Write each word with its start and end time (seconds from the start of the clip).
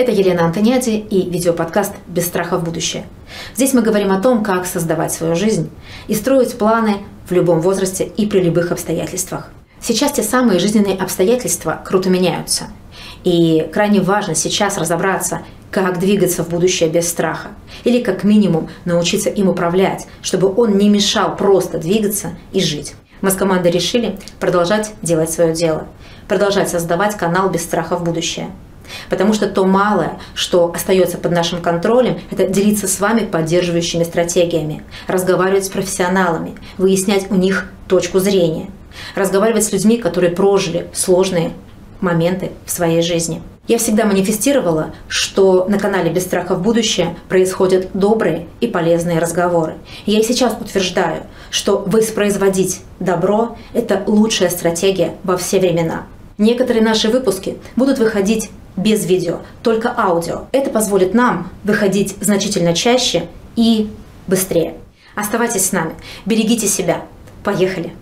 Это 0.00 0.12
Елена 0.12 0.46
Антониади 0.46 0.92
и 0.92 1.28
видеоподкаст 1.28 1.92
«Без 2.06 2.24
страха 2.24 2.56
в 2.56 2.64
будущее». 2.64 3.04
Здесь 3.54 3.74
мы 3.74 3.82
говорим 3.82 4.10
о 4.12 4.18
том, 4.22 4.42
как 4.42 4.64
создавать 4.64 5.12
свою 5.12 5.36
жизнь 5.36 5.68
и 6.08 6.14
строить 6.14 6.56
планы 6.56 7.02
в 7.28 7.32
любом 7.32 7.60
возрасте 7.60 8.04
и 8.16 8.24
при 8.24 8.40
любых 8.40 8.72
обстоятельствах. 8.72 9.50
Сейчас 9.78 10.12
те 10.12 10.22
самые 10.22 10.58
жизненные 10.58 10.96
обстоятельства 10.96 11.82
круто 11.84 12.08
меняются. 12.08 12.68
И 13.24 13.68
крайне 13.74 14.00
важно 14.00 14.34
сейчас 14.34 14.78
разобраться, 14.78 15.42
как 15.70 15.98
двигаться 15.98 16.44
в 16.44 16.48
будущее 16.48 16.88
без 16.88 17.06
страха. 17.06 17.48
Или 17.84 18.02
как 18.02 18.24
минимум 18.24 18.70
научиться 18.86 19.28
им 19.28 19.50
управлять, 19.50 20.06
чтобы 20.22 20.50
он 20.50 20.78
не 20.78 20.88
мешал 20.88 21.36
просто 21.36 21.76
двигаться 21.76 22.38
и 22.52 22.62
жить. 22.62 22.94
Мы 23.20 23.30
с 23.30 23.34
командой 23.34 23.70
решили 23.70 24.18
продолжать 24.38 24.94
делать 25.02 25.30
свое 25.30 25.52
дело, 25.52 25.88
продолжать 26.26 26.70
создавать 26.70 27.18
канал 27.18 27.50
без 27.50 27.62
страха 27.62 27.98
в 27.98 28.02
будущее– 28.02 28.48
Потому 29.08 29.32
что 29.32 29.48
то 29.48 29.64
малое, 29.64 30.18
что 30.34 30.72
остается 30.74 31.18
под 31.18 31.32
нашим 31.32 31.60
контролем, 31.60 32.18
это 32.30 32.46
делиться 32.46 32.88
с 32.88 33.00
вами 33.00 33.24
поддерживающими 33.24 34.04
стратегиями, 34.04 34.82
разговаривать 35.06 35.64
с 35.64 35.68
профессионалами, 35.68 36.54
выяснять 36.78 37.30
у 37.30 37.34
них 37.34 37.70
точку 37.88 38.18
зрения, 38.18 38.70
разговаривать 39.14 39.64
с 39.64 39.72
людьми, 39.72 39.98
которые 39.98 40.30
прожили 40.30 40.88
сложные 40.92 41.52
моменты 42.00 42.52
в 42.64 42.70
своей 42.70 43.02
жизни. 43.02 43.42
Я 43.68 43.78
всегда 43.78 44.04
манифестировала, 44.04 44.94
что 45.06 45.66
на 45.68 45.78
канале 45.78 46.10
«Без 46.10 46.24
страха 46.24 46.56
в 46.56 46.62
будущее» 46.62 47.14
происходят 47.28 47.90
добрые 47.94 48.48
и 48.60 48.66
полезные 48.66 49.20
разговоры. 49.20 49.74
Я 50.06 50.18
и 50.18 50.24
сейчас 50.24 50.56
утверждаю, 50.60 51.22
что 51.50 51.84
воспроизводить 51.86 52.80
добро– 52.98 53.56
это 53.72 54.02
лучшая 54.06 54.50
стратегия 54.50 55.14
во 55.22 55.36
все 55.36 55.60
времена. 55.60 56.06
Некоторые 56.36 56.82
наши 56.82 57.08
выпуски 57.08 57.58
будут 57.76 57.98
выходить 57.98 58.50
без 58.76 59.06
видео, 59.06 59.40
только 59.62 59.92
аудио. 59.96 60.46
Это 60.52 60.70
позволит 60.70 61.14
нам 61.14 61.50
выходить 61.64 62.16
значительно 62.20 62.74
чаще 62.74 63.28
и 63.56 63.90
быстрее. 64.26 64.74
Оставайтесь 65.14 65.66
с 65.66 65.72
нами, 65.72 65.94
берегите 66.26 66.66
себя. 66.66 67.04
Поехали! 67.44 67.92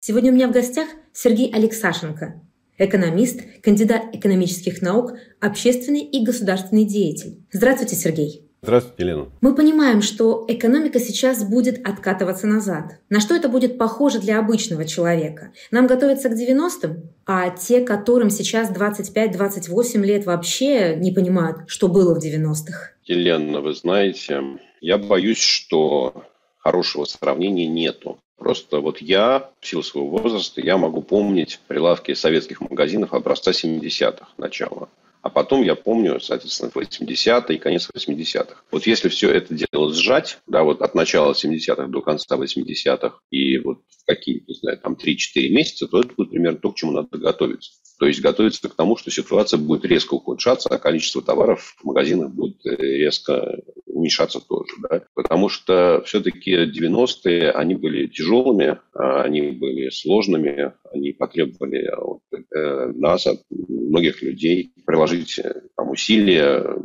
Сегодня 0.00 0.32
у 0.32 0.34
меня 0.34 0.48
в 0.48 0.52
гостях 0.52 0.86
Сергей 1.14 1.50
Алексашенко, 1.50 2.42
экономист, 2.76 3.40
кандидат 3.62 4.02
экономических 4.12 4.82
наук, 4.82 5.14
общественный 5.40 6.02
и 6.02 6.24
государственный 6.24 6.84
деятель. 6.84 7.42
Здравствуйте, 7.50 7.96
Сергей. 7.96 8.43
Здравствуйте, 8.64 9.02
Елена. 9.02 9.26
Мы 9.42 9.54
понимаем, 9.54 10.00
что 10.00 10.46
экономика 10.48 10.98
сейчас 10.98 11.44
будет 11.44 11.86
откатываться 11.86 12.46
назад. 12.46 12.98
На 13.10 13.20
что 13.20 13.34
это 13.34 13.50
будет 13.50 13.76
похоже 13.76 14.20
для 14.20 14.38
обычного 14.38 14.86
человека? 14.86 15.52
Нам 15.70 15.86
готовятся 15.86 16.30
к 16.30 16.32
90-м, 16.32 17.10
а 17.26 17.50
те, 17.50 17.82
которым 17.82 18.30
сейчас 18.30 18.70
25-28 18.70 20.02
лет, 20.06 20.24
вообще 20.24 20.96
не 20.96 21.12
понимают, 21.12 21.58
что 21.66 21.88
было 21.88 22.18
в 22.18 22.24
90-х. 22.24 22.92
Елена, 23.04 23.60
вы 23.60 23.74
знаете, 23.74 24.42
я 24.80 24.96
боюсь, 24.96 25.42
что 25.42 26.24
хорошего 26.56 27.04
сравнения 27.04 27.66
нету. 27.66 28.16
Просто 28.38 28.80
вот 28.80 29.02
я, 29.02 29.50
в 29.60 29.66
силу 29.66 29.82
своего 29.82 30.08
возраста, 30.08 30.62
я 30.62 30.78
могу 30.78 31.02
помнить 31.02 31.60
прилавки 31.68 32.14
советских 32.14 32.62
магазинов 32.62 33.12
образца 33.12 33.50
70-х 33.50 34.26
начала. 34.38 34.88
А 35.24 35.30
потом 35.30 35.62
я 35.62 35.74
помню, 35.74 36.20
соответственно, 36.20 36.70
80-е 36.74 37.56
и 37.56 37.58
конец 37.58 37.88
80-х. 37.96 38.56
Вот 38.70 38.86
если 38.86 39.08
все 39.08 39.30
это 39.30 39.54
дело 39.54 39.90
сжать, 39.94 40.38
да, 40.46 40.64
вот 40.64 40.82
от 40.82 40.94
начала 40.94 41.32
70-х 41.32 41.86
до 41.86 42.02
конца 42.02 42.36
80-х 42.36 43.20
и 43.30 43.56
вот 43.56 43.78
в 43.88 44.04
какие, 44.04 44.44
не 44.46 44.54
знаю, 44.54 44.78
там 44.80 44.98
3-4 45.02 45.48
месяца, 45.48 45.88
то 45.88 46.00
это 46.00 46.12
будет 46.14 46.28
примерно 46.28 46.58
то, 46.58 46.70
к 46.70 46.76
чему 46.76 46.92
надо 46.92 47.16
готовиться. 47.16 47.72
То 47.98 48.06
есть 48.06 48.20
готовиться 48.20 48.68
к 48.68 48.74
тому, 48.74 48.98
что 48.98 49.10
ситуация 49.10 49.56
будет 49.56 49.86
резко 49.86 50.12
ухудшаться, 50.12 50.68
а 50.68 50.76
количество 50.76 51.22
товаров 51.22 51.74
в 51.78 51.84
магазинах 51.84 52.30
будет 52.30 52.58
э, 52.66 52.76
резко 52.76 53.60
уменьшаться 53.94 54.40
тоже. 54.40 54.74
Да? 54.88 55.02
Потому 55.14 55.48
что 55.48 56.02
все-таки 56.04 56.66
90-е, 56.66 57.50
они 57.52 57.74
были 57.74 58.06
тяжелыми, 58.06 58.78
а 58.92 59.22
они 59.22 59.52
были 59.52 59.88
сложными, 59.90 60.72
они 60.92 61.12
потребовали 61.12 61.86
от 61.86 62.20
э, 62.32 62.92
нас, 62.94 63.26
от 63.26 63.42
многих 63.50 64.22
людей 64.22 64.72
приложить 64.84 65.38
э, 65.38 65.62
там, 65.76 65.90
усилия, 65.90 66.76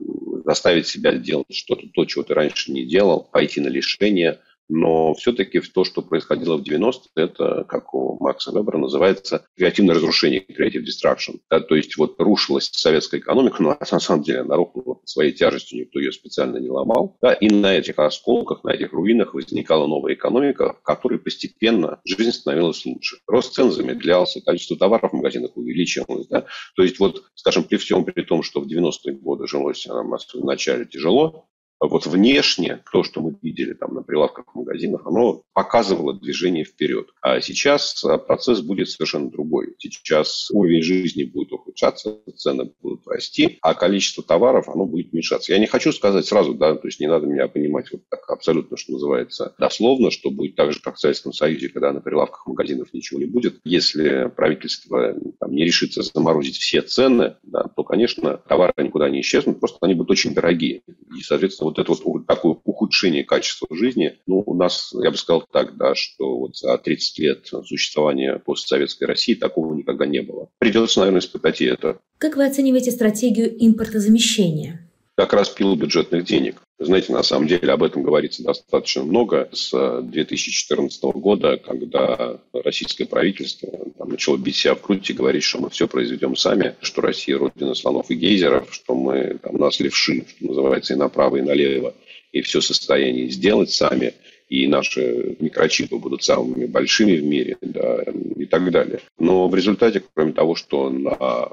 заставить 0.45 0.87
себя 0.87 1.13
делать 1.13 1.53
что-то, 1.53 1.87
то, 1.93 2.05
чего 2.05 2.23
ты 2.23 2.33
раньше 2.33 2.71
не 2.71 2.85
делал, 2.85 3.27
пойти 3.31 3.59
на 3.59 3.67
лишение– 3.67 4.39
но 4.69 5.13
все-таки 5.15 5.59
то, 5.59 5.83
что 5.83 6.01
происходило 6.01 6.57
в 6.57 6.61
90-е, 6.61 7.09
это, 7.15 7.65
как 7.67 7.93
у 7.93 8.17
Макса 8.19 8.51
Вебера 8.51 8.77
называется, 8.77 9.45
креативное 9.57 9.95
разрушение, 9.95 10.45
creative 10.45 10.83
destruction. 10.83 11.39
Да, 11.49 11.59
то 11.59 11.75
есть 11.75 11.97
вот 11.97 12.15
рушилась 12.19 12.69
советская 12.71 13.19
экономика, 13.19 13.61
но 13.61 13.77
на 13.79 13.99
самом 13.99 14.23
деле 14.23 14.41
она 14.41 14.55
рухнула 14.55 14.99
своей 15.05 15.31
тяжестью, 15.31 15.79
никто 15.79 15.99
ее 15.99 16.11
специально 16.11 16.57
не 16.57 16.69
ломал. 16.69 17.17
Да, 17.21 17.33
и 17.33 17.49
на 17.49 17.75
этих 17.75 17.97
осколках, 17.97 18.63
на 18.63 18.69
этих 18.69 18.93
руинах 18.93 19.33
возникала 19.33 19.87
новая 19.87 20.13
экономика, 20.13 20.73
в 20.73 20.83
которой 20.83 21.19
постепенно 21.19 21.99
жизнь 22.05 22.31
становилась 22.31 22.85
лучше. 22.85 23.17
Рост 23.27 23.53
цен 23.53 23.71
замедлялся, 23.71 24.41
количество 24.41 24.77
товаров 24.77 25.11
в 25.11 25.15
магазинах 25.15 25.51
увеличивалось. 25.55 26.27
Да. 26.27 26.45
То 26.75 26.83
есть 26.83 26.99
вот, 26.99 27.23
скажем, 27.33 27.63
при 27.63 27.77
всем 27.77 28.05
при 28.05 28.23
том, 28.23 28.43
что 28.43 28.61
в 28.61 28.67
90-е 28.67 29.13
годы 29.13 29.47
жилось 29.47 29.85
нам 29.87 30.11
в 30.11 30.45
начале 30.45 30.85
тяжело, 30.85 31.48
вот 31.79 32.05
внешне 32.05 32.83
то, 32.91 33.03
что 33.03 33.21
мы 33.21 33.35
видели 33.41 33.73
там 33.73 33.93
на 33.93 34.03
прилавках 34.03 34.45
в 34.47 34.55
магазинах, 34.55 35.01
оно 35.05 35.43
показывало 35.53 36.13
движение 36.13 36.65
вперед. 36.65 37.07
А 37.21 37.39
сейчас 37.41 38.03
а, 38.03 38.17
процесс 38.17 38.61
будет 38.61 38.89
совершенно 38.89 39.29
другой. 39.29 39.75
Сейчас 39.77 40.49
уровень 40.51 40.81
жизни 40.81 41.23
будет 41.23 41.53
ухудшаться, 41.53 42.19
цены 42.35 42.71
будут 42.81 43.07
расти, 43.07 43.57
а 43.61 43.73
количество 43.73 44.23
товаров, 44.23 44.67
оно 44.69 44.85
будет 44.85 45.13
уменьшаться. 45.13 45.53
Я 45.53 45.59
не 45.59 45.67
хочу 45.67 45.91
сказать 45.91 46.25
сразу, 46.25 46.53
да, 46.53 46.75
то 46.75 46.87
есть 46.87 46.99
не 46.99 47.07
надо 47.07 47.27
меня 47.27 47.47
понимать 47.47 47.91
вот 47.91 48.01
так 48.09 48.29
абсолютно, 48.29 48.77
что 48.77 48.93
называется, 48.93 49.55
дословно, 49.57 50.11
что 50.11 50.31
будет 50.31 50.55
так 50.55 50.73
же, 50.73 50.81
как 50.81 50.95
в 50.95 50.99
Советском 50.99 51.33
Союзе, 51.33 51.69
когда 51.69 51.93
на 51.93 52.01
прилавках 52.01 52.45
магазинов 52.45 52.93
ничего 52.93 53.19
не 53.19 53.25
будет. 53.25 53.59
Если 53.63 54.31
правительство 54.35 55.15
там, 55.39 55.51
не 55.51 55.63
решится 55.63 56.01
заморозить 56.01 56.57
все 56.57 56.81
цены, 56.81 57.35
да, 57.43 57.63
то, 57.63 57.83
конечно, 57.83 58.37
товары 58.37 58.73
никуда 58.77 59.09
не 59.09 59.21
исчезнут, 59.21 59.59
просто 59.59 59.77
они 59.81 59.93
будут 59.93 60.11
очень 60.11 60.33
дорогие. 60.33 60.81
И, 61.15 61.21
соответственно, 61.21 61.68
вот 61.69 61.79
это 61.79 61.93
вот 62.03 62.27
такое 62.27 62.57
ухудшение 62.63 63.23
качества 63.23 63.67
жизни, 63.71 64.17
ну, 64.27 64.43
у 64.45 64.53
нас, 64.53 64.93
я 64.93 65.11
бы 65.11 65.17
сказал 65.17 65.45
так, 65.51 65.77
да, 65.77 65.95
что 65.95 66.37
вот 66.37 66.57
за 66.57 66.77
30 66.77 67.19
лет 67.19 67.47
существования 67.65 68.39
постсоветской 68.39 69.07
России 69.07 69.35
такого 69.35 69.73
никогда 69.73 70.05
не 70.05 70.21
было. 70.21 70.49
Придется, 70.59 70.99
наверное, 70.99 71.21
испытать 71.21 71.61
и 71.61 71.65
это. 71.65 71.99
Как 72.17 72.35
вы 72.35 72.45
оцениваете 72.45 72.91
стратегию 72.91 73.55
импортозамещения? 73.65 74.89
Как 75.15 75.33
раз 75.33 75.49
пил 75.49 75.75
бюджетных 75.75 76.23
денег. 76.23 76.61
Знаете, 76.81 77.11
на 77.11 77.23
самом 77.23 77.47
деле 77.47 77.73
об 77.73 77.83
этом 77.83 78.03
говорится 78.03 78.41
достаточно 78.41 79.03
много 79.03 79.49
с 79.51 80.01
2014 80.01 81.03
года, 81.15 81.57
когда 81.57 82.39
российское 82.53 83.05
правительство 83.05 83.69
там, 83.97 84.09
начало 84.09 84.37
бить 84.37 84.55
себя 84.55 84.75
в 84.75 84.81
грудь 84.81 85.09
и 85.09 85.13
говорить, 85.13 85.43
что 85.43 85.59
мы 85.59 85.69
все 85.69 85.89
произведем 85.89 86.37
сами, 86.37 86.75
что 86.79 87.01
Россия 87.01 87.37
родина 87.37 87.75
слонов 87.75 88.09
и 88.09 88.15
гейзеров, 88.15 88.73
что 88.73 88.95
мы 88.95 89.39
там, 89.43 89.57
нас 89.57 89.81
левши, 89.81 90.25
что 90.25 90.47
называется, 90.47 90.93
и 90.93 90.97
направо, 90.97 91.35
и 91.35 91.41
налево, 91.41 91.93
и 92.31 92.41
все 92.41 92.61
состояние 92.61 93.29
сделать 93.29 93.71
сами, 93.71 94.13
и 94.47 94.65
наши 94.65 95.35
микрочипы 95.39 95.97
будут 95.97 96.23
самыми 96.23 96.65
большими 96.65 97.17
в 97.17 97.23
мире, 97.25 97.57
да, 97.61 98.03
и 98.37 98.45
так 98.45 98.71
далее. 98.71 99.01
Но 99.17 99.49
в 99.49 99.55
результате, 99.55 100.01
кроме 100.13 100.31
того, 100.31 100.55
что 100.55 100.89
на 100.89 101.49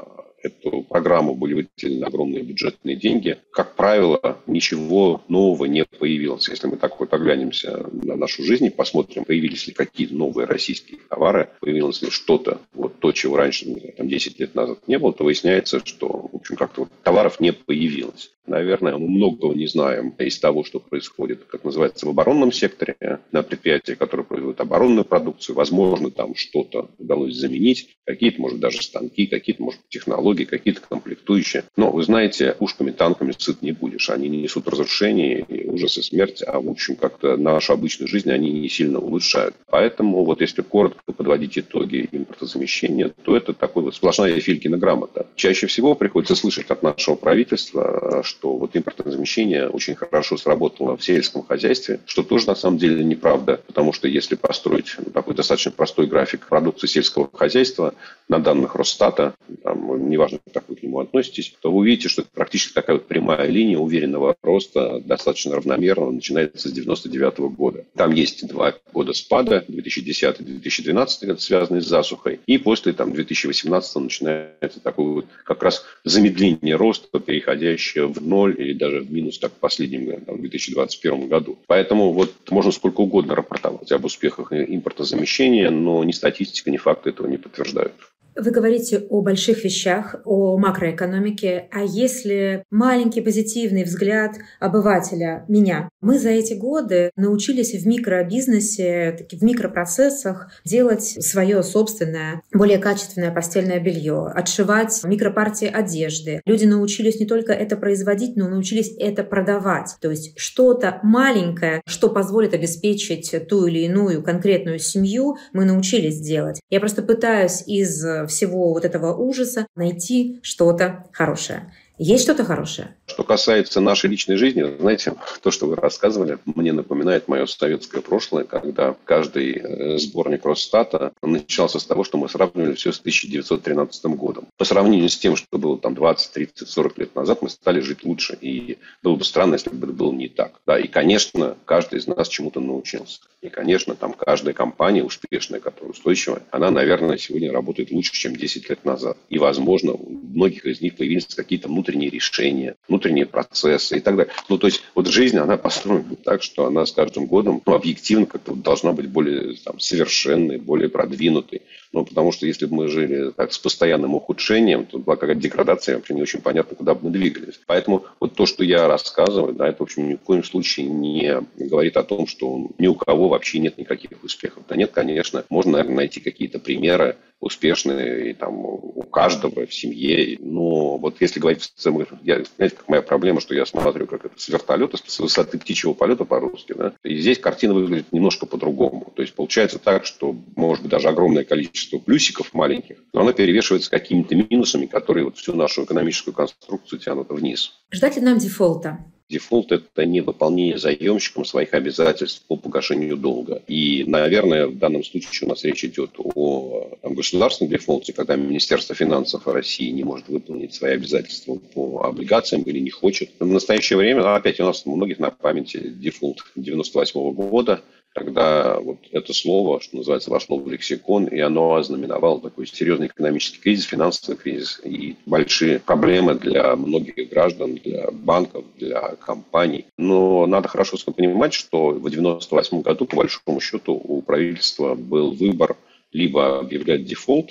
эту 0.47 0.83
программу 0.83 1.35
были 1.35 1.55
выделены 1.55 2.05
огромные 2.05 2.43
бюджетные 2.43 2.97
деньги. 2.97 3.39
Как 3.53 3.75
правило, 3.77 4.39
ничего 4.47 5.23
нового 5.29 5.67
не 5.67 5.85
появилось. 5.85 6.49
Если 6.49 6.67
мы 6.67 6.77
так 6.77 6.99
вот 7.01 7.13
оглянемся 7.13 7.87
на 7.93 8.17
нашу 8.17 8.43
жизнь 8.43 8.67
и 8.67 8.71
посмотрим, 8.71 9.25
появились 9.25 9.67
ли 9.67 9.73
какие-то 9.73 10.15
новые 10.15 10.47
российские 10.47 10.99
товары, 11.09 11.51
появилось 11.61 12.03
ли 12.03 12.11
что-то, 12.11 12.61
вот 12.73 12.99
то, 13.01 13.13
чего 13.13 13.37
раньше, 13.37 13.67
там, 13.97 14.09
10 14.09 14.41
лет 14.41 14.55
назад 14.55 14.87
не 14.87 14.99
было, 14.99 15.13
то 15.13 15.25
выясняется, 15.25 15.81
что, 15.85 16.29
в 16.33 16.37
общем, 16.37 16.57
как-то 16.57 16.83
вот 16.83 16.91
товаров 17.03 17.41
не 17.41 17.53
появилось. 17.53 18.33
Наверное, 18.47 18.97
мы 18.97 19.09
многого 19.09 19.55
не 19.55 19.67
знаем 19.67 20.11
из 20.19 20.39
того, 20.39 20.63
что 20.63 20.79
происходит, 20.79 21.45
как 21.45 21.65
называется, 21.65 22.07
в 22.07 22.11
оборонном 22.11 22.53
секторе, 22.53 23.21
на 23.33 23.43
предприятиях, 23.43 23.99
которые 23.99 24.25
производят 24.25 24.61
оборонную 24.61 25.05
продукцию. 25.05 25.57
Возможно, 25.57 26.11
там 26.11 26.37
что-то 26.37 26.91
удалось 26.99 27.35
заменить, 27.35 27.97
какие-то, 28.05 28.41
может, 28.41 28.61
даже 28.61 28.83
станки, 28.83 29.27
какие-то, 29.27 29.63
может, 29.63 29.81
технологии, 29.89 30.36
какие-то 30.45 30.81
комплектующие. 30.89 31.65
Но, 31.77 31.91
вы 31.91 32.03
знаете, 32.03 32.55
пушками, 32.59 32.91
танками 32.91 33.33
сыт 33.37 33.63
не 33.63 33.73
будешь. 33.73 34.11
Они 34.11 34.29
не 34.29 34.43
несут 34.43 34.69
разрушения, 34.69 35.41
и 35.41 35.69
ужас 35.69 35.99
и 35.99 36.03
смерть, 36.03 36.43
а, 36.47 36.61
в 36.61 36.69
общем, 36.69 36.97
как-то 36.97 37.37
нашу 37.37 37.73
обычную 37.73 38.09
жизнь 38.09 38.31
они 38.31 38.51
не 38.51 38.69
сильно 38.69 38.99
улучшают. 38.99 39.55
Поэтому, 39.71 40.25
вот 40.25 40.41
если 40.41 40.63
коротко 40.63 41.01
подводить 41.13 41.59
итоги 41.59 42.09
импортозамещения, 42.13 43.13
то 43.23 43.37
это 43.37 43.53
такой 43.53 43.83
вот 43.85 43.95
сплошная 43.95 44.41
Филькина 44.41 44.79
грамота. 44.79 45.27
Чаще 45.35 45.67
всего 45.67 45.95
приходится 45.95 46.35
слышать 46.35 46.71
от 46.71 46.83
нашего 46.83 47.15
правительства, 47.15 48.23
что 48.25 48.57
вот 48.57 48.77
импортозамещение 48.77 49.69
очень 49.69 49.95
хорошо 49.95 50.37
сработало 50.37 50.97
в 50.97 51.05
сельском 51.05 51.45
хозяйстве, 51.45 52.01
что 52.07 52.23
тоже 52.23 52.47
на 52.47 52.55
самом 52.55 52.79
деле 52.79 53.03
неправда, 53.05 53.61
потому 53.67 53.93
что 53.93 54.09
если 54.09 54.35
построить 54.35 54.97
такой 55.13 55.35
достаточно 55.35 55.73
простой 55.73 56.07
график 56.07 56.47
продукции 56.47 56.87
сельского 56.87 57.29
хозяйства 57.33 57.95
на 58.29 58.39
данных 58.39 58.75
Росстата, 58.75 59.35
там, 59.63 60.09
неважно, 60.27 60.41
как 60.53 60.69
вы 60.69 60.77
к 60.77 60.83
нему 60.83 61.01
относитесь, 61.01 61.55
то 61.61 61.71
вы 61.71 61.79
увидите, 61.79 62.09
что 62.09 62.23
это 62.23 62.31
практически 62.33 62.73
такая 62.73 62.97
вот 62.97 63.07
прямая 63.07 63.49
линия 63.49 63.79
уверенного 63.79 64.37
роста, 64.43 65.01
достаточно 65.01 65.55
равномерного, 65.55 66.11
начинается 66.11 66.69
с 66.69 66.73
99 66.73 67.39
года. 67.57 67.85
Там 67.95 68.13
есть 68.13 68.47
два 68.47 68.75
года 68.93 69.13
спада, 69.13 69.65
2010-2012 69.69 71.27
год, 71.27 71.41
связанные 71.41 71.83
с 71.83 71.87
засухой, 71.87 72.41
и 72.47 72.59
после 72.59 72.93
там, 72.93 73.13
2018 73.13 73.97
начинается 73.97 74.81
такой 74.83 75.05
вот 75.07 75.27
как 75.45 75.63
раз 75.63 75.85
замедление 76.05 76.77
роста, 76.77 77.19
переходящее 77.19 78.07
в 78.07 78.21
ноль 78.27 78.55
или 78.59 78.73
даже 78.73 79.01
в 79.01 79.13
минус 79.13 79.39
так 79.39 79.53
в 79.53 79.57
последнем 79.57 80.21
там, 80.23 80.41
2021 80.41 81.29
году. 81.29 81.59
Поэтому 81.67 82.13
вот 82.13 82.33
можно 82.51 82.73
сколько 82.73 83.01
угодно 83.01 83.35
рапортовать 83.35 83.91
об 83.93 84.05
успехах 84.05 84.53
импортозамещения, 84.53 85.71
но 85.71 86.03
ни 86.05 86.13
статистика, 86.13 86.71
ни 86.71 86.77
факты 86.77 87.11
этого 87.11 87.27
не 87.27 87.37
подтверждают. 87.37 87.93
Вы 88.39 88.51
говорите 88.51 88.99
о 89.09 89.23
больших 89.23 89.65
вещах, 89.65 90.17
о 90.27 90.59
макроэкономике, 90.59 91.69
а 91.73 91.83
если 91.83 92.65
маленький 92.71 93.23
позитивный 93.23 93.85
взгляд 93.85 94.33
обывателя, 94.61 95.47
меня, 95.49 95.89
мы 96.03 96.19
за 96.19 96.29
эти 96.31 96.53
годы 96.53 97.11
научились 97.17 97.73
в 97.73 97.87
микробизнесе, 97.87 99.27
в 99.33 99.43
микропроцессах 99.43 100.51
делать 100.67 101.03
свое 101.03 101.63
собственное, 101.63 102.43
более 102.53 102.77
качественное 102.77 103.31
постельное 103.33 103.81
белье, 103.81 104.31
отшивать 104.35 105.03
микропартии 105.05 105.69
одежды. 105.69 106.43
Люди 106.45 106.67
научились 106.67 107.19
не 107.19 107.27
только 107.27 107.55
это 107.55 107.77
производить, 107.77 108.37
но 108.37 108.49
научились 108.49 108.95
это 108.99 109.25
продавать. 109.25 109.97
То 110.03 110.11
есть 110.11 110.39
что-то 110.39 111.01
маленькое, 111.03 111.81
что 111.87 112.11
позволит 112.11 112.53
обеспечить 112.53 113.35
ту 113.49 113.65
или 113.65 113.79
иную 113.81 114.23
конкретную 114.23 114.79
семью, 114.79 115.39
мы 115.55 115.65
научились 115.65 116.21
делать. 116.21 116.61
Я 116.69 116.81
просто 116.81 117.03
пытаюсь 117.03 117.63
из 117.67 118.05
всего 118.27 118.73
вот 118.73 118.85
этого 118.85 119.15
ужаса 119.15 119.67
найти 119.75 120.41
что-то 120.43 121.07
хорошее. 121.13 121.73
Есть 121.99 122.25
что-то 122.25 122.45
хорошее? 122.45 122.95
Что 123.07 123.25
касается 123.25 123.81
нашей 123.81 124.11
личной 124.11 124.37
жизни, 124.37 124.63
знаете, 124.79 125.15
то, 125.41 125.51
что 125.51 125.67
вы 125.67 125.77
рассказывали, 125.77 126.39
мне 126.45 126.73
напоминает 126.73 127.27
мое 127.27 127.47
советское 127.47 128.03
прошлое, 128.03 128.45
когда 128.45 128.95
каждый 129.05 129.55
э, 129.55 129.99
сборник 129.99 130.45
Росстата 130.45 131.13
начался 131.23 131.79
с 131.79 131.87
того, 131.87 132.05
что 132.05 132.19
мы 132.19 132.29
сравнивали 132.29 132.75
все 132.75 132.93
с 132.93 133.01
1913 133.01 134.05
годом. 134.17 134.49
По 134.59 134.67
сравнению 134.67 135.09
с 135.09 135.17
тем, 135.17 135.37
что 135.37 135.57
было 135.57 135.79
там 135.79 135.95
20, 135.95 136.33
30, 136.33 136.69
40 136.69 136.99
лет 136.99 137.15
назад, 137.15 137.41
мы 137.41 137.49
стали 137.49 137.81
жить 137.81 138.05
лучше. 138.05 138.37
И 138.43 138.77
было 139.03 139.17
бы 139.17 139.25
странно, 139.25 139.55
если 139.55 139.71
бы 139.71 139.87
это 139.87 139.97
было 139.97 140.13
не 140.13 140.29
так. 140.29 140.61
Да, 140.67 140.79
и, 140.79 140.89
конечно, 140.89 141.57
каждый 141.65 141.99
из 141.99 142.07
нас 142.07 142.29
чему-то 142.29 142.61
научился. 142.61 143.21
И, 143.41 143.49
конечно, 143.49 143.95
там 143.95 144.13
каждая 144.13 144.53
компания 144.53 145.05
успешная, 145.05 145.61
которая 145.61 145.93
устойчивая, 145.93 146.43
она, 146.51 146.71
наверное, 146.71 147.17
сегодня 147.17 147.53
работает 147.53 147.91
лучше, 147.91 148.13
чем 148.13 148.37
10 148.37 148.69
лет 148.69 148.85
назад. 148.85 149.17
И, 149.31 149.39
возможно, 149.39 149.93
у 149.93 150.11
многих 150.11 150.67
из 150.67 150.81
них 150.81 150.97
появились 150.97 151.27
какие-то 151.27 151.69
внутренние 151.69 151.86
решения, 151.95 152.77
внутренние 152.89 153.27
процессы 153.27 153.99
и 153.99 154.01
так 154.01 154.17
далее. 154.17 154.33
Ну, 154.49 154.59
то 154.59 154.67
есть, 154.67 154.83
вот 154.95 155.07
жизнь, 155.07 155.39
она 155.39 155.57
построена 155.57 156.17
так, 156.25 156.43
что 156.43 156.67
она 156.67 156.87
с 156.87 156.93
каждым 156.93 157.27
годом 157.27 157.63
ну, 157.65 157.75
объективно 157.75 158.27
как-то 158.27 158.55
должна 158.55 158.93
быть 158.93 159.09
более 159.09 159.57
там, 159.65 159.79
совершенной, 159.81 160.59
более 160.59 160.89
продвинутой. 160.89 161.63
Ну, 161.93 162.05
потому 162.05 162.33
что 162.33 162.47
если 162.47 162.67
бы 162.67 162.77
мы 162.77 162.89
жили 162.89 163.31
так, 163.31 163.53
с 163.53 163.59
постоянным 163.59 164.15
ухудшением, 164.15 164.87
то 164.87 164.99
была 164.99 165.17
какая-то 165.17 165.41
деградация, 165.41 165.97
вообще 165.97 166.15
не 166.15 166.23
очень 166.23 166.41
понятно, 166.41 166.77
куда 166.77 166.95
бы 166.95 167.07
мы 167.07 167.11
двигались. 167.11 167.61
Поэтому 167.67 168.05
вот 168.21 168.35
то, 168.35 168.47
что 168.47 168.65
я 168.65 168.89
рассказываю, 168.89 169.55
да, 169.55 169.69
это, 169.69 169.79
в 169.79 169.83
общем, 169.83 170.09
ни 170.09 170.15
в 170.15 170.21
коем 170.21 170.45
случае 170.45 170.87
не 170.87 171.43
говорит 171.57 171.97
о 171.97 172.03
том, 172.03 172.27
что 172.27 172.69
ни 172.79 172.87
у 172.87 172.95
кого 172.95 173.29
вообще 173.29 173.59
нет 173.59 173.79
никаких 173.79 174.23
успехов. 174.23 174.65
Да 174.69 174.77
нет, 174.77 174.91
конечно, 174.93 175.45
можно, 175.49 175.73
наверное, 175.73 175.97
найти 175.97 176.21
какие-то 176.21 176.59
примеры 176.59 177.17
успешные 177.39 178.31
и 178.31 178.33
там 178.33 178.65
у 178.65 179.03
каждого 179.03 179.67
в 179.67 179.75
семье. 179.75 180.39
Но 180.41 180.97
вот 180.97 181.21
если 181.21 181.39
говорить 181.39 181.63
в 181.63 181.75
целом, 181.75 182.07
я, 182.23 182.43
знаете, 182.57 182.77
как 182.77 182.89
моя 182.89 183.03
проблема, 183.03 183.41
что 183.41 183.55
я 183.55 183.67
смотрю, 183.67 184.07
как 184.07 184.25
это 184.25 184.35
с 184.37 184.49
вертолета, 184.49 184.97
с 185.05 185.19
высоты 185.19 185.59
птичьего 185.59 185.93
полета 185.93 186.25
по-русски, 186.25 186.75
да, 186.77 186.95
и 187.05 187.19
здесь 187.19 187.39
картина 187.39 187.75
выглядит 187.75 188.13
немножко 188.13 188.47
по-другому. 188.47 189.13
То 189.15 189.23
есть 189.23 189.35
получается 189.35 189.79
так, 189.79 190.07
что 190.07 190.35
может 190.57 190.83
быть 190.83 190.91
даже 190.91 191.09
огромное 191.09 191.45
количество 191.45 191.76
плюсиков 192.05 192.55
маленьких, 192.55 192.97
но 193.13 193.21
оно 193.21 193.33
перевешивается 193.33 193.91
какими-то 193.91 194.35
минусами, 194.35 194.87
которые 194.87 195.25
вот 195.25 195.37
всю 195.37 195.55
нашу 195.55 195.85
экономическую 195.85 196.35
конструкцию 196.35 196.99
тянут 196.99 197.31
вниз. 197.31 197.73
Ждать 197.91 198.17
ли 198.17 198.23
нам 198.23 198.39
дефолта? 198.39 198.99
Дефолт– 199.29 199.73
это 199.73 200.07
не 200.07 200.21
выполнение 200.21 200.79
заемщиком 200.79 201.45
своих 201.45 201.75
обязательств 201.75 202.45
по 202.47 202.57
погашению 202.57 203.17
долга. 203.17 203.61
И, 203.67 204.05
наверное, 204.07 204.69
в 204.69 204.79
данном 204.79 205.03
случае 205.03 205.47
у 205.47 205.49
нас 205.49 205.65
речь 205.65 205.85
идет 205.85 206.13
о 206.19 206.97
там, 207.03 207.15
государственном 207.15 207.73
дефолте, 207.73 208.13
когда 208.13 208.37
Министерство 208.37 208.95
финансов 208.95 209.49
России 209.49 209.91
не 209.91 210.05
может 210.05 210.29
выполнить 210.29 210.75
свои 210.75 210.93
обязательства 210.93 211.57
по 211.57 212.05
облигациям 212.05 212.63
или 212.63 212.79
не 212.79 212.91
хочет. 212.91 213.31
В 213.41 213.47
настоящее 213.47 213.97
время, 213.97 214.33
опять 214.33 214.61
у 214.61 214.65
нас 214.65 214.83
у 214.87 214.95
многих 214.95 215.19
на 215.19 215.31
памяти 215.31 215.89
дефолт 215.89 216.45
98 216.55 217.33
года– 217.33 217.83
Тогда 218.17 218.81
вот 218.81 218.97
это 219.13 219.35
слово, 219.35 219.79
что 219.83 219.99
называется, 219.99 220.31
вошло 220.31 220.57
в 220.57 220.67
лексикон, 220.71 221.27
и 221.27 221.39
оно 221.39 221.75
ознаменовало 221.75 222.41
такой 222.41 222.67
серьезный 222.67 223.09
экономический 223.09 223.61
кризис, 223.61 223.85
финансовый 223.85 224.37
кризис 224.37 224.81
и 224.83 225.17
большие 225.27 225.81
проблемы 225.81 226.35
для 226.35 226.75
многих 226.77 227.29
граждан, 227.29 227.75
для 227.75 228.11
банков, 228.11 228.65
для 228.79 229.17
компаний. 229.17 229.85
Но 229.99 230.47
надо 230.47 230.67
хорошо 230.67 230.97
понимать, 231.15 231.53
что 231.53 231.89
в 231.89 232.07
1998 232.07 232.81
году, 232.81 233.05
по 233.05 233.17
большому 233.17 233.61
счету, 233.61 233.93
у 234.03 234.23
правительства 234.23 234.95
был 234.95 235.33
выбор 235.33 235.77
либо 236.11 236.61
объявлять 236.61 237.05
дефолт, 237.05 237.51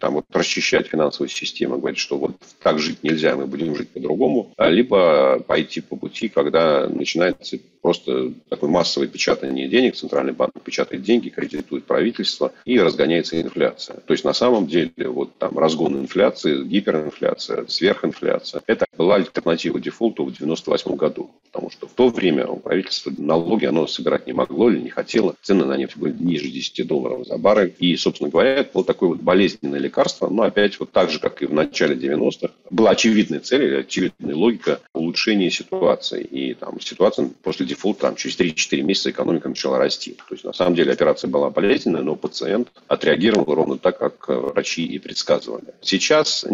там, 0.00 0.14
вот, 0.14 0.24
расчищать 0.32 0.88
финансовую 0.88 1.28
систему, 1.28 1.78
говорить, 1.78 1.98
что 1.98 2.18
вот 2.18 2.36
так 2.62 2.78
жить 2.78 3.02
нельзя, 3.02 3.36
мы 3.36 3.46
будем 3.46 3.74
жить 3.74 3.90
по-другому, 3.90 4.52
а 4.56 4.68
либо 4.68 5.40
пойти 5.40 5.80
по 5.80 5.96
пути, 5.96 6.28
когда 6.28 6.88
начинается 6.88 7.58
просто 7.80 8.32
такое 8.48 8.70
массовое 8.70 9.08
печатание 9.08 9.68
денег, 9.68 9.96
центральный 9.96 10.32
банк 10.32 10.52
печатает 10.62 11.02
деньги, 11.02 11.28
кредитует 11.28 11.84
правительство 11.84 12.52
и 12.64 12.78
разгоняется 12.78 13.40
инфляция. 13.40 14.00
То 14.00 14.12
есть 14.12 14.24
на 14.24 14.32
самом 14.32 14.66
деле 14.66 14.92
вот 15.08 15.36
там 15.38 15.58
разгон 15.58 15.98
инфляции, 15.98 16.64
гиперинфляция, 16.64 17.66
сверхинфляция, 17.66 18.62
это 18.66 18.86
была 18.96 19.14
альтернатива 19.14 19.80
дефолту 19.80 20.24
в 20.24 20.28
1998 20.28 20.96
году. 20.96 21.30
Потому 21.50 21.70
что 21.70 21.86
в 21.86 21.92
то 21.92 22.08
время 22.08 22.46
у 22.46 22.56
правительства 22.56 23.12
налоги 23.16 23.64
оно 23.64 23.86
собирать 23.86 24.26
не 24.26 24.32
могло 24.32 24.70
или 24.70 24.80
не 24.80 24.90
хотело. 24.90 25.34
Цены 25.42 25.64
на 25.64 25.76
нефть 25.76 25.96
были 25.96 26.14
ниже 26.18 26.48
10 26.48 26.86
долларов 26.86 27.26
за 27.26 27.38
баррель. 27.38 27.74
И, 27.78 27.96
собственно 27.96 28.30
говоря, 28.30 28.56
это 28.56 28.70
было 28.74 28.84
такое 28.84 29.08
вот 29.10 29.20
болезненное 29.38 29.78
лекарство. 29.78 30.28
Но 30.28 30.42
опять 30.42 30.80
вот 30.80 30.90
так 30.90 31.10
же, 31.10 31.20
как 31.20 31.42
и 31.42 31.46
в 31.46 31.52
начале 31.52 31.94
90-х, 31.94 32.52
была 32.70 32.90
очевидная 32.90 33.38
цель, 33.38 33.80
очевидная 33.80 34.34
логика 34.34 34.80
улучшения 34.92 35.50
ситуации. 35.50 36.24
И 36.24 36.54
там 36.54 36.80
ситуация 36.80 37.30
после 37.42 37.64
дефолта 37.64 38.00
там, 38.02 38.16
через 38.16 38.38
3-4 38.38 38.82
месяца 38.82 39.10
экономика 39.10 39.48
начала 39.48 39.78
расти. 39.78 40.16
То 40.28 40.34
есть, 40.34 40.44
на 40.44 40.52
самом 40.52 40.74
деле, 40.74 40.92
операция 40.92 41.28
была 41.28 41.50
болезненная, 41.50 42.02
но 42.02 42.16
пациент 42.16 42.68
отреагировал 42.88 43.54
ровно 43.54 43.78
так, 43.78 43.98
как 43.98 44.28
врачи 44.28 44.84
и 44.84 44.98
предсказывали. 44.98 45.74
Сейчас 45.82 46.44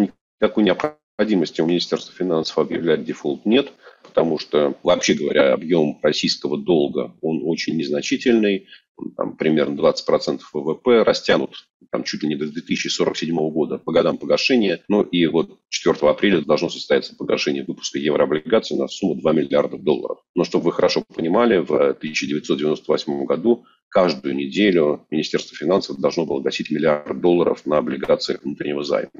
никакой 0.41 0.64
необходимости 0.64 1.62
у 1.62 1.67
Министерства 1.67 2.14
финансов 2.14 2.59
объявлять 2.59 3.05
дефолт 3.05 3.47
нет 3.47 3.73
потому 4.14 4.38
что, 4.38 4.78
вообще 4.85 5.14
говоря, 5.14 5.52
объем 5.52 5.99
российского 6.00 6.56
долга, 6.56 7.16
он 7.21 7.40
очень 7.42 7.76
незначительный, 7.76 8.68
там, 9.16 9.37
примерно 9.37 9.75
20% 9.75 10.40
ВВП, 10.52 11.02
растянут 11.02 11.66
там, 11.90 12.04
чуть 12.04 12.23
ли 12.23 12.28
не 12.28 12.37
до 12.37 12.47
2047 12.47 13.35
года 13.50 13.78
по 13.78 13.92
годам 13.92 14.16
погашения. 14.16 14.85
Ну 14.88 15.02
и 15.02 15.26
вот 15.26 15.59
4 15.68 15.97
апреля 16.09 16.42
должно 16.42 16.68
состояться 16.68 17.16
погашение 17.16 17.64
выпуска 17.64 17.99
еврооблигаций 17.99 18.76
на 18.76 18.87
сумму 18.87 19.16
2 19.16 19.33
миллиарда 19.33 19.78
долларов. 19.78 20.18
Но 20.37 20.44
чтобы 20.44 20.66
вы 20.66 20.73
хорошо 20.73 21.02
понимали, 21.12 21.59
в 21.59 21.73
1998 21.73 23.25
году 23.25 23.64
каждую 23.95 24.35
неделю 24.35 25.07
Министерство 25.09 25.57
финансов 25.57 26.01
должно 26.01 26.27
было 26.27 26.41
гасить 26.41 26.69
миллиард 26.69 27.21
долларов 27.21 27.65
на 27.65 27.79
облигациях 27.79 28.43
внутреннего 28.43 28.83
займа, 28.83 29.11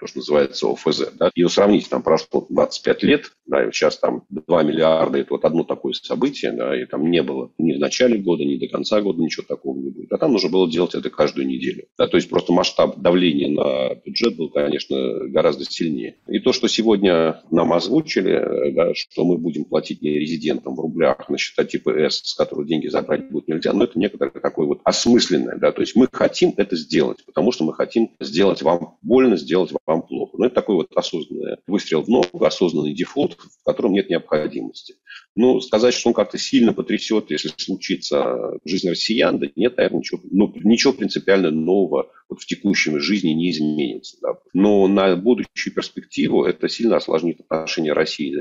то, 0.00 0.06
что 0.06 0.20
называется 0.20 0.66
ОФЗ. 0.66 1.12
Да? 1.18 1.30
И 1.34 1.44
сравните, 1.44 1.88
там 1.90 2.02
прошло 2.02 2.46
25 2.48 3.02
лет, 3.02 3.32
да, 3.46 3.68
и 3.68 3.70
сейчас 3.70 3.98
там 3.98 4.24
2 4.30 4.62
миллиарда, 4.62 5.18
это 5.18 5.34
вот 5.34 5.44
одно 5.44 5.62
такое 5.62 5.92
событие, 5.92 6.52
да, 6.52 6.80
и 6.80 6.86
там 6.86 7.10
не 7.10 7.22
было 7.22 7.50
ни 7.58 7.74
в 7.74 7.78
начале 7.78 8.16
года, 8.16 8.44
ни 8.44 8.56
до 8.56 8.66
конца 8.66 9.02
года 9.02 9.20
ничего 9.20 9.44
такого 9.46 9.78
не 9.78 9.90
будет. 9.90 10.10
А 10.10 10.16
там 10.16 10.32
нужно 10.32 10.48
было 10.48 10.70
делать 10.70 10.94
это 10.94 11.10
каждую 11.10 11.46
неделю. 11.46 11.84
Да? 11.98 12.06
То 12.06 12.16
есть 12.16 12.30
просто 12.30 12.54
масштаб 12.54 12.96
давления 12.96 13.50
на 13.50 13.94
бюджет 13.96 14.36
был, 14.36 14.48
конечно, 14.48 14.96
гораздо 15.28 15.66
сильнее. 15.66 16.16
И 16.28 16.38
то, 16.38 16.54
что 16.54 16.66
сегодня 16.66 17.42
нам 17.50 17.74
озвучили, 17.74 18.72
да, 18.72 18.94
что 18.94 19.26
мы 19.26 19.36
будем 19.36 19.66
платить 19.66 20.00
не 20.00 20.18
резидентам 20.18 20.76
в 20.76 20.80
рублях 20.80 21.28
на 21.28 21.36
счета 21.36 21.64
типа 21.64 21.90
С, 21.90 22.22
с 22.24 22.34
которых 22.34 22.66
деньги 22.66 22.86
забрать 22.86 23.30
будет 23.30 23.48
нельзя, 23.48 23.74
но 23.74 23.84
это 23.84 23.98
не 23.98 24.13
некоторое 24.14 24.40
такое 24.40 24.66
вот 24.66 24.80
осмысленное, 24.84 25.56
да, 25.56 25.72
то 25.72 25.80
есть 25.80 25.96
мы 25.96 26.08
хотим 26.10 26.54
это 26.56 26.76
сделать, 26.76 27.24
потому 27.26 27.52
что 27.52 27.64
мы 27.64 27.74
хотим 27.74 28.10
сделать 28.20 28.62
вам 28.62 28.96
больно, 29.02 29.36
сделать 29.36 29.72
вам 29.86 30.02
плохо. 30.02 30.36
Но 30.38 30.46
это 30.46 30.54
такой 30.54 30.76
вот 30.76 30.88
осознанный 30.94 31.56
выстрел 31.66 32.02
в 32.02 32.08
ногу, 32.08 32.44
осознанный 32.44 32.94
дефолт, 32.94 33.36
в 33.36 33.64
котором 33.64 33.92
нет 33.92 34.08
необходимости. 34.08 34.94
Ну, 35.36 35.60
сказать, 35.60 35.94
что 35.94 36.10
он 36.10 36.14
как-то 36.14 36.38
сильно 36.38 36.72
потрясет, 36.72 37.30
если 37.30 37.50
случится 37.56 38.58
жизнь 38.64 38.88
россиян, 38.88 39.38
да 39.38 39.48
нет, 39.56 39.76
наверное, 39.76 39.98
ничего, 39.98 40.20
ну, 40.30 40.52
ничего 40.62 40.92
принципиально 40.92 41.50
нового 41.50 42.10
вот 42.28 42.40
в 42.40 42.46
текущем 42.46 43.00
жизни 43.00 43.30
не 43.30 43.50
изменится. 43.50 44.16
Да. 44.22 44.38
Но 44.52 44.86
на 44.86 45.16
будущую 45.16 45.74
перспективу 45.74 46.44
это 46.44 46.68
сильно 46.68 46.96
осложнит 46.96 47.40
отношения 47.48 47.92
России 47.92 48.34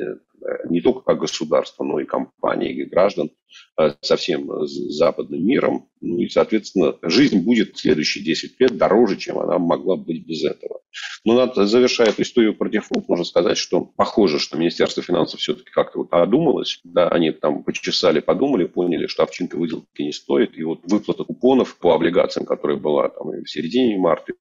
не 0.69 0.81
только 0.81 1.01
как 1.01 1.19
государства, 1.19 1.83
но 1.83 1.99
и 1.99 2.05
компаний, 2.05 2.71
и 2.71 2.85
граждан 2.85 3.31
э, 3.79 3.93
со 4.01 4.15
всем 4.15 4.49
западным 4.65 5.45
миром. 5.45 5.89
Ну 6.01 6.19
и, 6.19 6.27
соответственно, 6.27 6.97
жизнь 7.01 7.39
будет 7.39 7.75
в 7.75 7.79
следующие 7.79 8.23
10 8.23 8.59
лет 8.59 8.77
дороже, 8.77 9.17
чем 9.17 9.39
она 9.39 9.57
могла 9.57 9.95
быть 9.95 10.25
без 10.25 10.43
этого. 10.43 10.81
Но 11.25 11.35
надо, 11.35 11.65
завершая 11.65 12.09
эту 12.09 12.21
историю 12.21 12.55
про 12.55 12.69
дефолт, 12.69 13.07
можно 13.07 13.25
сказать, 13.25 13.57
что 13.57 13.81
похоже, 13.81 14.39
что 14.39 14.57
Министерство 14.57 15.01
финансов 15.01 15.39
все-таки 15.39 15.71
как-то 15.71 15.99
вот 15.99 16.07
одумалось. 16.11 16.79
Да, 16.83 17.07
они 17.09 17.31
там 17.31 17.63
почесали, 17.63 18.19
подумали, 18.19 18.65
поняли, 18.65 19.07
что 19.07 19.23
овчинка 19.23 19.55
выделки 19.55 20.01
не 20.01 20.11
стоит. 20.11 20.57
И 20.57 20.63
вот 20.63 20.81
выплата 20.83 21.23
купонов 21.23 21.77
по 21.77 21.93
облигациям, 21.93 22.45
которая 22.45 22.77
была 22.77 23.09
там 23.09 23.29
в 23.29 23.49
середине 23.49 23.97
марта, 23.97 24.33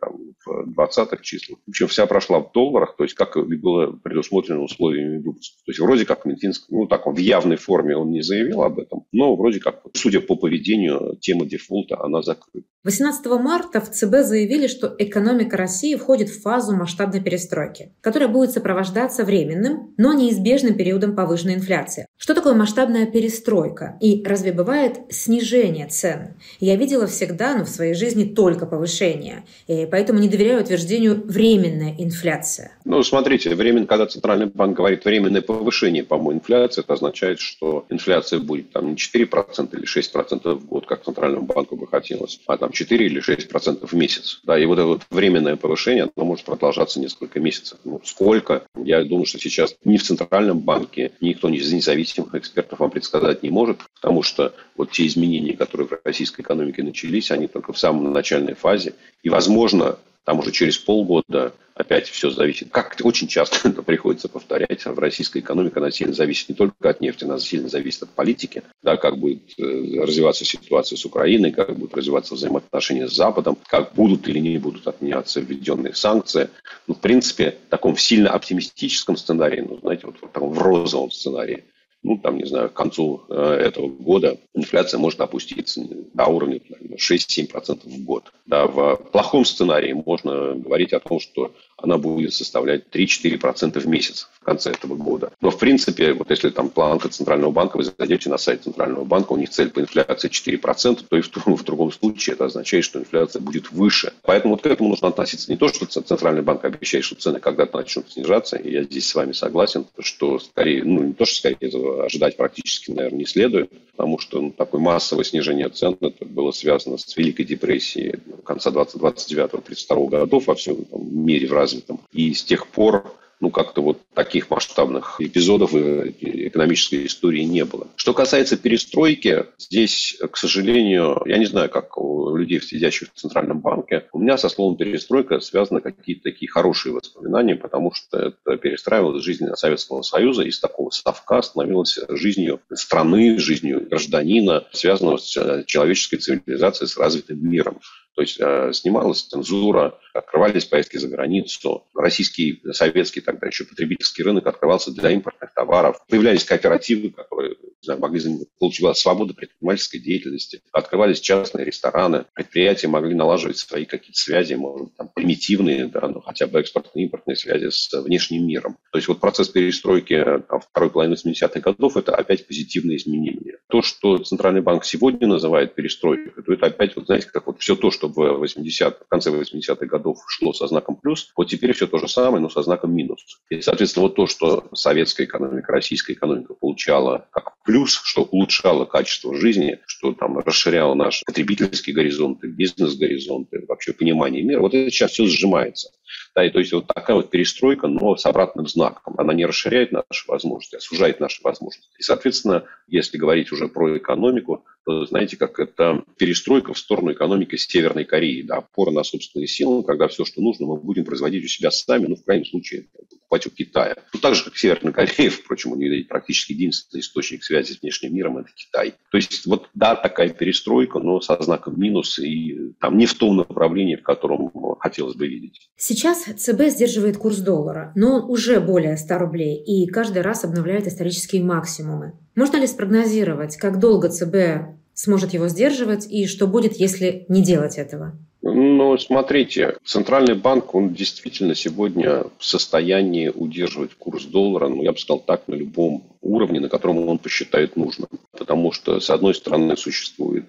там, 0.00 0.27
в 0.48 0.70
20-х 0.70 1.18
числах. 1.22 1.58
В 1.66 1.70
общем, 1.70 1.88
вся 1.88 2.06
прошла 2.06 2.40
в 2.40 2.52
долларах, 2.52 2.96
то 2.96 3.04
есть 3.04 3.14
как 3.14 3.36
было 3.36 3.92
предусмотрено 3.92 4.62
условиями 4.62 5.18
выпуска. 5.18 5.56
То 5.64 5.70
есть 5.70 5.80
вроде 5.80 6.04
как 6.04 6.24
Минфинск, 6.24 6.66
ну 6.70 6.86
так 6.86 7.06
в 7.06 7.16
явной 7.16 7.56
форме 7.56 7.96
он 7.96 8.10
не 8.10 8.22
заявил 8.22 8.62
об 8.62 8.78
этом, 8.78 9.04
но 9.12 9.36
вроде 9.36 9.60
как, 9.60 9.82
судя 9.94 10.20
по 10.20 10.36
поведению, 10.36 11.16
тема 11.20 11.46
дефолта, 11.46 12.02
она 12.02 12.22
закрыта. 12.22 12.66
18 12.88 13.26
марта 13.26 13.82
в 13.82 13.90
ЦБ 13.90 14.22
заявили, 14.22 14.66
что 14.66 14.94
экономика 14.98 15.58
России 15.58 15.94
входит 15.94 16.30
в 16.30 16.40
фазу 16.40 16.74
масштабной 16.74 17.20
перестройки, 17.20 17.92
которая 18.00 18.30
будет 18.30 18.52
сопровождаться 18.52 19.24
временным, 19.24 19.92
но 19.98 20.14
неизбежным 20.14 20.74
периодом 20.74 21.14
повышенной 21.14 21.56
инфляции. 21.56 22.06
Что 22.16 22.32
такое 22.32 22.54
масштабная 22.54 23.04
перестройка? 23.04 23.98
И 24.00 24.24
разве 24.24 24.52
бывает 24.52 25.00
снижение 25.10 25.86
цен? 25.86 26.36
Я 26.60 26.76
видела 26.76 27.06
всегда, 27.06 27.56
но 27.56 27.66
в 27.66 27.68
своей 27.68 27.92
жизни 27.92 28.24
только 28.24 28.64
повышение. 28.64 29.44
И 29.66 29.84
поэтому 29.84 30.18
не 30.18 30.28
доверяю 30.30 30.62
утверждению 30.62 31.22
«временная 31.26 31.94
инфляция». 31.98 32.72
Ну, 32.86 33.02
смотрите, 33.02 33.54
временно, 33.54 33.86
когда 33.86 34.06
Центральный 34.06 34.46
банк 34.46 34.74
говорит 34.74 35.04
временное 35.04 35.42
повышение, 35.42 36.04
по-моему, 36.04 36.40
инфляции, 36.40 36.80
это 36.80 36.94
означает, 36.94 37.38
что 37.38 37.84
инфляция 37.90 38.38
будет 38.38 38.72
там 38.72 38.88
не 38.88 38.94
4% 38.94 39.76
или 39.76 39.84
6% 39.84 40.54
в 40.54 40.64
год, 40.64 40.86
как 40.86 41.04
Центральному 41.04 41.44
банку 41.44 41.76
бы 41.76 41.86
хотелось, 41.86 42.40
а 42.46 42.56
там 42.56 42.72
4 42.78 43.06
или 43.06 43.20
6% 43.20 43.86
в 43.86 43.92
месяц. 43.94 44.40
Да, 44.44 44.56
и 44.58 44.64
вот 44.64 44.78
это 44.78 44.86
вот 44.86 45.02
временное 45.10 45.56
повышение, 45.56 46.08
оно 46.14 46.26
может 46.26 46.44
продолжаться 46.44 47.00
несколько 47.00 47.40
месяцев. 47.40 47.78
Ну, 47.84 48.00
сколько? 48.04 48.62
Я 48.76 49.02
думаю, 49.02 49.26
что 49.26 49.38
сейчас 49.38 49.74
ни 49.84 49.96
в 49.96 50.02
Центральном 50.04 50.60
банке, 50.60 51.10
никто 51.20 51.48
из 51.48 51.72
независимых 51.72 52.36
экспертов 52.36 52.78
вам 52.78 52.90
предсказать 52.90 53.42
не 53.42 53.50
может, 53.50 53.78
потому 53.94 54.22
что 54.22 54.54
вот 54.76 54.92
те 54.92 55.06
изменения, 55.06 55.56
которые 55.56 55.88
в 55.88 56.00
российской 56.04 56.42
экономике 56.42 56.84
начались, 56.84 57.32
они 57.32 57.48
только 57.48 57.72
в 57.72 57.78
самой 57.78 58.12
начальной 58.12 58.54
фазе. 58.54 58.94
И, 59.24 59.28
возможно, 59.28 59.98
там 60.24 60.38
уже 60.38 60.52
через 60.52 60.78
полгода 60.78 61.54
опять 61.78 62.08
все 62.08 62.30
зависит. 62.30 62.70
Как 62.70 62.96
очень 63.02 63.28
часто 63.28 63.68
это 63.68 63.82
приходится 63.82 64.28
повторять, 64.28 64.84
в 64.84 64.98
российской 64.98 65.38
экономике 65.38 65.76
она 65.76 65.90
сильно 65.90 66.12
зависит 66.12 66.48
не 66.48 66.54
только 66.54 66.90
от 66.90 67.00
нефти, 67.00 67.24
она 67.24 67.38
сильно 67.38 67.68
зависит 67.68 68.02
от 68.02 68.10
политики, 68.10 68.62
да, 68.82 68.96
как 68.96 69.18
будет 69.18 69.54
э, 69.58 69.62
развиваться 70.00 70.44
ситуация 70.44 70.96
с 70.96 71.04
Украиной, 71.04 71.52
как 71.52 71.76
будут 71.76 71.96
развиваться 71.96 72.34
взаимоотношения 72.34 73.08
с 73.08 73.14
Западом, 73.14 73.56
как 73.68 73.94
будут 73.94 74.28
или 74.28 74.40
не 74.40 74.58
будут 74.58 74.86
отменяться 74.86 75.40
введенные 75.40 75.94
санкции. 75.94 76.50
Ну, 76.86 76.94
в 76.94 77.00
принципе, 77.00 77.56
в 77.66 77.70
таком 77.70 77.96
сильно 77.96 78.30
оптимистическом 78.30 79.16
сценарии, 79.16 79.64
ну, 79.66 79.78
знаете, 79.78 80.06
вот 80.06 80.16
в 80.16 80.20
таком 80.20 80.50
в 80.50 80.58
розовом 80.58 81.10
сценарии, 81.10 81.64
ну, 82.02 82.16
там, 82.18 82.38
не 82.38 82.46
знаю, 82.46 82.70
к 82.70 82.74
концу 82.74 83.24
э, 83.28 83.34
этого 83.34 83.88
года 83.88 84.38
инфляция 84.54 84.98
может 84.98 85.20
опуститься 85.20 85.82
до 86.14 86.26
уровня 86.26 86.60
6-7% 86.96 87.80
в 87.84 88.04
год. 88.04 88.32
Да, 88.46 88.66
в 88.66 88.96
плохом 89.12 89.44
сценарии 89.44 89.92
можно 89.92 90.54
говорить 90.54 90.92
о 90.92 91.00
том, 91.00 91.18
что 91.18 91.54
она 91.80 91.96
будет 91.96 92.34
составлять 92.34 92.84
3-4% 92.92 93.78
в 93.78 93.86
месяц 93.86 94.28
в 94.32 94.44
конце 94.44 94.70
этого 94.70 94.96
года. 94.96 95.32
Но, 95.40 95.50
в 95.50 95.58
принципе, 95.58 96.12
вот 96.12 96.30
если 96.30 96.50
там 96.50 96.70
планка 96.70 97.08
Центрального 97.08 97.50
банка, 97.50 97.76
вы 97.76 97.84
зайдете 97.84 98.30
на 98.30 98.38
сайт 98.38 98.64
Центрального 98.64 99.04
банка, 99.04 99.32
у 99.32 99.36
них 99.36 99.50
цель 99.50 99.70
по 99.70 99.80
инфляции 99.80 100.28
4%, 100.28 101.04
то 101.08 101.16
и 101.16 101.20
в, 101.20 101.28
в 101.28 101.64
другом 101.64 101.92
случае 101.92 102.34
это 102.34 102.46
означает, 102.46 102.84
что 102.84 102.98
инфляция 102.98 103.40
будет 103.40 103.70
выше. 103.70 104.12
Поэтому 104.22 104.54
вот 104.54 104.62
к 104.62 104.66
этому 104.66 104.90
нужно 104.90 105.08
относиться 105.08 105.50
не 105.50 105.56
то, 105.56 105.68
что 105.68 105.86
Центральный 105.86 106.42
банк 106.42 106.64
обещает, 106.64 107.04
что 107.04 107.14
цены 107.14 107.40
когда-то 107.40 107.78
начнут 107.78 108.10
снижаться, 108.10 108.56
и 108.56 108.72
я 108.72 108.82
здесь 108.82 109.08
с 109.08 109.14
вами 109.14 109.32
согласен, 109.32 109.86
что 110.00 110.38
скорее, 110.38 110.82
ну 110.84 111.02
не 111.02 111.12
то, 111.12 111.24
что 111.24 111.36
скорее 111.36 111.58
этого 111.60 112.04
ожидать 112.04 112.36
практически, 112.36 112.90
наверное, 112.90 113.20
не 113.20 113.26
следует, 113.26 113.70
потому 113.92 114.18
что 114.18 114.40
ну, 114.40 114.50
такое 114.50 114.80
массовое 114.80 115.24
снижение 115.24 115.68
цен 115.68 115.96
это 116.00 116.24
было 116.24 116.50
связано 116.50 116.98
с 116.98 117.16
Великой 117.16 117.44
депрессией 117.44 118.18
конца 118.44 118.70
2029-32 118.70 120.08
годов 120.08 120.46
во 120.46 120.54
всем 120.54 120.84
там, 120.84 121.24
мире 121.24 121.46
в 121.46 121.52
развитом. 121.68 122.00
И 122.12 122.32
с 122.34 122.42
тех 122.44 122.66
пор 122.66 123.14
ну, 123.40 123.50
как-то 123.50 123.82
вот 123.82 124.00
таких 124.14 124.50
масштабных 124.50 125.16
эпизодов 125.20 125.72
в 125.72 126.08
экономической 126.08 127.06
истории 127.06 127.42
не 127.42 127.64
было. 127.64 127.88
Что 127.96 128.14
касается 128.14 128.56
перестройки, 128.56 129.46
здесь, 129.58 130.18
к 130.30 130.36
сожалению, 130.36 131.22
я 131.26 131.38
не 131.38 131.46
знаю, 131.46 131.70
как 131.70 131.96
у 131.98 132.36
людей, 132.36 132.60
сидящих 132.60 133.08
в 133.12 133.18
Центральном 133.18 133.60
банке, 133.60 134.06
у 134.12 134.18
меня 134.18 134.38
со 134.38 134.48
словом 134.48 134.76
перестройка 134.76 135.40
связаны 135.40 135.80
какие-то 135.80 136.24
такие 136.24 136.50
хорошие 136.50 136.92
воспоминания, 136.92 137.54
потому 137.54 137.92
что 137.92 138.18
это 138.18 138.56
перестраивалось 138.56 139.24
жизнь 139.24 139.46
Советского 139.54 140.02
Союза, 140.02 140.42
из 140.42 140.58
такого 140.60 140.90
совка 140.90 141.42
становилась 141.42 141.98
жизнью 142.08 142.60
страны, 142.74 143.38
жизнью 143.38 143.86
гражданина, 143.88 144.66
связанного 144.72 145.18
с 145.18 145.64
человеческой 145.66 146.16
цивилизацией, 146.18 146.88
с 146.88 146.96
развитым 146.96 147.48
миром. 147.48 147.80
То 148.18 148.22
есть 148.22 148.40
э, 148.40 148.72
снималась 148.72 149.22
цензура, 149.22 149.96
открывались 150.12 150.64
поездки 150.64 150.96
за 150.96 151.06
границу, 151.06 151.86
российский, 151.94 152.60
советский 152.72 153.20
тогда 153.32 153.46
еще 153.46 153.64
потребительский 153.64 154.22
рынок 154.22 154.46
открывался 154.46 154.90
для 154.90 155.10
импортных 155.10 155.52
товаров, 155.52 156.00
появлялись 156.08 156.44
кооперативы, 156.44 157.10
которые 157.10 157.56
знаю, 157.82 158.00
могли 158.00 158.20
получилась 158.58 158.98
свобода 158.98 159.34
предпринимательской 159.34 159.98
деятельности, 159.98 160.60
открывались 160.72 161.20
частные 161.20 161.64
рестораны, 161.64 162.24
предприятия 162.34 162.88
могли 162.88 163.14
налаживать 163.14 163.58
свои 163.58 163.84
какие-то 163.84 164.18
связи, 164.18 164.54
может 164.54 164.94
там, 164.96 165.10
примитивные, 165.14 165.86
да, 165.86 166.08
но 166.08 166.20
хотя 166.20 166.46
бы 166.46 166.60
экспортные 166.60 167.04
импортные 167.04 167.36
связи 167.36 167.70
с 167.70 167.92
внешним 168.00 168.46
миром. 168.46 168.76
То 168.92 168.98
есть 168.98 169.08
вот 169.08 169.20
процесс 169.20 169.48
перестройки 169.48 170.24
там, 170.48 170.60
второй 170.60 170.90
половины 170.90 171.14
70-х 171.14 171.60
годов– 171.60 171.96
это 171.96 172.14
опять 172.14 172.46
позитивные 172.46 172.96
изменения. 172.96 173.58
То, 173.68 173.82
что 173.82 174.18
Центральный 174.18 174.62
банк 174.62 174.84
сегодня 174.84 175.26
называет 175.26 175.74
перестройкой, 175.74 176.42
то 176.42 176.52
это 176.52 176.66
опять, 176.66 176.96
вот 176.96 177.06
знаете, 177.06 177.28
как 177.32 177.46
вот 177.46 177.60
все 177.60 177.76
то, 177.76 177.90
что 177.90 178.08
в, 178.08 178.14
80 178.14 179.00
в 179.04 179.08
конце 179.08 179.30
80-х 179.30 179.86
годов 179.86 180.18
шло 180.26 180.52
со 180.52 180.66
знаком 180.66 180.96
плюс, 180.96 181.30
вот 181.36 181.48
теперь 181.48 181.72
все 181.72 181.86
то 181.86 181.98
же 181.98 182.08
самое, 182.08 182.42
но 182.42 182.48
со 182.48 182.62
знаком 182.62 182.94
минус. 182.94 183.17
И, 183.50 183.60
соответственно, 183.60 184.04
вот 184.04 184.16
то, 184.16 184.26
что 184.26 184.68
советская 184.74 185.26
экономика, 185.26 185.72
российская 185.72 186.12
экономика 186.12 186.54
получала 186.54 187.26
как 187.30 187.54
плюс, 187.64 188.00
что 188.04 188.22
улучшало 188.22 188.84
качество 188.84 189.34
жизни, 189.34 189.80
что 189.86 190.12
там 190.12 190.38
расширяло 190.38 190.94
наши 190.94 191.24
потребительские 191.24 191.94
горизонты, 191.94 192.48
бизнес-горизонты, 192.48 193.64
вообще 193.66 193.92
понимание 193.92 194.42
мира, 194.42 194.60
вот 194.60 194.74
это 194.74 194.90
сейчас 194.90 195.12
все 195.12 195.26
сжимается. 195.26 195.90
Да, 196.34 196.44
и 196.44 196.50
то 196.50 196.58
есть 196.58 196.72
вот 196.72 196.86
такая 196.86 197.16
вот 197.16 197.30
перестройка, 197.30 197.88
но 197.88 198.16
с 198.16 198.24
обратным 198.26 198.66
знаком. 198.66 199.14
Она 199.18 199.34
не 199.34 199.46
расширяет 199.46 199.92
наши 199.92 200.26
возможности, 200.26 200.76
а 200.76 200.80
сужает 200.80 201.20
наши 201.20 201.42
возможности. 201.42 201.90
И, 201.98 202.02
соответственно, 202.02 202.64
если 202.86 203.18
говорить 203.18 203.52
уже 203.52 203.68
про 203.68 203.96
экономику, 203.96 204.64
знаете, 205.06 205.36
как 205.36 205.58
это 205.58 206.04
перестройка 206.16 206.72
в 206.72 206.78
сторону 206.78 207.12
экономики 207.12 207.56
Северной 207.56 208.04
Кореи. 208.04 208.42
Да, 208.42 208.56
опора 208.56 208.90
на 208.90 209.04
собственные 209.04 209.46
силы, 209.46 209.82
когда 209.84 210.08
все, 210.08 210.24
что 210.24 210.40
нужно, 210.40 210.66
мы 210.66 210.76
будем 210.76 211.04
производить 211.04 211.44
у 211.44 211.48
себя 211.48 211.70
сами, 211.70 212.06
ну, 212.06 212.16
в 212.16 212.24
крайнем 212.24 212.44
случае, 212.46 212.86
покупать 213.28 213.46
у 213.46 213.50
Китая. 213.50 213.96
Ну, 214.12 214.20
так 214.20 214.34
же, 214.34 214.44
как 214.44 214.56
Северная 214.56 214.92
Корея, 214.92 215.30
впрочем, 215.30 215.72
у 215.72 215.76
нее 215.76 216.04
практически 216.04 216.52
единственный 216.52 217.00
источник 217.00 217.44
связи 217.44 217.72
с 217.72 217.82
внешним 217.82 218.14
миром– 218.14 218.38
это 218.38 218.50
Китай. 218.54 218.94
То 219.10 219.18
есть, 219.18 219.46
вот, 219.46 219.68
да, 219.74 219.94
такая 219.94 220.30
перестройка, 220.30 220.98
но 220.98 221.20
со 221.20 221.40
знаком 221.42 221.78
минус 221.78 222.18
и 222.18 222.72
там 222.80 222.96
не 222.96 223.06
в 223.06 223.14
том 223.14 223.36
направлении, 223.36 223.96
в 223.96 224.02
котором 224.02 224.50
хотелось 224.80 225.14
бы 225.14 225.26
видеть. 225.26 225.70
Сейчас 225.76 226.24
ЦБ 226.24 226.68
сдерживает 226.68 227.18
курс 227.18 227.38
доллара, 227.38 227.92
но 227.94 228.16
он 228.16 228.30
уже 228.30 228.60
более 228.60 228.96
100 228.96 229.18
рублей 229.18 229.62
и 229.62 229.86
каждый 229.86 230.22
раз 230.22 230.44
обновляет 230.44 230.86
исторические 230.86 231.42
максимумы. 231.42 232.14
Можно 232.34 232.58
ли 232.58 232.66
спрогнозировать, 232.66 233.56
как 233.56 233.80
долго 233.80 234.08
ЦБ 234.08 234.77
сможет 234.98 235.32
его 235.32 235.46
сдерживать 235.46 236.10
и 236.10 236.26
что 236.26 236.48
будет, 236.48 236.74
если 236.74 237.24
не 237.28 237.40
делать 237.40 237.78
этого? 237.78 238.18
Ну, 238.40 238.96
смотрите, 238.98 239.76
Центральный 239.84 240.34
банк, 240.34 240.74
он 240.74 240.94
действительно 240.94 241.56
сегодня 241.56 242.24
в 242.38 242.44
состоянии 242.44 243.28
удерживать 243.28 243.94
курс 243.94 244.24
доллара, 244.24 244.68
ну, 244.68 244.82
я 244.82 244.92
бы 244.92 244.98
сказал 244.98 245.18
так, 245.18 245.48
на 245.48 245.54
любом 245.54 246.04
уровне, 246.20 246.60
на 246.60 246.68
котором 246.68 247.08
он 247.08 247.18
посчитает 247.18 247.76
нужным. 247.76 248.08
Потому 248.32 248.70
что, 248.70 249.00
с 249.00 249.10
одной 249.10 249.34
стороны, 249.34 249.76
существует 249.76 250.44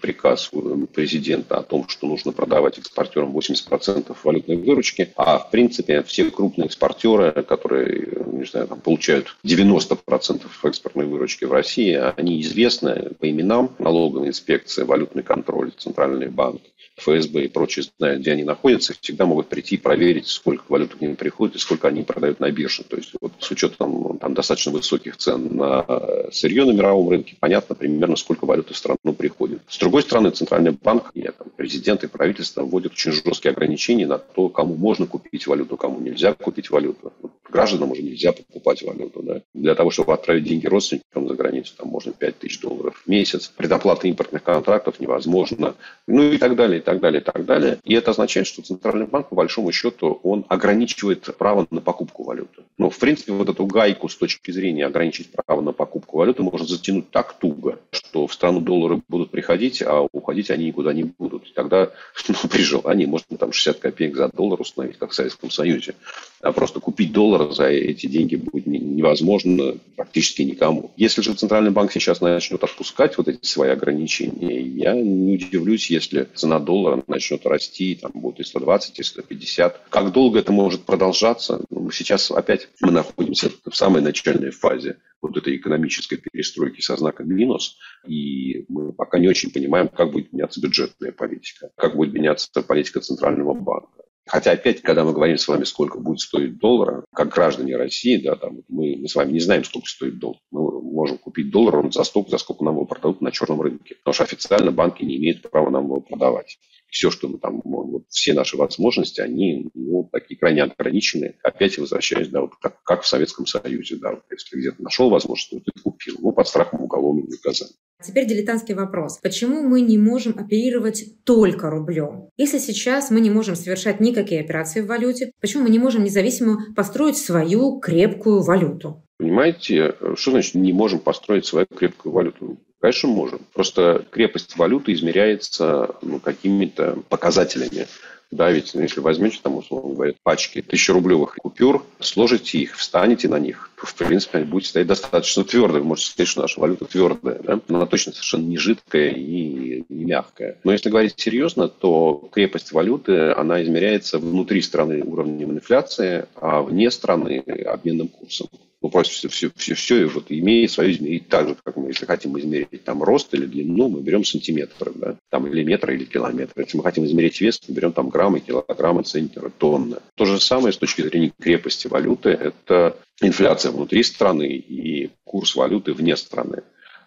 приказ 0.00 0.50
президента 0.92 1.56
о 1.56 1.62
том, 1.62 1.88
что 1.88 2.06
нужно 2.06 2.32
продавать 2.32 2.78
экспортерам 2.78 3.36
80% 3.36 4.14
валютной 4.22 4.56
выручки, 4.56 5.12
а 5.16 5.38
в 5.38 5.50
принципе 5.50 6.02
все 6.02 6.30
крупные 6.30 6.66
экспортеры, 6.66 7.42
которые 7.42 8.20
не 8.40 8.46
знаю, 8.46 8.68
там, 8.68 8.80
получают 8.80 9.36
90% 9.44 10.46
экспортной 10.64 11.06
выручки 11.06 11.44
в 11.44 11.52
России, 11.52 11.94
они 12.16 12.40
известны 12.40 13.10
по 13.18 13.30
именам, 13.30 13.70
налоговая 13.78 14.28
инспекция, 14.28 14.84
валютный 14.84 15.22
контроль, 15.22 15.72
центральный 15.76 16.28
банк, 16.28 16.62
ФСБ 16.96 17.29
и 17.38 17.48
прочие 17.48 17.84
знают, 17.98 18.20
где 18.20 18.32
они 18.32 18.44
находятся, 18.44 18.94
всегда 19.00 19.26
могут 19.26 19.48
прийти 19.48 19.76
и 19.76 19.78
проверить, 19.78 20.26
сколько 20.26 20.64
валют 20.68 20.94
к 20.94 21.00
ним 21.00 21.16
приходит 21.16 21.56
и 21.56 21.58
сколько 21.58 21.88
они 21.88 22.02
продают 22.02 22.40
на 22.40 22.50
бирже. 22.50 22.84
То 22.84 22.96
есть 22.96 23.12
вот 23.20 23.32
с 23.38 23.50
учетом 23.50 24.18
там, 24.18 24.34
достаточно 24.34 24.72
высоких 24.72 25.16
цен 25.16 25.56
на 25.56 25.84
сырье 26.32 26.64
на 26.64 26.72
мировом 26.72 27.10
рынке, 27.10 27.36
понятно 27.38 27.74
примерно, 27.74 28.16
сколько 28.16 28.44
валюты 28.44 28.74
в 28.74 28.76
страну 28.76 29.14
приходит. 29.16 29.60
С 29.68 29.78
другой 29.78 30.02
стороны, 30.02 30.30
Центральный 30.30 30.72
банк, 30.72 31.10
и, 31.14 31.22
там, 31.22 31.48
президент 31.56 32.04
и 32.04 32.08
правительство 32.08 32.62
вводят 32.62 32.92
очень 32.92 33.12
жесткие 33.12 33.52
ограничения 33.52 34.06
на 34.06 34.18
то, 34.18 34.48
кому 34.48 34.74
можно 34.74 35.06
купить 35.06 35.46
валюту, 35.46 35.76
кому 35.76 36.00
нельзя 36.00 36.34
купить 36.34 36.70
валюту. 36.70 37.12
Гражданам 37.50 37.92
уже 37.92 38.02
нельзя 38.02 38.32
покупать 38.32 38.82
валюту. 38.82 39.22
Да? 39.22 39.42
Для 39.54 39.74
того, 39.74 39.90
чтобы 39.90 40.14
отправить 40.14 40.44
деньги 40.44 40.66
родственникам 40.66 41.28
за 41.28 41.34
границу, 41.34 41.74
там 41.76 41.88
можно 41.88 42.12
5 42.12 42.38
тысяч 42.38 42.60
долларов 42.60 43.02
в 43.04 43.08
месяц. 43.08 43.52
Предоплата 43.56 44.08
импортных 44.08 44.42
контрактов 44.42 45.00
невозможно. 45.00 45.74
Ну 46.06 46.32
и 46.32 46.38
так 46.38 46.56
далее, 46.56 46.80
и 46.80 46.82
так 46.82 47.00
далее, 47.00 47.20
и 47.20 47.24
так 47.24 47.44
далее. 47.44 47.78
И 47.84 47.94
это 47.94 48.12
означает, 48.12 48.46
что 48.46 48.62
Центральный 48.62 49.06
банк, 49.06 49.28
по 49.28 49.34
большому 49.34 49.72
счету, 49.72 50.20
он 50.22 50.44
ограничивает 50.48 51.28
право 51.36 51.66
на 51.70 51.80
покупку 51.80 52.24
валюты. 52.24 52.62
Но, 52.78 52.90
в 52.90 52.98
принципе, 52.98 53.32
вот 53.32 53.48
эту 53.48 53.66
гайку 53.66 54.08
с 54.08 54.16
точки 54.16 54.50
зрения 54.50 54.86
ограничить 54.86 55.30
право 55.32 55.60
на 55.60 55.72
покупку 55.72 56.18
валюты 56.18 56.42
можно 56.42 56.66
затянуть 56.66 57.10
так 57.10 57.34
туго, 57.34 57.78
что 57.90 58.26
в 58.26 58.32
страну 58.32 58.60
доллары 58.60 59.00
будут 59.08 59.30
приходить, 59.30 59.82
а 59.82 60.06
уходить 60.12 60.50
они 60.50 60.66
никуда 60.66 60.92
не 60.92 61.04
будут. 61.04 61.46
И 61.46 61.52
тогда 61.52 61.90
ну, 62.28 62.48
при 62.48 62.62
желании 62.62 63.06
можно 63.06 63.36
там 63.36 63.52
60 63.52 63.78
копеек 63.78 64.16
за 64.16 64.28
доллар 64.28 64.60
установить, 64.60 64.98
как 64.98 65.10
в 65.10 65.14
Советском 65.14 65.50
Союзе. 65.50 65.94
А 66.42 66.52
просто 66.52 66.80
купить 66.80 67.12
доллар 67.12 67.52
за 67.52 67.66
эти 67.66 68.06
деньги 68.06 68.36
будет 68.36 68.66
невозможно 68.66 69.74
практически 69.94 70.40
никому. 70.42 70.90
Если 70.96 71.20
же 71.20 71.34
Центральный 71.34 71.70
банк 71.70 71.92
сейчас 71.92 72.22
начнет 72.22 72.64
отпускать 72.64 73.18
вот 73.18 73.28
эти 73.28 73.44
свои 73.44 73.70
ограничения, 73.70 74.60
я 74.62 74.94
не 74.94 75.34
удивлюсь, 75.34 75.90
если 75.90 76.26
цена 76.34 76.58
доллара 76.58 77.02
начнет 77.06 77.44
расти, 77.44 77.94
там 78.00 78.12
будет 78.14 78.40
и 78.40 78.44
120, 78.44 78.98
и 78.98 79.02
150. 79.02 79.82
Как 79.90 80.12
долго 80.12 80.38
это 80.38 80.50
может 80.50 80.84
продолжаться? 80.84 81.62
Ну, 81.68 81.90
сейчас 81.90 82.30
опять 82.30 82.68
мы 82.80 82.90
находимся 82.90 83.50
в 83.70 83.76
самой 83.76 84.00
начальной 84.00 84.50
фазе 84.50 84.96
вот 85.20 85.36
этой 85.36 85.56
экономической 85.56 86.16
перестройки 86.16 86.80
со 86.80 86.96
знаком 86.96 87.28
минус, 87.28 87.76
и 88.06 88.64
мы 88.68 88.94
пока 88.94 89.18
не 89.18 89.28
очень 89.28 89.50
понимаем, 89.50 89.88
как 89.88 90.12
будет 90.12 90.32
меняться 90.32 90.60
бюджетная 90.62 91.12
политика, 91.12 91.70
как 91.76 91.96
будет 91.96 92.14
меняться 92.14 92.48
политика 92.62 93.00
Центрального 93.00 93.52
банка. 93.52 93.99
Хотя 94.26 94.52
опять, 94.52 94.82
когда 94.82 95.04
мы 95.04 95.12
говорим 95.12 95.38
с 95.38 95.48
вами, 95.48 95.64
сколько 95.64 95.98
будет 95.98 96.20
стоить 96.20 96.58
доллар, 96.58 97.04
как 97.14 97.32
граждане 97.34 97.76
России, 97.76 98.16
да, 98.16 98.36
там, 98.36 98.62
мы, 98.68 98.96
мы 98.96 99.08
с 99.08 99.14
вами 99.14 99.32
не 99.32 99.40
знаем, 99.40 99.64
сколько 99.64 99.88
стоит 99.88 100.18
доллар. 100.18 100.38
Мы 100.50 100.82
можем 100.82 101.18
купить 101.18 101.50
доллар 101.50 101.90
за 101.92 102.04
столько, 102.04 102.30
за 102.30 102.38
сколько 102.38 102.64
нам 102.64 102.74
его 102.74 102.84
продадут 102.84 103.20
на 103.20 103.32
черном 103.32 103.60
рынке. 103.60 103.96
Потому 103.96 104.14
что 104.14 104.24
официально 104.24 104.70
банки 104.70 105.04
не 105.04 105.16
имеют 105.16 105.50
права 105.50 105.70
нам 105.70 105.84
его 105.84 106.00
продавать 106.00 106.58
все, 106.90 107.10
что 107.10 107.28
мы 107.28 107.38
там, 107.38 107.60
вот, 107.64 108.04
все 108.08 108.34
наши 108.34 108.56
возможности, 108.56 109.20
они 109.20 109.70
ну, 109.74 110.08
такие 110.12 110.38
крайне 110.38 110.64
ограничены. 110.64 111.36
Опять 111.42 111.78
возвращаясь, 111.78 112.28
да, 112.28 112.42
вот 112.42 112.56
как, 112.60 112.82
как 112.82 113.02
в 113.02 113.06
Советском 113.06 113.46
Союзе, 113.46 113.96
да, 113.96 114.10
вот, 114.10 114.24
если 114.30 114.58
где-то 114.58 114.82
нашел 114.82 115.08
возможность, 115.08 115.50
то 115.50 115.60
ты 115.60 115.80
купил, 115.80 116.16
ну, 116.20 116.32
под 116.32 116.48
страхом 116.48 116.82
уголовного 116.82 117.30
наказания. 117.30 117.74
Теперь 118.02 118.26
дилетантский 118.26 118.74
вопрос. 118.74 119.18
Почему 119.22 119.62
мы 119.62 119.80
не 119.82 119.98
можем 119.98 120.38
оперировать 120.38 121.04
только 121.24 121.70
рублем? 121.70 122.28
Если 122.36 122.58
сейчас 122.58 123.10
мы 123.10 123.20
не 123.20 123.30
можем 123.30 123.56
совершать 123.56 124.00
никакие 124.00 124.40
операции 124.40 124.80
в 124.80 124.86
валюте, 124.86 125.32
почему 125.40 125.64
мы 125.64 125.70
не 125.70 125.78
можем 125.78 126.04
независимо 126.04 126.72
построить 126.74 127.16
свою 127.16 127.78
крепкую 127.78 128.42
валюту? 128.42 129.04
Понимаете, 129.18 129.94
что 130.14 130.30
значит 130.30 130.54
не 130.54 130.72
можем 130.72 130.98
построить 130.98 131.44
свою 131.44 131.66
крепкую 131.66 132.12
валюту? 132.12 132.58
Конечно, 132.80 133.10
можем. 133.10 133.40
Просто 133.52 134.06
крепость 134.10 134.56
валюты 134.56 134.94
измеряется 134.94 135.96
ну, 136.00 136.18
какими-то 136.18 136.98
показателями. 137.10 137.86
Да, 138.30 138.50
ведь 138.50 138.74
ну, 138.74 138.82
если 138.82 139.00
возьмете, 139.00 139.40
там, 139.42 139.56
условно 139.56 139.92
говоря, 139.92 140.14
пачки 140.22 140.62
тысячерублевых 140.62 141.34
купюр, 141.34 141.84
сложите 141.98 142.58
их, 142.58 142.76
встанете 142.76 143.28
на 143.28 143.40
них, 143.40 143.70
то, 143.76 143.86
в 143.86 143.94
принципе, 143.94 144.38
они 144.38 144.46
будут 144.46 144.66
стоять 144.66 144.86
достаточно 144.86 145.42
твердо. 145.42 145.78
Вы 145.78 145.84
можете 145.84 146.10
сказать, 146.10 146.28
что 146.28 146.42
наша 146.42 146.60
валюта 146.60 146.84
твердая, 146.84 147.40
да? 147.40 147.60
но 147.66 147.78
она 147.78 147.86
точно 147.86 148.12
совершенно 148.12 148.46
не 148.46 148.56
жидкая 148.56 149.10
и 149.10 149.84
не 149.88 150.04
мягкая. 150.04 150.58
Но 150.62 150.70
если 150.70 150.90
говорить 150.90 151.14
серьезно, 151.16 151.68
то 151.68 152.28
крепость 152.30 152.70
валюты, 152.70 153.32
она 153.32 153.62
измеряется 153.64 154.18
внутри 154.18 154.62
страны 154.62 155.02
уровнем 155.02 155.50
инфляции, 155.50 156.26
а 156.36 156.62
вне 156.62 156.90
страны 156.92 157.38
обменным 157.66 158.06
курсом 158.06 158.48
ну, 158.82 158.88
просто 158.88 159.14
все, 159.14 159.28
все, 159.28 159.50
все, 159.54 159.74
все 159.74 160.06
вот 160.06 160.26
имеет 160.30 160.70
свое 160.70 160.92
измерение. 160.92 161.24
Так 161.28 161.48
же, 161.48 161.56
как 161.62 161.76
мы, 161.76 161.88
если 161.88 162.06
хотим 162.06 162.38
измерить 162.38 162.84
там 162.84 163.02
рост 163.02 163.32
или 163.34 163.44
длину, 163.44 163.88
мы 163.88 164.00
берем 164.00 164.24
сантиметры, 164.24 164.92
да, 164.94 165.16
там 165.28 165.46
или 165.46 165.62
метры, 165.62 165.94
или 165.94 166.04
километры. 166.04 166.62
Если 166.62 166.78
мы 166.78 166.82
хотим 166.82 167.04
измерить 167.04 167.40
вес, 167.40 167.60
мы 167.68 167.74
берем 167.74 167.92
там 167.92 168.08
граммы, 168.08 168.40
килограммы, 168.40 169.02
центнеры, 169.02 169.50
тонны. 169.50 169.98
То 170.14 170.24
же 170.24 170.40
самое 170.40 170.72
с 170.72 170.78
точки 170.78 171.02
зрения 171.02 171.32
крепости 171.38 171.88
валюты– 171.88 172.30
это 172.30 172.96
инфляция 173.20 173.72
внутри 173.72 174.02
страны 174.02 174.48
и 174.48 175.10
курс 175.24 175.54
валюты 175.54 175.92
вне 175.92 176.16
страны. 176.16 176.62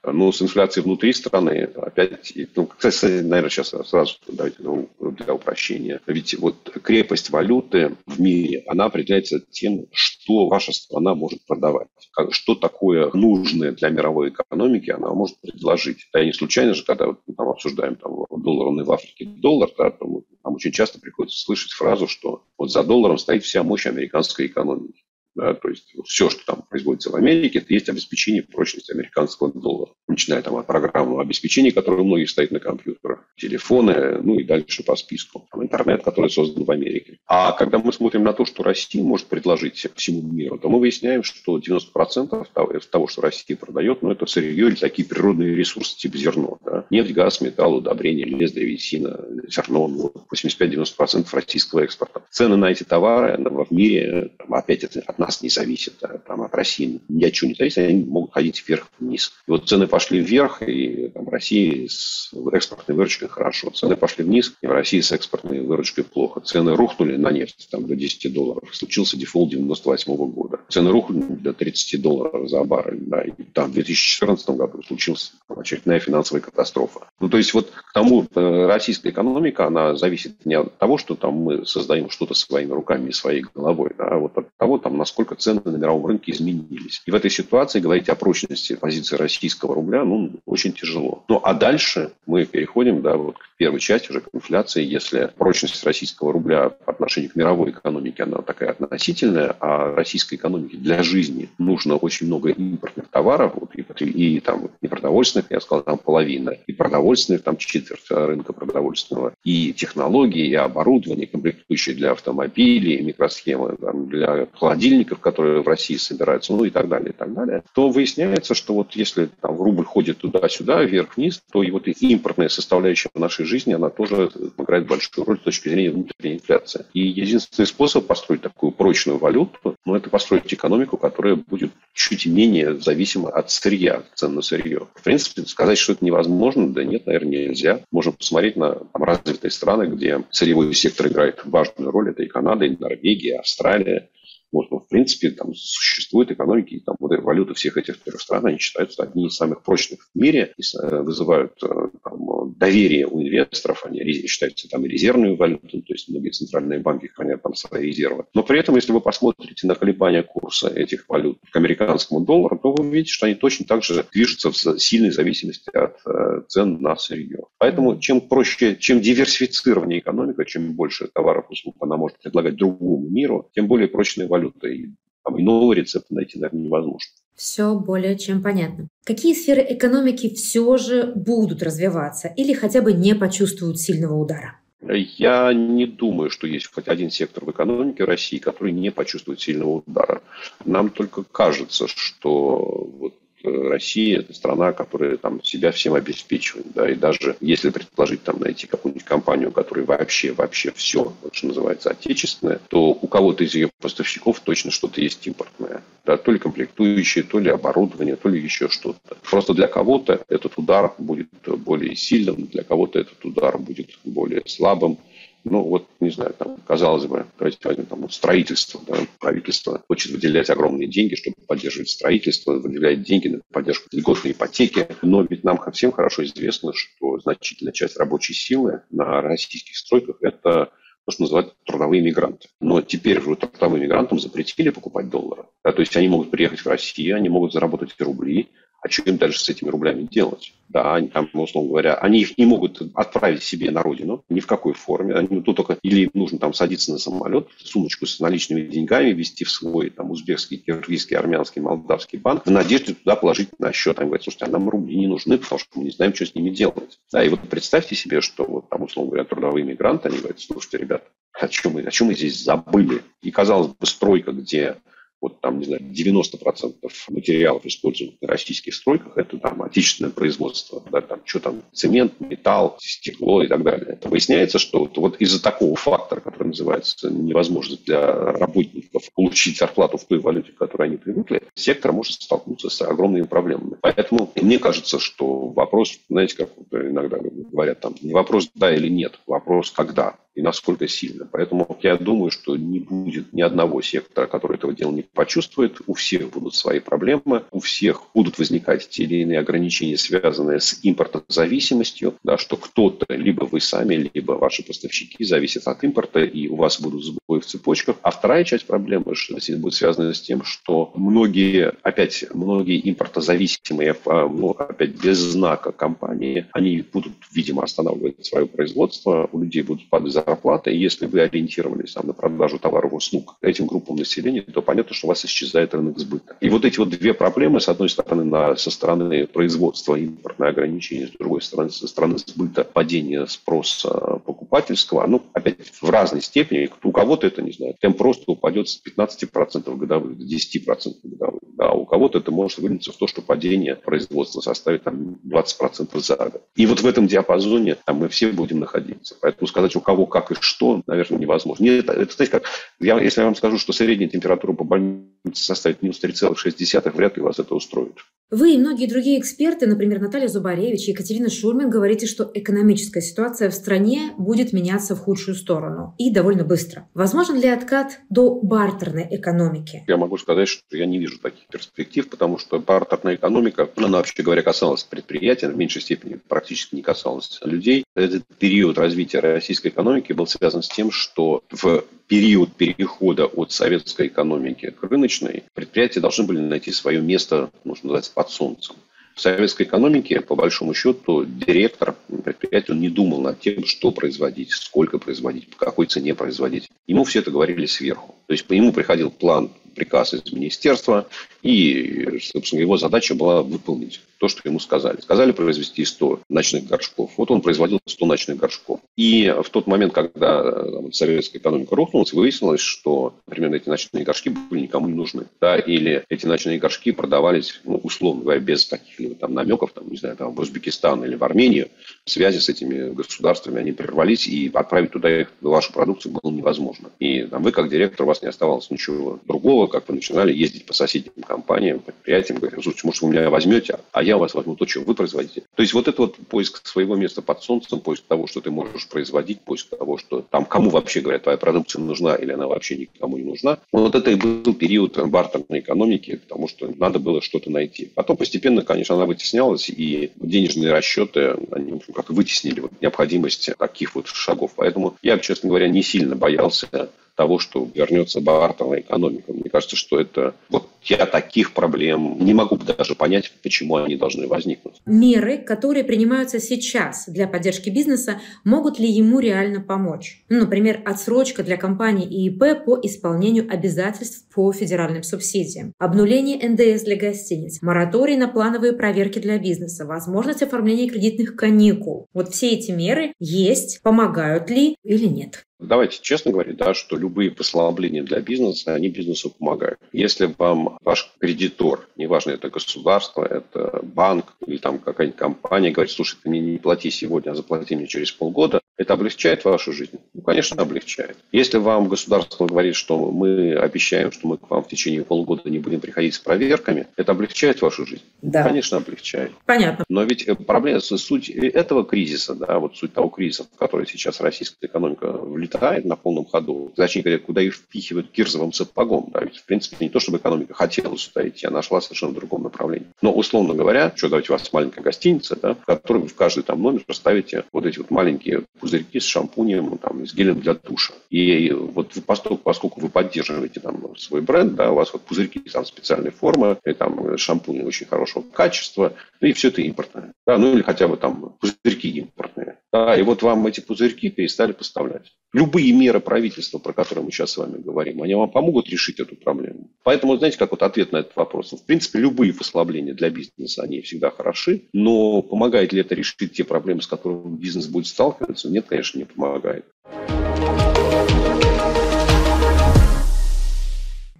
Но 0.05 0.31
с 0.31 0.41
инфляцией 0.41 0.83
внутри 0.83 1.13
страны, 1.13 1.69
опять, 1.75 2.33
ну, 2.55 2.65
кстати, 2.65 3.21
наверное, 3.21 3.49
сейчас 3.49 3.73
сразу 3.87 4.15
давайте 4.27 4.57
ну, 4.59 4.89
для 4.99 5.33
упрощения. 5.33 6.01
Ведь 6.07 6.37
вот 6.37 6.69
крепость 6.83 7.29
валюты 7.29 7.95
в 8.05 8.19
мире, 8.19 8.63
она 8.67 8.85
определяется 8.85 9.39
тем, 9.39 9.85
что 9.91 10.47
ваша 10.47 10.73
страна 10.73 11.15
может 11.15 11.45
продавать. 11.45 11.87
Что 12.31 12.55
такое 12.55 13.11
нужное 13.13 13.71
для 13.71 13.89
мировой 13.89 14.29
экономики 14.29 14.89
она 14.91 15.13
может 15.13 15.39
предложить. 15.39 16.09
Да, 16.11 16.21
и 16.21 16.27
не 16.27 16.33
случайно 16.33 16.73
же, 16.73 16.83
когда 16.83 17.07
мы 17.07 17.35
там 17.35 17.49
обсуждаем 17.49 17.95
там, 17.95 18.25
доллар 18.29 18.83
в 18.83 18.91
Африке 18.91 19.25
доллар, 19.25 19.69
да, 19.77 19.89
то 19.89 20.05
мы, 20.05 20.23
нам 20.43 20.55
очень 20.55 20.71
часто 20.71 20.99
приходится 20.99 21.39
слышать 21.39 21.71
фразу, 21.71 22.07
что 22.07 22.43
вот 22.57 22.71
за 22.71 22.83
долларом 22.83 23.17
стоит 23.17 23.43
вся 23.43 23.63
мощь 23.63 23.87
американской 23.87 24.47
экономики. 24.47 25.02
Да, 25.35 25.55
то 25.55 25.69
есть 25.69 25.93
все, 26.05 26.29
что 26.29 26.45
там 26.45 26.63
производится 26.69 27.09
в 27.09 27.15
Америке, 27.15 27.59
это 27.59 27.73
есть 27.73 27.89
обеспечение 27.89 28.43
прочности 28.43 28.91
американского 28.91 29.51
доллара. 29.51 29.91
Начиная 30.07 30.43
там 30.43 30.57
от 30.57 30.67
программного 30.67 31.21
обеспечения, 31.21 31.71
которое 31.71 32.01
у 32.01 32.05
многих 32.05 32.29
стоит 32.29 32.51
на 32.51 32.59
компьютерах, 32.59 33.25
телефоны, 33.35 34.19
ну 34.21 34.39
и 34.39 34.43
дальше 34.43 34.83
по 34.83 34.95
списку. 34.95 35.47
Там, 35.51 35.63
интернет, 35.63 36.03
который 36.03 36.29
создан 36.29 36.65
в 36.65 36.71
Америке. 36.71 37.17
А 37.25 37.51
когда 37.53 37.79
мы 37.79 37.91
смотрим 37.93 38.23
на 38.23 38.33
то, 38.33 38.45
что 38.45 38.61
Россия 38.61 39.03
может 39.03 39.27
предложить 39.27 39.87
всему 39.95 40.21
миру, 40.21 40.59
то 40.59 40.69
мы 40.69 40.79
выясняем, 40.79 41.23
что 41.23 41.57
90% 41.57 42.47
того, 42.91 43.07
что 43.07 43.21
Россия 43.21 43.57
продает, 43.57 44.03
ну, 44.03 44.11
это 44.11 44.27
сырье 44.27 44.67
или 44.67 44.75
такие 44.75 45.07
природные 45.07 45.55
ресурсы 45.55 45.97
типа 45.97 46.17
зерно. 46.17 46.59
Да? 46.63 46.85
Нефть, 46.91 47.13
газ, 47.13 47.41
металл, 47.41 47.77
удобрения, 47.77 48.25
лес, 48.25 48.51
древесина, 48.51 49.19
зерно, 49.47 49.87
ну, 49.87 50.13
85-90% 50.31 51.27
российского 51.31 51.79
экспорта. 51.79 52.21
Цены 52.29 52.55
на 52.55 52.69
эти 52.69 52.83
товары 52.83 53.37
в 53.37 53.71
мире, 53.71 54.31
опять 54.49 54.83
это 54.83 55.01
нас 55.25 55.41
не 55.41 55.49
зависит, 55.49 55.95
а 56.01 56.17
там, 56.17 56.41
от 56.41 56.53
России 56.53 57.01
ни 57.07 57.23
от 57.25 57.33
чего 57.33 57.49
не 57.49 57.55
зависит, 57.55 57.77
они 57.79 58.03
могут 58.03 58.33
ходить 58.33 58.63
вверх-вниз. 58.67 59.33
И 59.47 59.51
вот 59.51 59.67
цены 59.67 59.87
пошли 59.87 60.19
вверх, 60.19 60.61
и 60.61 61.09
там, 61.13 61.25
в 61.25 61.29
России 61.29 61.87
с 61.87 62.31
экспортной 62.51 62.97
выручкой 62.97 63.29
хорошо. 63.29 63.69
Цены 63.69 63.95
пошли 63.95 64.23
вниз, 64.23 64.53
и 64.61 64.67
в 64.67 64.71
России 64.71 64.99
с 64.99 65.11
экспортной 65.11 65.61
выручкой 65.61 66.03
плохо. 66.03 66.41
Цены 66.41 66.75
рухнули 66.75 67.15
на 67.15 67.31
нефть 67.31 67.67
там, 67.71 67.87
до 67.87 67.95
10 67.95 68.33
долларов. 68.33 68.69
Случился 68.75 69.17
дефолт 69.17 69.49
98 69.49 70.15
года. 70.31 70.59
Цены 70.69 70.91
рухнули 70.91 71.35
до 71.35 71.53
30 71.53 72.01
долларов 72.01 72.49
за 72.49 72.63
баррель. 72.63 72.99
Да, 73.01 73.21
и 73.21 73.31
там 73.53 73.71
в 73.71 73.73
2014 73.73 74.49
году 74.49 74.81
случилась 74.83 75.33
очередная 75.47 75.99
финансовая 75.99 76.41
катастрофа. 76.41 77.07
Ну, 77.19 77.29
то 77.29 77.37
есть 77.37 77.53
вот 77.53 77.71
к 77.71 77.93
тому, 77.93 78.25
э, 78.35 78.65
российская 78.67 79.09
экономика, 79.09 79.67
она 79.67 79.95
зависит 79.95 80.45
не 80.45 80.55
от 80.55 80.77
того, 80.77 80.97
что 80.97 81.15
там 81.15 81.33
мы 81.35 81.65
создаем 81.65 82.09
что-то 82.09 82.33
своими 82.33 82.71
руками 82.71 83.09
и 83.09 83.13
своей 83.13 83.45
головой, 83.55 83.91
а 83.97 84.17
вот 84.17 84.37
от 84.37 84.47
того, 84.57 84.77
там, 84.77 84.97
насколько 84.97 85.12
насколько 85.13 85.35
цены 85.35 85.61
на 85.63 85.77
мировом 85.77 86.07
рынке 86.07 86.31
изменились. 86.31 87.03
И 87.05 87.11
в 87.11 87.15
этой 87.15 87.29
ситуации 87.29 87.79
говорить 87.79 88.09
о 88.09 88.15
прочности 88.15 88.75
позиции 88.75 89.15
российского 89.15 89.75
рубля 89.75 90.03
ну, 90.03 90.31
очень 90.47 90.73
тяжело. 90.73 91.23
Ну 91.27 91.39
а 91.43 91.53
дальше 91.53 92.11
мы 92.25 92.45
переходим 92.45 93.03
да, 93.03 93.15
вот 93.15 93.37
к 93.37 93.52
первой 93.63 93.79
части 93.79 94.11
уже 94.11 94.21
инфляции, 94.33 94.83
если 94.83 95.31
прочность 95.37 95.85
российского 95.85 96.33
рубля 96.33 96.67
по 96.67 96.91
отношению 96.91 97.31
к 97.31 97.35
мировой 97.37 97.71
экономике, 97.71 98.23
она 98.23 98.39
такая 98.39 98.71
относительная, 98.71 99.55
а 99.61 99.95
российской 99.95 100.35
экономике 100.35 100.75
для 100.75 101.01
жизни 101.01 101.47
нужно 101.57 101.95
очень 101.95 102.27
много 102.27 102.49
импортных 102.49 103.07
товаров, 103.07 103.53
вот, 103.55 103.69
и, 103.75 104.05
и 104.05 104.39
там 104.41 104.69
и 104.81 104.87
продовольственных, 104.89 105.45
я 105.49 105.61
сказал, 105.61 105.83
там 105.83 105.97
половина, 105.97 106.49
и 106.67 106.73
продовольственных, 106.73 107.43
там 107.43 107.55
четверть 107.55 108.03
рынка 108.09 108.51
продовольственного, 108.51 109.31
и 109.45 109.71
технологии, 109.71 110.45
и 110.45 110.55
оборудование, 110.55 111.25
комплектующие 111.25 111.95
для 111.95 112.11
автомобилей, 112.11 113.01
микросхемы 113.01 113.77
там, 113.79 114.09
для 114.09 114.47
холодильников, 114.55 115.21
которые 115.21 115.61
в 115.61 115.67
России 115.69 115.95
собираются, 115.95 116.51
ну 116.51 116.65
и 116.65 116.69
так 116.69 116.89
далее, 116.89 117.11
и 117.11 117.13
так 117.13 117.33
далее, 117.33 117.63
то 117.73 117.87
выясняется, 117.87 118.55
что 118.55 118.73
вот 118.73 118.91
если 118.91 119.29
там 119.39 119.55
рубль 119.55 119.85
ходит 119.85 120.17
туда-сюда, 120.17 120.83
вверх-вниз, 120.83 121.41
то 121.49 121.63
и 121.63 121.71
вот 121.71 121.87
импортная 121.87 122.49
составляющая 122.49 123.09
нашей 123.15 123.45
жизни, 123.45 123.52
она 123.75 123.89
тоже 123.89 124.29
играет 124.57 124.87
большую 124.87 125.25
роль 125.25 125.39
с 125.39 125.43
точки 125.43 125.69
зрения 125.69 125.91
внутренней 125.91 126.35
инфляции. 126.35 126.85
И 126.93 127.01
единственный 127.01 127.65
способ 127.65 128.07
построить 128.07 128.41
такую 128.41 128.71
прочную 128.71 129.17
валюту, 129.17 129.75
ну, 129.85 129.95
это 129.95 130.09
построить 130.09 130.53
экономику, 130.53 130.97
которая 130.97 131.35
будет 131.35 131.71
чуть 131.93 132.25
менее 132.25 132.79
зависима 132.79 133.29
от 133.29 133.51
сырья, 133.51 134.03
цен 134.15 134.35
на 134.35 134.41
сырье. 134.41 134.87
В 134.95 135.03
принципе, 135.03 135.43
сказать, 135.43 135.77
что 135.77 135.93
это 135.93 136.05
невозможно, 136.05 136.73
да 136.73 136.83
нет, 136.83 137.05
наверное, 137.05 137.47
нельзя. 137.47 137.81
Можно 137.91 138.11
посмотреть 138.11 138.55
на 138.55 138.75
там, 138.75 139.03
развитые 139.03 139.51
страны, 139.51 139.85
где 139.85 140.23
сырьевой 140.31 140.73
сектор 140.73 141.07
играет 141.07 141.41
важную 141.45 141.91
роль. 141.91 142.09
Это 142.09 142.23
и 142.23 142.27
Канада, 142.27 142.65
и 142.65 142.75
Норвегия, 142.77 143.35
и 143.35 143.37
Австралия. 143.37 144.09
Вот, 144.53 144.69
ну, 144.69 144.79
в 144.79 144.87
принципе, 144.87 145.31
там 145.31 145.55
существуют 145.55 146.29
экономики, 146.29 146.81
там, 146.85 146.95
вот, 146.99 147.11
валюты 147.23 147.55
всех 147.55 147.75
этих 147.75 147.99
трех 147.99 148.21
стран, 148.21 148.45
они 148.45 148.59
считаются 148.59 149.01
одни 149.01 149.25
из 149.25 149.35
самых 149.35 149.63
прочных 149.63 150.01
в 150.13 150.19
мире, 150.19 150.53
и 150.57 150.61
э, 150.61 151.01
вызывают 151.01 151.53
э, 151.63 151.67
там, 152.03 152.29
доверие 152.57 153.07
у 153.07 153.21
инвесторов, 153.21 153.85
они 153.85 154.01
считаются 154.27 154.69
там 154.69 154.85
и 154.85 154.89
резервную 154.89 155.35
валюту, 155.35 155.81
то 155.81 155.93
есть 155.93 156.09
многие 156.09 156.29
центральные 156.29 156.79
банки 156.79 157.07
хранят 157.07 157.41
там 157.41 157.53
свои 157.55 157.87
резервы. 157.87 158.25
Но 158.33 158.43
при 158.43 158.59
этом, 158.59 158.75
если 158.75 158.91
вы 158.91 159.01
посмотрите 159.01 159.67
на 159.67 159.75
колебания 159.75 160.23
курса 160.23 160.67
этих 160.67 161.07
валют 161.09 161.39
к 161.51 161.55
американскому 161.55 162.21
доллару, 162.21 162.59
то 162.61 162.71
вы 162.71 162.87
увидите, 162.87 163.11
что 163.11 163.25
они 163.25 163.35
точно 163.35 163.65
так 163.65 163.83
же 163.83 164.05
движутся 164.13 164.51
в 164.51 164.79
сильной 164.79 165.11
зависимости 165.11 165.69
от 165.75 165.97
э, 166.05 166.41
цен 166.47 166.81
на 166.81 166.95
сырье. 166.95 167.45
Поэтому 167.57 167.99
чем 167.99 168.21
проще, 168.21 168.75
чем 168.75 169.01
диверсифицированнее 169.01 169.99
экономика, 169.99 170.45
чем 170.45 170.73
больше 170.73 171.07
товаров 171.07 171.45
и 171.49 171.53
услуг 171.53 171.75
она 171.79 171.97
может 171.97 172.19
предлагать 172.19 172.55
другому 172.55 173.07
миру, 173.09 173.49
тем 173.53 173.67
более 173.67 173.87
валюты 173.87 174.27
валюта. 174.27 174.67
И 174.67 174.89
иного 175.29 175.73
рецепта 175.73 176.13
найти, 176.13 176.39
наверное, 176.39 176.65
невозможно. 176.65 177.09
Все 177.35 177.73
более 177.75 178.17
чем 178.17 178.43
понятно. 178.43 178.87
Какие 179.03 179.33
сферы 179.33 179.65
экономики 179.67 180.33
все 180.33 180.77
же 180.77 181.11
будут 181.15 181.63
развиваться 181.63 182.27
или 182.37 182.53
хотя 182.53 182.81
бы 182.81 182.93
не 182.93 183.15
почувствуют 183.15 183.79
сильного 183.79 184.15
удара? 184.15 184.59
Я 184.81 185.53
не 185.53 185.85
думаю, 185.85 186.29
что 186.29 186.45
есть 186.45 186.71
хоть 186.71 186.87
один 186.87 187.09
сектор 187.09 187.45
в 187.45 187.51
экономике 187.51 188.03
России, 188.03 188.37
который 188.37 188.73
не 188.73 188.91
почувствует 188.91 189.39
сильного 189.39 189.81
удара. 189.85 190.21
Нам 190.65 190.89
только 190.89 191.23
кажется, 191.23 191.87
что 191.87 192.89
вот 192.99 193.15
Россия– 193.43 194.19
это 194.19 194.33
страна, 194.33 194.71
которая 194.71 195.17
там 195.17 195.43
себя 195.43 195.71
всем 195.71 195.93
обеспечивает. 195.93 196.67
Да, 196.73 196.89
и 196.89 196.95
даже 196.95 197.35
если 197.41 197.69
предположить 197.69 198.23
там 198.23 198.39
найти 198.39 198.67
какую-нибудь 198.67 199.05
компанию, 199.05 199.51
которая 199.51 199.85
вообще, 199.85 200.31
вообще 200.31 200.71
все, 200.75 201.13
что 201.31 201.47
называется, 201.47 201.91
отечественное, 201.91 202.59
то 202.69 202.91
у 202.91 203.07
кого-то 203.07 203.43
из 203.43 203.53
ее 203.55 203.69
поставщиков 203.81 204.39
точно 204.39 204.71
что-то 204.71 205.01
есть 205.01 205.25
импортное. 205.27 205.83
Да, 206.05 206.17
то 206.17 206.31
ли 206.31 206.39
комплектующие, 206.39 207.23
то 207.23 207.39
ли 207.39 207.49
оборудование, 207.49 208.15
то 208.15 208.27
ли 208.29 208.41
еще 208.41 208.67
что-то. 208.69 209.17
Просто 209.29 209.53
для 209.53 209.67
кого-то 209.67 210.21
этот 210.27 210.57
удар 210.57 210.93
будет 210.97 211.29
более 211.45 211.95
сильным, 211.95 212.45
для 212.47 212.63
кого-то 212.63 212.99
этот 212.99 213.23
удар 213.23 213.57
будет 213.57 213.91
более 214.03 214.43
слабым. 214.45 214.97
Ну, 215.43 215.61
вот, 215.63 215.87
не 215.99 216.09
знаю, 216.09 216.33
там, 216.37 216.57
казалось 216.65 217.05
бы, 217.05 217.25
давайте 217.37 217.57
возьмем 217.63 217.85
там, 217.85 218.01
вот 218.01 218.13
строительство. 218.13 218.81
Да, 218.87 218.95
правительство 219.19 219.83
хочет 219.87 220.13
выделять 220.13 220.49
огромные 220.49 220.87
деньги, 220.87 221.15
чтобы 221.15 221.35
поддерживать 221.47 221.89
строительство, 221.89 222.53
выделяет 222.53 223.03
деньги 223.03 223.27
на 223.27 223.41
поддержку 223.51 223.89
льготной 223.91 224.31
ипотеки. 224.31 224.87
Но 225.01 225.21
ведь 225.23 225.43
нам 225.43 225.59
всем 225.73 225.91
хорошо 225.91 226.23
известно, 226.23 226.71
что 226.73 227.19
значительная 227.19 227.73
часть 227.73 227.97
рабочей 227.97 228.33
силы 228.33 228.83
на 228.89 229.21
российских 229.21 229.75
стройках– 229.75 230.17
это 230.21 230.71
то, 231.05 231.11
что 231.11 231.23
называют 231.23 231.55
трудовые 231.65 232.01
мигранты. 232.01 232.47
Но 232.61 232.81
теперь 232.81 233.19
уже 233.19 233.35
трудовым 233.35 233.81
мигрантам 233.81 234.19
запретили 234.19 234.69
покупать 234.69 235.09
доллары. 235.09 235.43
Да, 235.63 235.73
то 235.73 235.81
есть 235.81 235.95
они 235.97 236.07
могут 236.07 236.31
приехать 236.31 236.59
в 236.59 236.67
Россию, 236.67 237.17
они 237.17 237.27
могут 237.27 237.51
заработать 237.51 237.93
рубли, 237.99 238.49
а 238.83 238.89
что 238.89 239.03
им 239.03 239.17
дальше 239.17 239.39
с 239.39 239.49
этими 239.49 239.69
рублями 239.69 240.03
делать? 240.03 240.53
Да, 240.67 240.95
они 240.95 241.07
там, 241.07 241.29
условно 241.33 241.69
говоря, 241.69 241.93
они 241.95 242.21
их 242.21 242.37
не 242.37 242.45
могут 242.45 242.81
отправить 242.95 243.43
себе 243.43 243.71
на 243.71 243.81
родину, 243.81 244.25
ни 244.27 244.39
в 244.39 244.47
какой 244.47 244.73
форме. 244.73 245.15
Они 245.15 245.41
тут 245.41 245.55
только 245.55 245.77
или 245.83 246.09
нужно 246.13 246.39
там 246.39 246.53
садиться 246.53 246.91
на 246.91 246.97
самолет, 246.97 247.47
сумочку 247.57 248.05
с 248.05 248.19
наличными 248.19 248.61
деньгами 248.61 249.11
вести 249.11 249.45
в 249.45 249.51
свой 249.51 249.89
там 249.89 250.11
узбекский, 250.11 250.57
киргизский, 250.57 251.15
армянский, 251.15 251.61
молдавский 251.61 252.19
банк 252.19 252.45
в 252.45 252.51
надежде 252.51 252.93
туда 252.93 253.15
положить 253.15 253.57
на 253.59 253.71
счет. 253.71 253.99
Они 253.99 254.07
говорят, 254.07 254.23
слушайте, 254.23 254.45
а 254.45 254.49
нам 254.49 254.67
рубли 254.67 254.97
не 254.97 255.07
нужны, 255.07 255.37
потому 255.37 255.59
что 255.59 255.69
мы 255.75 255.85
не 255.85 255.91
знаем, 255.91 256.13
что 256.13 256.25
с 256.25 256.35
ними 256.35 256.49
делать. 256.49 256.99
Да, 257.11 257.23
и 257.23 257.29
вот 257.29 257.39
представьте 257.41 257.95
себе, 257.95 258.19
что 258.19 258.43
вот 258.43 258.69
там, 258.69 258.83
условно 258.83 259.11
говоря, 259.11 259.25
трудовые 259.25 259.63
мигранты, 259.63 260.09
они 260.09 260.17
говорят, 260.17 260.39
слушайте, 260.39 260.77
ребята, 260.77 261.05
о 261.31 261.47
чем 261.47 261.73
мы, 261.73 261.81
о 261.83 261.91
чем 261.91 262.07
мы 262.07 262.15
здесь 262.15 262.43
забыли? 262.43 263.01
И, 263.21 263.31
казалось 263.31 263.67
бы, 263.67 263.85
стройка, 263.85 264.31
где 264.31 264.75
вот 265.23 265.39
там, 265.39 265.59
не 265.59 265.65
знаю, 265.65 265.81
90% 265.81 266.75
материалов, 267.09 267.65
используемых 267.65 268.15
на 268.21 268.27
российских 268.27 268.75
стройках, 268.75 269.17
это 269.17 269.37
там 269.37 269.61
отечественное 269.61 270.11
производство, 270.11 270.83
да, 270.91 270.99
там, 270.99 271.21
что 271.23 271.39
там, 271.39 271.63
цемент, 271.71 272.19
металл, 272.19 272.75
стекло 272.81 273.41
и 273.41 273.47
так 273.47 273.63
далее. 273.63 273.93
Это 273.93 274.09
выясняется, 274.09 274.59
что 274.59 274.79
вот, 274.79 274.97
вот 274.97 275.21
из-за 275.21 275.41
такого 275.41 275.77
фактора, 275.77 276.19
который 276.19 276.49
называется 276.49 277.09
невозможность 277.09 277.85
для 277.85 278.05
работников 278.05 279.03
получить 279.15 279.57
зарплату 279.57 279.97
в 279.97 280.03
той 280.03 280.19
валюте, 280.19 280.51
к 280.51 280.57
которой 280.57 280.89
они 280.89 280.97
привыкли, 280.97 281.43
сектор 281.55 281.93
может 281.93 282.21
столкнуться 282.21 282.69
с 282.69 282.81
огромными 282.81 283.23
проблемами. 283.23 283.77
Поэтому 283.79 284.29
мне 284.35 284.59
кажется, 284.59 284.99
что 284.99 285.47
вопрос, 285.47 285.97
знаете, 286.09 286.35
как 286.35 286.49
иногда 286.71 287.17
говорят, 287.19 287.79
там, 287.79 287.95
не 288.01 288.13
вопрос 288.13 288.49
да 288.55 288.75
или 288.75 288.89
нет, 288.89 289.19
вопрос 289.25 289.71
когда 289.71 290.17
и 290.35 290.41
насколько 290.41 290.87
сильно. 290.87 291.27
Поэтому 291.31 291.77
я 291.81 291.97
думаю, 291.97 292.31
что 292.31 292.55
не 292.55 292.79
будет 292.79 293.33
ни 293.33 293.41
одного 293.41 293.81
сектора, 293.81 294.27
который 294.27 294.57
этого 294.57 294.73
дела 294.73 294.91
не 294.91 295.03
почувствует. 295.03 295.81
У 295.87 295.93
всех 295.93 296.29
будут 296.31 296.55
свои 296.55 296.79
проблемы, 296.79 297.43
у 297.51 297.59
всех 297.59 298.03
будут 298.13 298.39
возникать 298.39 298.89
те 298.89 299.03
или 299.03 299.17
иные 299.17 299.39
ограничения, 299.39 299.97
связанные 299.97 300.59
с 300.59 300.79
импортозависимостью, 300.81 302.15
да, 302.23 302.37
что 302.37 302.57
кто-то, 302.57 303.05
либо 303.13 303.43
вы 303.45 303.59
сами, 303.59 304.09
либо 304.13 304.33
ваши 304.33 304.63
поставщики 304.63 305.23
зависят 305.23 305.67
от 305.67 305.83
импорта, 305.83 306.19
и 306.19 306.47
у 306.47 306.55
вас 306.55 306.81
будут 306.81 307.03
сбои 307.03 307.39
в 307.39 307.45
цепочках. 307.45 307.97
А 308.01 308.11
вторая 308.11 308.43
часть 308.43 308.65
проблемы 308.65 309.15
что 309.15 309.37
будет 309.57 309.73
связана 309.73 310.13
с 310.13 310.21
тем, 310.21 310.43
что 310.43 310.91
многие, 310.95 311.73
опять, 311.83 312.25
многие 312.33 312.89
импортозависимые, 312.89 313.95
а, 314.05 314.27
ну, 314.27 314.51
опять 314.51 314.91
без 315.01 315.17
знака 315.17 315.71
компании, 315.71 316.47
они 316.51 316.81
будут, 316.81 317.13
видимо, 317.31 317.63
останавливать 317.63 318.25
свое 318.25 318.45
производство, 318.45 319.29
у 319.31 319.39
людей 319.39 319.61
будут 319.63 319.89
падать 319.89 320.13
зарплата, 320.25 320.69
и 320.69 320.77
если 320.77 321.05
вы 321.05 321.21
ориентировались 321.21 321.93
там, 321.93 322.07
на 322.07 322.13
продажу 322.13 322.59
товаров 322.59 322.93
и 322.93 322.95
услуг 322.95 323.35
этим 323.41 323.67
группам 323.67 323.95
населения, 323.95 324.41
то 324.41 324.61
понятно, 324.61 324.93
что 324.93 325.07
у 325.07 325.09
вас 325.09 325.25
исчезает 325.25 325.73
рынок 325.73 325.99
сбыта. 325.99 326.35
И 326.39 326.49
вот 326.49 326.65
эти 326.65 326.79
вот 326.79 326.89
две 326.89 327.13
проблемы, 327.13 327.59
с 327.59 327.69
одной 327.69 327.89
стороны, 327.89 328.23
на, 328.23 328.55
со 328.55 328.71
стороны 328.71 329.27
производства 329.27 329.95
импортное 329.95 330.49
ограничение, 330.49 331.07
с 331.07 331.11
другой 331.11 331.41
стороны, 331.41 331.69
со 331.69 331.87
стороны 331.87 332.17
сбыта 332.17 332.63
падение 332.63 333.27
спроса 333.27 334.21
покупательского, 334.25 335.05
ну, 335.07 335.21
опять 335.33 335.57
в 335.81 335.89
разной 335.89 336.21
степени. 336.21 336.69
У 336.83 336.91
кого-то 336.91 337.27
это, 337.27 337.41
не 337.41 337.51
знаю, 337.51 337.75
темп 337.79 337.97
просто 337.97 338.31
упадет 338.31 338.69
с 338.69 338.81
15% 338.85 339.75
годовых 339.75 340.17
до 340.17 340.23
10% 340.23 340.95
годовых. 341.03 341.32
Да, 341.63 341.71
у 341.71 341.85
кого-то 341.85 342.17
это 342.19 342.29
может 342.29 342.57
вылиться 342.57 342.91
в 342.91 342.97
то, 342.97 343.07
что 343.07 343.21
падение 343.21 343.77
производства 343.77 344.41
составит 344.41 344.83
там, 344.83 345.15
20% 345.25 345.97
за 345.97 346.15
год. 346.17 346.43
И 346.57 346.65
вот 346.65 346.81
в 346.81 346.85
этом 346.85 347.07
диапазоне 347.07 347.77
там, 347.85 347.99
мы 347.99 348.09
все 348.09 348.33
будем 348.33 348.59
находиться. 348.59 349.15
Поэтому 349.21 349.47
сказать, 349.47 349.73
у 349.77 349.79
кого 349.79 350.05
как 350.05 350.31
и 350.31 350.35
что, 350.41 350.81
наверное, 350.87 351.19
невозможно. 351.19 351.63
Нет, 351.63 351.87
это, 351.87 352.13
знаете, 352.13 352.31
как, 352.31 352.49
я, 352.83 352.99
если 352.99 353.21
я 353.21 353.25
вам 353.25 353.35
скажу, 353.35 353.57
что 353.57 353.73
средняя 353.73 354.09
температура 354.09 354.53
по 354.53 354.63
больнице 354.63 355.43
составит 355.43 355.81
минус 355.81 355.99
3,6, 356.03 356.95
вряд 356.95 357.17
ли 357.17 357.23
вас 357.23 357.39
это 357.39 357.55
устроит. 357.55 357.95
Вы 358.35 358.55
и 358.55 358.57
многие 358.57 358.87
другие 358.87 359.19
эксперты, 359.19 359.67
например, 359.67 360.01
Наталья 360.01 360.27
Зубаревич 360.27 360.87
и 360.87 360.91
Екатерина 360.91 361.29
Шульман, 361.29 361.69
говорите, 361.69 362.07
что 362.07 362.31
экономическая 362.33 363.01
ситуация 363.01 363.51
в 363.51 363.53
стране 363.53 364.11
будет 364.17 364.53
меняться 364.53 364.95
в 364.95 364.99
худшую 365.01 365.35
сторону 365.35 365.93
и 365.99 366.09
довольно 366.09 366.43
быстро. 366.43 366.89
Возможен 366.95 367.39
ли 367.39 367.47
откат 367.47 367.99
до 368.09 368.39
бартерной 368.41 369.07
экономики? 369.11 369.83
Я 369.87 369.97
могу 369.97 370.17
сказать, 370.17 370.47
что 370.47 370.63
я 370.75 370.87
не 370.87 370.97
вижу 370.97 371.19
таких 371.19 371.45
перспектив, 371.45 372.09
потому 372.09 372.39
что 372.39 372.59
бартерная 372.59 373.15
экономика, 373.15 373.69
она 373.75 373.99
вообще 373.99 374.23
говоря 374.23 374.41
касалась 374.41 374.83
предприятий, 374.83 375.45
в 375.45 375.55
меньшей 375.55 375.83
степени 375.83 376.19
практически 376.27 376.73
не 376.73 376.81
касалась 376.81 377.39
людей. 377.43 377.83
Этот 377.95 378.23
период 378.39 378.79
развития 378.79 379.19
российской 379.19 379.67
экономики 379.67 380.11
был 380.11 380.25
связан 380.25 380.63
с 380.63 380.69
тем, 380.69 380.89
что 380.89 381.43
в 381.51 381.83
период 382.07 382.53
перехода 382.53 382.72
от 382.79 383.51
советской 383.51 384.07
экономики 384.07 384.69
к 384.71 384.83
рыночной 384.83 385.43
предприятия 385.53 385.99
должны 385.99 386.25
были 386.25 386.39
найти 386.39 386.71
свое 386.71 387.01
место, 387.01 387.49
можно 387.63 387.89
сказать, 387.89 388.11
под 388.13 388.29
солнцем. 388.29 388.75
В 389.15 389.21
советской 389.21 389.63
экономике, 389.63 390.21
по 390.21 390.35
большому 390.35 390.73
счету, 390.73 391.23
директор 391.25 391.95
предприятия 392.23 392.71
он 392.71 392.79
не 392.79 392.89
думал 392.89 393.21
над 393.21 393.39
тем, 393.39 393.63
что 393.65 393.91
производить, 393.91 394.51
сколько 394.51 394.97
производить, 394.97 395.49
по 395.49 395.65
какой 395.65 395.85
цене 395.85 396.15
производить. 396.15 396.69
Ему 396.87 397.03
все 397.03 397.19
это 397.19 397.29
говорили 397.29 397.67
сверху. 397.67 398.15
То 398.27 398.33
есть 398.33 398.45
по 398.45 398.53
нему 398.53 398.71
приходил 398.71 399.11
план 399.11 399.51
приказ 399.75 400.13
из 400.13 400.31
министерства, 400.31 401.07
и, 401.41 402.19
собственно, 402.21 402.61
его 402.61 402.77
задача 402.77 403.15
была 403.15 403.41
выполнить 403.41 403.99
то, 404.17 404.29
что 404.29 404.39
ему 404.45 404.59
сказали. 404.59 405.01
Сказали 405.01 405.33
произвести 405.33 405.83
100 405.83 406.21
ночных 406.29 406.65
горшков. 406.65 407.11
Вот 407.17 407.29
он 407.29 407.41
производил 407.41 407.81
100 407.85 408.05
ночных 408.05 408.37
горшков. 408.37 408.79
И 408.95 409.33
в 409.43 409.49
тот 409.49 409.67
момент, 409.67 409.91
когда 409.91 410.41
там, 410.43 410.93
советская 410.93 411.41
экономика 411.41 411.75
рухнулась, 411.75 412.13
выяснилось, 412.13 412.61
что, 412.61 413.15
например, 413.27 413.53
эти 413.53 413.67
ночные 413.67 414.05
горшки 414.05 414.29
были 414.29 414.61
никому 414.61 414.87
не 414.87 414.93
нужны. 414.93 415.25
Да? 415.41 415.57
Или 415.57 416.05
эти 416.07 416.25
ночные 416.25 416.57
горшки 416.57 416.93
продавались, 416.93 417.59
ну, 417.65 417.75
условно 417.83 418.21
говоря, 418.21 418.39
без 418.39 418.65
каких-либо 418.65 419.15
там 419.15 419.33
намеков, 419.33 419.73
там, 419.73 419.89
не 419.89 419.97
знаю, 419.97 420.15
там, 420.15 420.33
в 420.33 420.39
Узбекистан 420.39 421.03
или 421.03 421.15
в 421.15 421.23
Армению. 421.25 421.67
Связи 422.05 422.39
с 422.39 422.47
этими 422.47 422.93
государствами, 422.93 423.59
они 423.59 423.73
прервались, 423.73 424.25
и 424.27 424.49
отправить 424.53 424.91
туда 424.91 425.21
их, 425.21 425.33
вашу 425.41 425.73
продукцию 425.73 426.13
было 426.13 426.31
невозможно. 426.31 426.91
И 426.99 427.23
там, 427.23 427.43
вы, 427.43 427.51
как 427.51 427.69
директор, 427.69 428.05
вас 428.13 428.21
не 428.21 428.29
оставалось 428.29 428.69
ничего 428.69 429.19
другого, 429.25 429.67
как 429.67 429.89
вы 429.89 429.95
начинали 429.95 430.33
ездить 430.33 430.65
по 430.65 430.73
соседним 430.73 431.23
компаниям, 431.25 431.79
предприятиям, 431.79 432.39
говоря, 432.39 432.57
слушайте, 432.61 432.81
может, 432.85 433.01
вы 433.01 433.09
меня 433.09 433.29
возьмете, 433.29 433.79
а 433.91 434.03
я 434.03 434.17
у 434.17 434.19
вас 434.19 434.35
возьму 434.35 434.55
то, 434.55 434.67
что 434.67 434.81
вы 434.81 434.93
производите. 434.93 435.43
То 435.55 435.63
есть 435.63 435.73
вот 435.73 435.87
это 435.87 436.01
вот 436.03 436.17
поиск 436.27 436.65
своего 436.65 436.95
места 436.95 437.21
под 437.21 437.41
солнцем, 437.41 437.79
поиск 437.79 438.03
того, 438.07 438.27
что 438.27 438.41
ты 438.41 438.51
можешь 438.51 438.87
производить, 438.87 439.41
поиск 439.41 439.69
того, 439.69 439.97
что 439.97 440.21
там 440.21 440.45
кому 440.45 440.69
вообще, 440.69 441.01
говорят, 441.01 441.23
твоя 441.23 441.37
продукция 441.37 441.81
нужна 441.81 442.15
или 442.15 442.31
она 442.31 442.47
вообще 442.47 442.75
никому 442.75 443.17
не 443.17 443.23
нужна. 443.23 443.57
Вот 443.71 443.95
это 443.95 444.11
и 444.11 444.15
был 444.15 444.53
период 444.53 444.97
бартерной 445.07 445.59
экономики, 445.59 446.21
потому 446.27 446.47
что 446.47 446.71
надо 446.77 446.99
было 446.99 447.21
что-то 447.21 447.49
найти. 447.49 447.91
Потом 447.95 448.17
постепенно, 448.17 448.61
конечно, 448.61 448.95
она 448.95 449.05
вытеснялась, 449.05 449.69
и 449.69 450.11
денежные 450.17 450.71
расчеты, 450.71 451.35
они 451.51 451.79
как-то 451.93 452.13
вытеснили 452.13 452.59
вот 452.59 452.71
необходимость 452.79 453.49
таких 453.57 453.95
вот 453.95 454.07
шагов. 454.07 454.51
Поэтому 454.55 454.97
я, 455.01 455.17
честно 455.17 455.49
говоря, 455.49 455.67
не 455.67 455.81
сильно 455.81 456.15
боялся 456.15 456.91
того, 457.15 457.39
что 457.39 457.67
вернется 457.73 458.21
бартерная 458.21 458.79
экономика. 458.79 459.33
Мне 459.33 459.49
кажется, 459.49 459.75
что 459.75 459.99
это 459.99 460.35
вот 460.49 460.69
я 460.83 461.05
таких 461.05 461.53
проблем 461.53 462.17
не 462.19 462.33
могу 462.33 462.57
даже 462.57 462.95
понять, 462.95 463.31
почему 463.41 463.77
они 463.77 463.95
должны 463.95 464.27
возникнуть. 464.27 464.75
Меры, 464.85 465.37
которые 465.37 465.83
принимаются 465.83 466.39
сейчас 466.39 467.05
для 467.07 467.27
поддержки 467.27 467.69
бизнеса, 467.69 468.19
могут 468.43 468.79
ли 468.79 468.89
ему 468.89 469.19
реально 469.19 469.61
помочь? 469.61 470.23
Ну, 470.29 470.39
например, 470.39 470.81
отсрочка 470.85 471.43
для 471.43 471.57
компаний 471.57 472.05
и 472.05 472.27
ИП 472.27 472.65
по 472.65 472.79
исполнению 472.81 473.47
обязательств 473.49 474.27
по 474.33 474.51
федеральным 474.51 475.03
субсидиям, 475.03 475.73
обнуление 475.77 476.37
НДС 476.49 476.83
для 476.83 476.97
гостиниц, 476.97 477.61
мораторий 477.61 478.17
на 478.17 478.27
плановые 478.27 478.73
проверки 478.73 479.19
для 479.19 479.37
бизнеса, 479.37 479.85
возможность 479.85 480.41
оформления 480.43 480.89
кредитных 480.89 481.35
каникул. 481.35 482.07
Вот 482.13 482.33
все 482.33 482.51
эти 482.51 482.71
меры 482.71 483.13
есть, 483.19 483.81
помогают 483.83 484.49
ли 484.49 484.75
или 484.83 485.05
нет? 485.05 485.43
Давайте 485.67 485.99
честно 486.01 486.31
говорить, 486.31 486.57
да, 486.57 486.73
что 486.73 486.97
любые 486.97 487.31
послабления 487.31 488.03
для 488.03 488.19
бизнеса, 488.19 488.73
они 488.75 488.89
бизнесу 488.89 489.29
помогают. 489.29 489.79
Если 489.91 490.33
вам 490.37 490.77
ваш 490.83 491.11
кредитор, 491.19 491.87
неважно, 491.95 492.31
это 492.31 492.49
государство, 492.49 493.23
это 493.23 493.79
банк 493.81 494.33
или 494.45 494.57
там 494.57 494.79
какая-нибудь 494.79 495.19
компания, 495.19 495.71
говорит, 495.71 495.91
слушай, 495.91 496.17
ты 496.21 496.29
мне 496.29 496.39
не 496.39 496.57
плати 496.57 496.91
сегодня, 496.91 497.31
а 497.31 497.35
заплати 497.35 497.75
мне 497.75 497.87
через 497.87 498.11
полгода, 498.11 498.61
это 498.77 498.93
облегчает 498.93 499.45
вашу 499.45 499.71
жизнь? 499.71 499.99
Ну, 500.13 500.21
конечно, 500.21 500.61
облегчает. 500.61 501.17
Если 501.31 501.57
вам 501.57 501.89
государство 501.89 502.47
говорит, 502.47 502.75
что 502.75 503.11
мы 503.11 503.53
обещаем, 503.53 504.11
что 504.11 504.27
мы 504.27 504.37
к 504.37 504.49
вам 504.49 504.63
в 504.63 504.67
течение 504.67 505.03
полугода 505.03 505.49
не 505.49 505.59
будем 505.59 505.79
приходить 505.79 506.15
с 506.15 506.19
проверками, 506.19 506.87
это 506.95 507.11
облегчает 507.11 507.61
вашу 507.61 507.85
жизнь? 507.85 508.03
Да. 508.21 508.43
Конечно, 508.43 508.77
облегчает. 508.77 509.31
Понятно. 509.45 509.85
Но 509.89 510.03
ведь 510.03 510.27
э, 510.27 510.35
проблема, 510.35 510.79
суть 510.79 511.29
этого 511.29 511.85
кризиса, 511.85 512.35
да, 512.35 512.59
вот 512.59 512.75
суть 512.77 512.93
того 512.93 513.09
кризиса, 513.09 513.43
в 513.43 513.57
который 513.57 513.87
сейчас 513.87 514.21
российская 514.21 514.67
экономика 514.67 515.11
влетает 515.11 515.85
на 515.85 515.95
полном 515.95 516.25
ходу, 516.25 516.71
точнее 516.75 517.03
говоря, 517.03 517.19
куда 517.19 517.41
их 517.41 517.55
впихивают 517.55 518.11
кирзовым 518.11 518.53
сапогом. 518.53 519.09
Да, 519.13 519.21
ведь, 519.21 519.37
в 519.37 519.45
принципе, 519.45 519.77
не 519.79 519.89
то, 519.89 519.99
чтобы 519.99 520.17
экономика 520.17 520.53
хотела 520.53 520.97
сюда 520.97 521.27
идти, 521.27 521.45
она 521.45 521.61
шла 521.61 521.81
совершенно 521.81 522.11
в 522.11 522.15
другом 522.15 522.43
направлении. 522.43 522.87
Но, 523.01 523.11
условно 523.11 523.53
говоря, 523.53 523.91
что 523.95 524.09
давайте 524.09 524.31
у 524.31 524.35
вас 524.35 524.51
маленькая 524.53 524.81
гостиница, 524.81 525.35
да, 525.35 525.53
в 525.55 525.65
которой 525.65 526.03
вы 526.03 526.07
в 526.07 526.15
каждый 526.15 526.43
там 526.43 526.61
номер 526.61 526.83
поставите 526.85 527.45
вот 527.51 527.65
эти 527.65 527.77
вот 527.79 527.91
маленькие 527.91 528.43
пузырьки 528.63 528.97
с 528.97 529.03
шампунем, 529.03 529.77
там, 529.77 530.07
с 530.07 530.13
гелем 530.13 530.39
для 530.39 530.53
душа. 530.53 530.93
И 531.09 531.51
вот 531.51 531.91
поскольку, 532.05 532.37
поскольку 532.37 532.79
вы 532.79 532.87
поддерживаете 532.87 533.59
там 533.59 533.97
свой 533.97 534.21
бренд, 534.21 534.55
да, 534.55 534.71
у 534.71 534.75
вас 534.75 534.93
вот 534.93 535.01
пузырьки 535.01 535.39
там 535.41 535.65
специальной 535.65 536.11
формы, 536.11 536.57
и 536.65 536.71
там 536.71 537.17
шампунь 537.17 537.63
очень 537.63 537.87
хорошего 537.87 538.23
качества, 538.23 538.93
ну 539.19 539.27
и 539.27 539.33
все 539.33 539.49
это 539.49 539.61
импортное. 539.61 540.13
Да, 540.25 540.37
ну 540.37 540.53
или 540.53 540.61
хотя 540.61 540.87
бы 540.87 540.95
там 540.95 541.35
пузырьки 541.41 541.89
импортные. 541.89 542.32
Да, 542.73 542.95
и 542.95 543.03
вот 543.03 543.21
вам 543.21 543.45
эти 543.45 543.59
пузырьки 543.59 544.09
перестали 544.09 544.51
поставлять. 544.51 545.13
Любые 545.31 545.71
меры 545.73 545.99
правительства, 545.99 546.57
про 546.57 546.73
которые 546.73 547.05
мы 547.05 547.11
сейчас 547.11 547.33
с 547.33 547.37
вами 547.37 547.61
говорим, 547.61 548.01
они 548.01 548.15
вам 548.15 548.31
помогут 548.31 548.67
решить 548.67 548.99
эту 548.99 549.15
проблему. 549.15 549.69
Поэтому, 549.83 550.17
знаете, 550.17 550.39
как 550.39 550.49
вот 550.49 550.63
ответ 550.63 550.91
на 550.91 550.97
этот 550.97 551.15
вопрос. 551.15 551.51
В 551.51 551.63
принципе, 551.67 551.99
любые 551.99 552.33
послабления 552.33 552.95
для 552.95 553.11
бизнеса, 553.11 553.61
они 553.61 553.81
всегда 553.81 554.09
хороши, 554.09 554.63
но 554.73 555.21
помогает 555.21 555.71
ли 555.71 555.81
это 555.81 555.93
решить 555.93 556.33
те 556.33 556.43
проблемы, 556.43 556.81
с 556.81 556.87
которыми 556.87 557.37
бизнес 557.37 557.67
будет 557.67 557.85
сталкиваться? 557.85 558.49
Нет, 558.49 558.65
конечно, 558.67 558.97
не 558.97 559.05
помогает. 559.05 559.65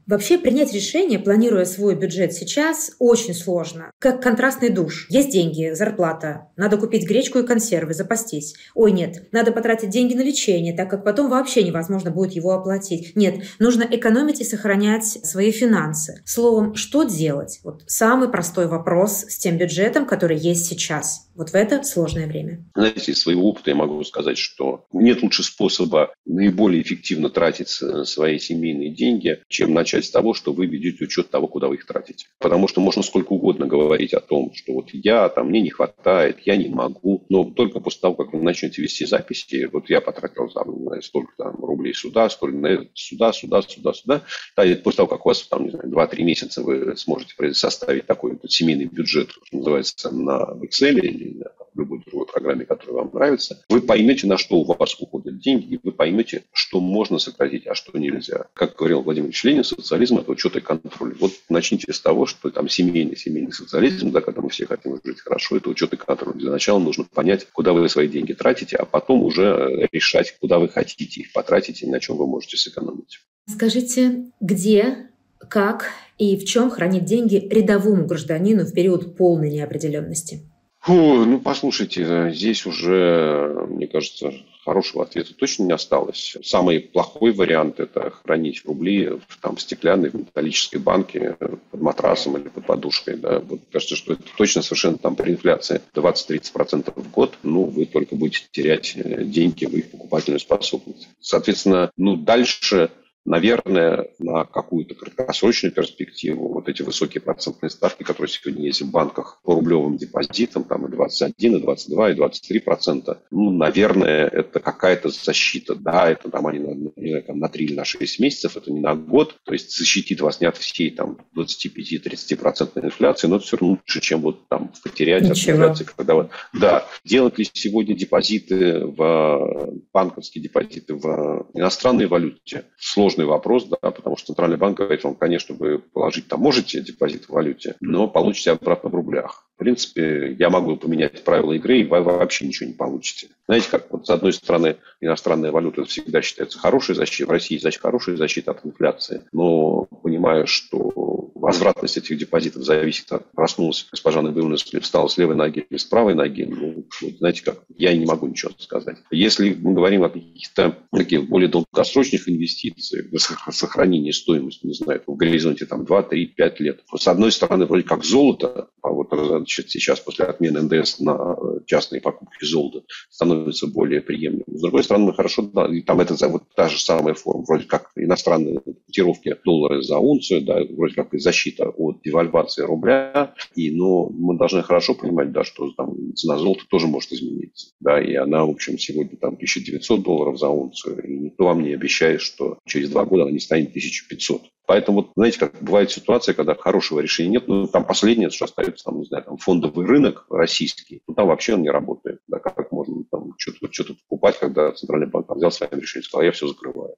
Вообще 0.06 0.38
принять 0.38 0.74
решение, 0.74 1.18
планируя 1.18 1.66
свой 1.66 1.96
бюджет 1.96 2.34
сейчас, 2.34 2.92
очень 3.00 3.34
сложно. 3.34 3.92
Как 4.00 4.22
контрастный 4.22 4.70
душ. 4.70 5.08
Есть 5.10 5.32
деньги, 5.32 5.72
зарплата. 5.74 6.48
Надо 6.58 6.78
купить 6.78 7.08
гречку 7.08 7.39
и 7.39 7.48
консервы, 7.48 7.94
запастись. 7.94 8.56
Ой, 8.76 8.92
нет, 8.92 9.30
надо 9.32 9.52
потратить 9.52 9.89
деньги 9.89 10.13
на 10.13 10.22
лечение, 10.22 10.76
так 10.76 10.89
как 10.89 11.04
потом 11.06 11.30
вообще 11.30 11.63
невозможно 11.63 12.12
будет 12.12 12.34
его 12.34 12.52
оплатить. 12.52 13.16
Нет, 13.16 13.44
нужно 13.60 13.84
экономить 13.84 14.42
и 14.42 14.46
сохранять 14.46 15.06
свои 15.06 15.52
финансы. 15.52 16.22
Словом, 16.26 16.76
что 16.76 17.04
делать? 17.04 17.62
Вот 17.63 17.84
самый 17.88 18.30
простой 18.30 18.68
вопрос 18.68 19.26
с 19.30 19.38
тем 19.38 19.58
бюджетом, 19.58 20.06
который 20.06 20.38
есть 20.38 20.66
сейчас. 20.66 21.28
Вот 21.36 21.50
в 21.50 21.56
это 21.56 21.84
сложное 21.84 22.28
время. 22.28 22.63
Знаете, 22.76 23.12
из 23.12 23.22
своего 23.22 23.50
опыта 23.50 23.72
я 23.72 23.76
могу 23.76 24.04
сказать, 24.04 24.38
что 24.38 24.86
нет 24.93 25.24
лучше 25.24 25.43
способа 25.43 26.13
наиболее 26.26 26.82
эффективно 26.82 27.30
тратить 27.30 27.69
свои 27.69 28.38
семейные 28.39 28.89
деньги, 28.89 29.39
чем 29.48 29.74
начать 29.74 30.06
с 30.06 30.12
того, 30.12 30.34
что 30.34 30.54
вы 30.54 30.67
ведете 30.67 31.06
учет 31.06 31.30
того, 31.30 31.48
куда 31.48 31.67
вы 31.67 31.76
их 31.76 31.86
тратите. 31.86 32.28
Потому 32.39 32.67
что 32.67 32.82
можно 32.82 33.02
сколько 33.02 33.34
угодно 33.34 33.65
говорить 33.65 34.13
о 34.13 34.19
том, 34.19 34.54
что 34.54 34.74
вот 34.74 34.89
я, 34.93 35.28
там, 35.30 35.50
мне 35.50 35.62
не 35.62 35.69
хватает, 35.69 36.39
я 36.46 36.56
не 36.56 36.69
могу, 36.69 37.26
но 37.30 37.46
только 37.46 37.80
после 37.80 38.02
того, 38.02 38.15
как 38.15 38.34
вы 38.34 38.41
начнете 38.41 38.82
вести 38.82 39.06
записи, 39.06 39.69
вот 39.72 39.89
я 39.89 40.02
потратил 40.02 40.50
там, 40.50 41.02
столько 41.02 41.34
там, 41.38 41.56
рублей 41.63 41.93
сюда, 41.93 42.30
столько 42.30 42.58
на 42.58 42.67
это, 42.67 42.88
сюда, 42.93 43.34
сюда, 43.34 43.62
сюда, 43.62 43.93
сюда. 43.93 44.22
Да, 44.56 44.65
и 44.65 44.76
после 44.76 44.98
того, 44.98 45.08
как 45.08 45.26
у 45.26 45.30
вас 45.30 45.41
там, 45.43 45.65
не 45.65 45.72
знаю, 45.72 45.89
2-3 45.89 46.24
месяца 46.24 46.62
вы 46.62 46.96
сможете 46.96 47.54
составить 47.54 48.06
такой 48.06 48.38
вот 48.39 48.52
семейный 48.52 48.86
бюджет, 48.86 49.32
что 49.32 49.58
называется, 49.58 50.12
на 50.12 50.58
Excel 50.62 51.22
на 51.31 51.51
любой 51.75 52.03
другой 52.05 52.27
программе, 52.27 52.65
которая 52.65 52.97
вам 52.97 53.12
нравится, 53.13 53.63
вы 53.69 53.81
поймете, 53.81 54.27
на 54.27 54.38
что 54.38 54.57
у 54.57 54.63
вас 54.63 54.99
уходят 54.99 55.39
деньги, 55.39 55.75
и 55.75 55.79
вы 55.81 55.91
поймете, 55.91 56.43
что 56.51 56.79
можно 56.79 57.19
сократить, 57.19 57.67
а 57.67 57.75
что 57.75 57.97
нельзя. 57.97 58.45
Как 58.53 58.75
говорил 58.75 59.01
Владимир 59.01 59.27
Ильич 59.27 59.43
Ленин, 59.43 59.63
социализм– 59.63 60.17
это 60.19 60.31
учет 60.31 60.55
и 60.55 60.62
контроль. 60.62 61.15
Вот 61.19 61.31
начните 61.49 61.91
с 61.93 61.99
того, 61.99 62.25
что 62.25 62.49
там 62.49 62.69
семейный, 62.69 63.15
семейный 63.15 63.53
социализм, 63.53 64.12
да, 64.12 64.21
когда 64.21 64.41
мы 64.41 64.49
все 64.49 64.65
хотим 64.65 64.99
жить 65.03 65.21
хорошо, 65.21 65.57
это 65.57 65.69
учет 65.69 65.93
и 65.93 65.97
контроль. 65.97 66.36
Для 66.36 66.51
начала 66.51 66.79
нужно 66.79 67.05
понять, 67.05 67.47
куда 67.51 67.73
вы 67.73 67.88
свои 67.89 68.07
деньги 68.07 68.33
тратите, 68.33 68.75
а 68.75 68.86
потом 68.86 69.23
уже 69.23 69.88
решать, 69.91 70.38
куда 70.39 70.59
вы 70.59 70.69
хотите 70.69 71.21
их 71.21 71.33
потратить 71.33 71.83
и 71.83 71.88
на 71.88 71.99
чем 71.99 72.17
вы 72.17 72.27
можете 72.27 72.57
сэкономить. 72.57 73.19
Скажите, 73.49 74.31
где, 74.39 75.09
как 75.49 75.89
и 76.17 76.38
в 76.38 76.45
чем 76.45 76.69
хранить 76.69 77.05
деньги 77.05 77.47
рядовому 77.49 78.05
гражданину 78.05 78.63
в 78.63 78.73
период 78.73 79.17
полной 79.17 79.51
неопределенности? 79.51 80.41
Фу, 80.84 81.24
ну, 81.24 81.39
послушайте, 81.39 82.32
здесь 82.34 82.65
уже, 82.65 83.65
мне 83.69 83.88
кажется, 83.88 84.34
хорошего 84.65 85.06
ответа 85.06 85.34
точно 85.34 85.63
не 85.63 85.72
осталось. 85.72 86.36
Самый 86.43 86.82
плохой 86.82 87.32
вариант– 87.32 87.76
это 87.80 88.12
хранить 88.12 88.65
рубли 88.65 89.08
в, 89.08 89.39
там, 89.41 89.58
стеклянной, 89.58 90.10
в 90.10 90.15
металлической 90.15 90.80
банке 90.80 91.38
под 91.72 91.82
матрасом 91.82 92.36
или 92.36 92.50
под 92.50 92.65
подушкой. 92.65 93.15
Да. 93.15 93.39
Вот, 93.39 93.62
кажется, 93.72 93.96
что 93.96 94.12
это 94.12 94.24
точно 94.36 94.62
совершенно 94.62 94.98
там 94.98 95.15
при 95.15 95.32
инфляции 95.32 95.80
20-30% 95.96 96.91
в 96.93 97.12
год, 97.12 97.38
ну, 97.43 97.63
вы 97.63 97.86
только 97.86 98.15
будете 98.15 98.46
терять 98.52 98.93
э, 98.98 99.24
деньги 99.24 99.63
в 99.63 99.74
их 99.74 99.89
покупательную 99.89 100.41
способность. 100.41 101.08
Соответственно, 101.22 101.91
ну, 101.96 102.17
дальше 102.17 102.91
Наверное, 103.25 104.09
на 104.19 104.43
какую-то 104.43 104.95
краткосрочную 104.95 105.71
перспективу 105.71 106.49
вот 106.49 106.67
эти 106.67 106.81
высокие 106.81 107.21
процентные 107.21 107.69
ставки, 107.69 108.03
которые 108.03 108.29
сегодня 108.29 108.65
есть 108.65 108.81
в 108.81 108.91
банках 108.91 109.39
по 109.43 109.55
рублевым 109.55 109.95
депозитам, 109.95 110.65
там 110.65 110.86
и 110.88 110.91
21, 110.91 111.55
и 111.55 111.59
22, 111.62 112.12
и 112.12 112.15
23 112.15 112.59
процента, 112.59 113.21
ну, 113.31 113.49
наверное, 113.49 114.27
это 114.27 114.59
какая-то 114.59 115.09
защита. 115.09 115.75
Да, 115.75 116.09
это 116.09 116.29
там 116.29 116.47
они 116.47 116.59
на, 116.59 116.73
не 116.95 117.09
знаю, 117.09 117.23
там, 117.23 117.39
на 117.39 117.47
3 117.47 117.65
или 117.65 117.75
на 117.75 117.86
6 117.86 118.19
месяцев, 118.19 118.57
это 118.57 118.71
не 118.71 118.81
на 118.81 118.93
год, 118.93 119.38
то 119.45 119.53
есть 119.53 119.77
защитит 119.77 120.19
вас 120.19 120.41
не 120.41 120.47
от 120.47 120.57
всей 120.57 120.91
там 120.91 121.17
25-30 121.38 122.36
процентной 122.36 122.86
инфляции, 122.86 123.27
но 123.27 123.38
это 123.38 123.45
все 123.45 123.57
равно 123.57 123.75
лучше, 123.75 124.01
чем 124.01 124.21
вот 124.21 124.49
там 124.49 124.71
потерять 124.83 125.23
Ничего. 125.23 125.33
от 125.33 125.38
инфляции. 125.38 125.83
Когда 125.95 126.15
вот, 126.15 126.29
да, 126.53 126.88
делать 127.05 127.38
ли 127.38 127.47
сегодня 127.51 127.95
депозиты 127.95 128.86
в 128.86 129.73
банковские 129.93 130.43
депозиты 130.43 130.95
в 130.95 131.47
иностранной 131.53 132.07
валюте? 132.07 132.65
Сложно 132.77 133.12
сложный 133.13 133.26
вопрос, 133.26 133.65
да, 133.65 133.91
потому 133.91 134.17
что 134.17 134.28
Центральный 134.28 134.58
банк 134.58 134.78
говорит 134.78 135.04
вам, 135.04 135.15
конечно, 135.15 135.56
вы 135.56 135.80
положить 135.80 136.28
там 136.28 136.39
можете 136.39 136.82
депозит 136.82 137.26
в 137.26 137.30
валюте, 137.30 137.76
но 137.80 138.08
получите 138.08 138.52
обратно 138.52 138.89
в 138.89 138.95
рублях. 138.95 139.45
В 139.56 139.60
принципе, 139.60 140.36
я 140.39 140.49
могу 140.49 140.76
поменять 140.78 141.23
правила 141.23 141.54
игры, 141.54 141.80
и 141.80 141.84
вы 141.86 142.02
вообще 142.02 142.47
ничего 142.47 142.67
не 142.67 142.73
получите. 142.76 143.28
Знаете, 143.47 143.67
как 143.69 143.91
вот 143.91 144.08
с 144.08 144.10
одной 144.10 144.34
стороны 144.34 144.78
иностранная 144.99 145.52
валюта 145.52 145.86
всегда 145.86 146.21
считается 146.21 146.58
хорошей 146.60 146.95
защитой, 146.95 147.28
в 147.28 147.32
России 147.32 147.58
значит 147.58 147.82
хорошая 147.82 148.17
защита 148.17 148.52
от 148.52 148.65
инфляции, 148.65 149.21
но 149.32 149.86
понимаю, 150.02 150.47
что 150.47 151.12
возвратность 151.43 151.97
этих 151.97 152.17
депозитов 152.17 152.63
зависит 152.63 153.12
от 153.12 153.29
проснулась 153.34 153.86
госпожа 153.91 154.21
Набиулина, 154.21 154.56
встала 154.79 155.10
с 155.10 155.17
левой 155.17 155.36
ноги 155.36 155.65
или 155.69 155.77
с 155.77 155.84
правой 155.84 156.15
ноги, 156.15 156.43
ну, 156.43 156.86
знаете 157.19 157.43
как, 157.43 157.63
я 157.75 157.93
не 157.93 158.06
могу 158.06 158.27
ничего 158.27 158.53
сказать. 158.58 158.99
Если 159.12 159.53
мы 159.53 159.73
говорим 159.73 160.03
о 160.03 160.10
каких-то 160.10 160.77
таких 160.93 161.27
более 161.27 161.49
долгосрочных 161.49 162.29
инвестициях, 162.29 163.08
сохранении 163.51 164.12
стоимости, 164.12 164.65
не 164.65 164.73
знаю, 164.73 165.01
в 165.06 165.15
горизонте 165.17 165.65
там 165.65 165.84
2, 165.84 166.03
3, 166.03 166.27
5 166.27 166.60
лет, 166.62 166.79
с 166.95 167.08
одной 167.10 167.34
стороны, 167.34 167.65
вроде 167.65 167.84
как 167.84 168.06
золото, 168.06 168.69
вот 168.89 169.08
значит, 169.12 169.69
сейчас 169.69 170.00
после 170.00 170.26
отмены 170.26 170.62
НДС 170.62 171.00
на 171.00 171.38
частные 171.65 172.02
покупки 172.02 172.46
золота 172.46 172.84
становится 173.10 173.67
более 173.67 174.02
приемлемым. 174.02 174.43
С 174.48 174.62
другой 174.62 174.84
стороны, 174.84 175.06
мы 175.06 175.13
хорошо, 175.13 175.43
да, 175.43 175.65
и 175.65 175.82
там 175.82 176.02
это 176.02 176.28
вот 176.28 176.43
та 176.56 176.69
же 176.69 176.80
самая 176.80 177.13
форма, 177.13 177.43
вроде 177.48 177.65
как 177.65 177.91
иностранные 177.96 178.62
котировки 178.86 179.36
доллара 179.46 179.82
за 179.82 179.98
унцию, 179.98 180.41
да, 180.41 180.60
вроде 180.76 180.96
как 180.96 181.13
и 181.13 181.19
защита 181.19 181.69
от 181.69 182.02
девальвации 182.04 182.63
рубля, 182.63 183.34
и, 183.56 183.72
но 183.72 184.10
мы 184.10 184.38
должны 184.38 184.63
хорошо 184.63 184.96
понимать, 184.96 185.32
да, 185.32 185.43
что 185.43 185.72
там 185.72 186.15
цена 186.15 186.38
золота 186.38 186.63
тоже 186.69 186.88
может 186.88 187.12
измениться, 187.12 187.72
да, 187.80 188.02
и 188.02 188.15
она, 188.15 188.46
в 188.46 188.50
общем, 188.50 188.78
сегодня 188.78 189.17
там 189.17 189.36
1900 189.36 190.04
долларов 190.04 190.38
за 190.38 190.50
унцию, 190.50 191.04
и 191.04 191.17
никто 191.17 191.46
вам 191.46 191.63
не 191.63 191.74
обещает, 191.74 192.22
что 192.22 192.58
через 192.65 192.89
два 192.89 193.06
года 193.06 193.24
она 193.24 193.32
не 193.32 193.39
станет 193.39 193.69
1500. 193.69 194.41
Поэтому, 194.65 195.12
знаете, 195.15 195.39
как 195.39 195.62
бывает 195.62 195.91
ситуация, 195.91 196.34
когда 196.34 196.56
хорошего 196.56 197.02
решения 197.02 197.32
нет, 197.32 197.47
ну, 197.47 197.67
там 197.67 197.86
последнее, 197.86 198.30
что 198.30 198.45
остается, 198.45 198.86
там, 198.86 198.99
не 198.99 199.06
знаю, 199.06 199.23
там, 199.26 199.38
фондовый 199.38 199.86
рынок 199.86 200.26
российский, 200.30 201.02
ну, 201.08 201.13
там 201.13 201.28
вообще 201.28 201.56
он 201.56 201.63
не 201.63 201.69
работает. 201.69 202.19
Да, 202.28 202.39
как 202.39 202.71
можно 202.71 203.04
там 203.12 203.34
что-то, 203.38 203.71
что-то 203.71 203.95
покупать, 204.08 204.39
когда 204.39 204.71
Центральный 204.71 205.08
банк 205.08 205.30
взял 205.30 205.52
своим 205.52 205.80
решением, 205.80 206.06
сказал, 206.06 206.23
я 206.23 206.32
все 206.32 206.47
закрываю. 206.47 206.95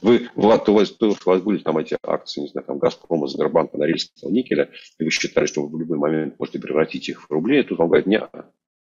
Вы, 0.00 0.28
Влад, 0.34 0.68
у 0.68 0.74
вас, 0.74 0.96
у 1.00 1.14
вас 1.24 1.42
были 1.42 1.58
там 1.58 1.78
эти 1.78 1.96
акции, 2.02 2.40
не 2.40 2.48
знаю, 2.48 2.66
там 2.66 2.78
Газпрома, 2.78 3.28
Сбербанка, 3.28 3.78
Норильского 3.78 4.30
никеля, 4.30 4.68
и 4.98 5.04
вы 5.04 5.10
считали, 5.10 5.46
что 5.46 5.62
вы 5.62 5.76
в 5.76 5.80
любой 5.80 5.96
момент 5.96 6.34
можете 6.40 6.58
превратить 6.58 7.08
их 7.08 7.22
в 7.22 7.30
рубли, 7.30 7.60
и 7.60 7.62
тут 7.62 7.78
вам 7.78 7.86
говорят, 7.86 8.06
нет, 8.06 8.28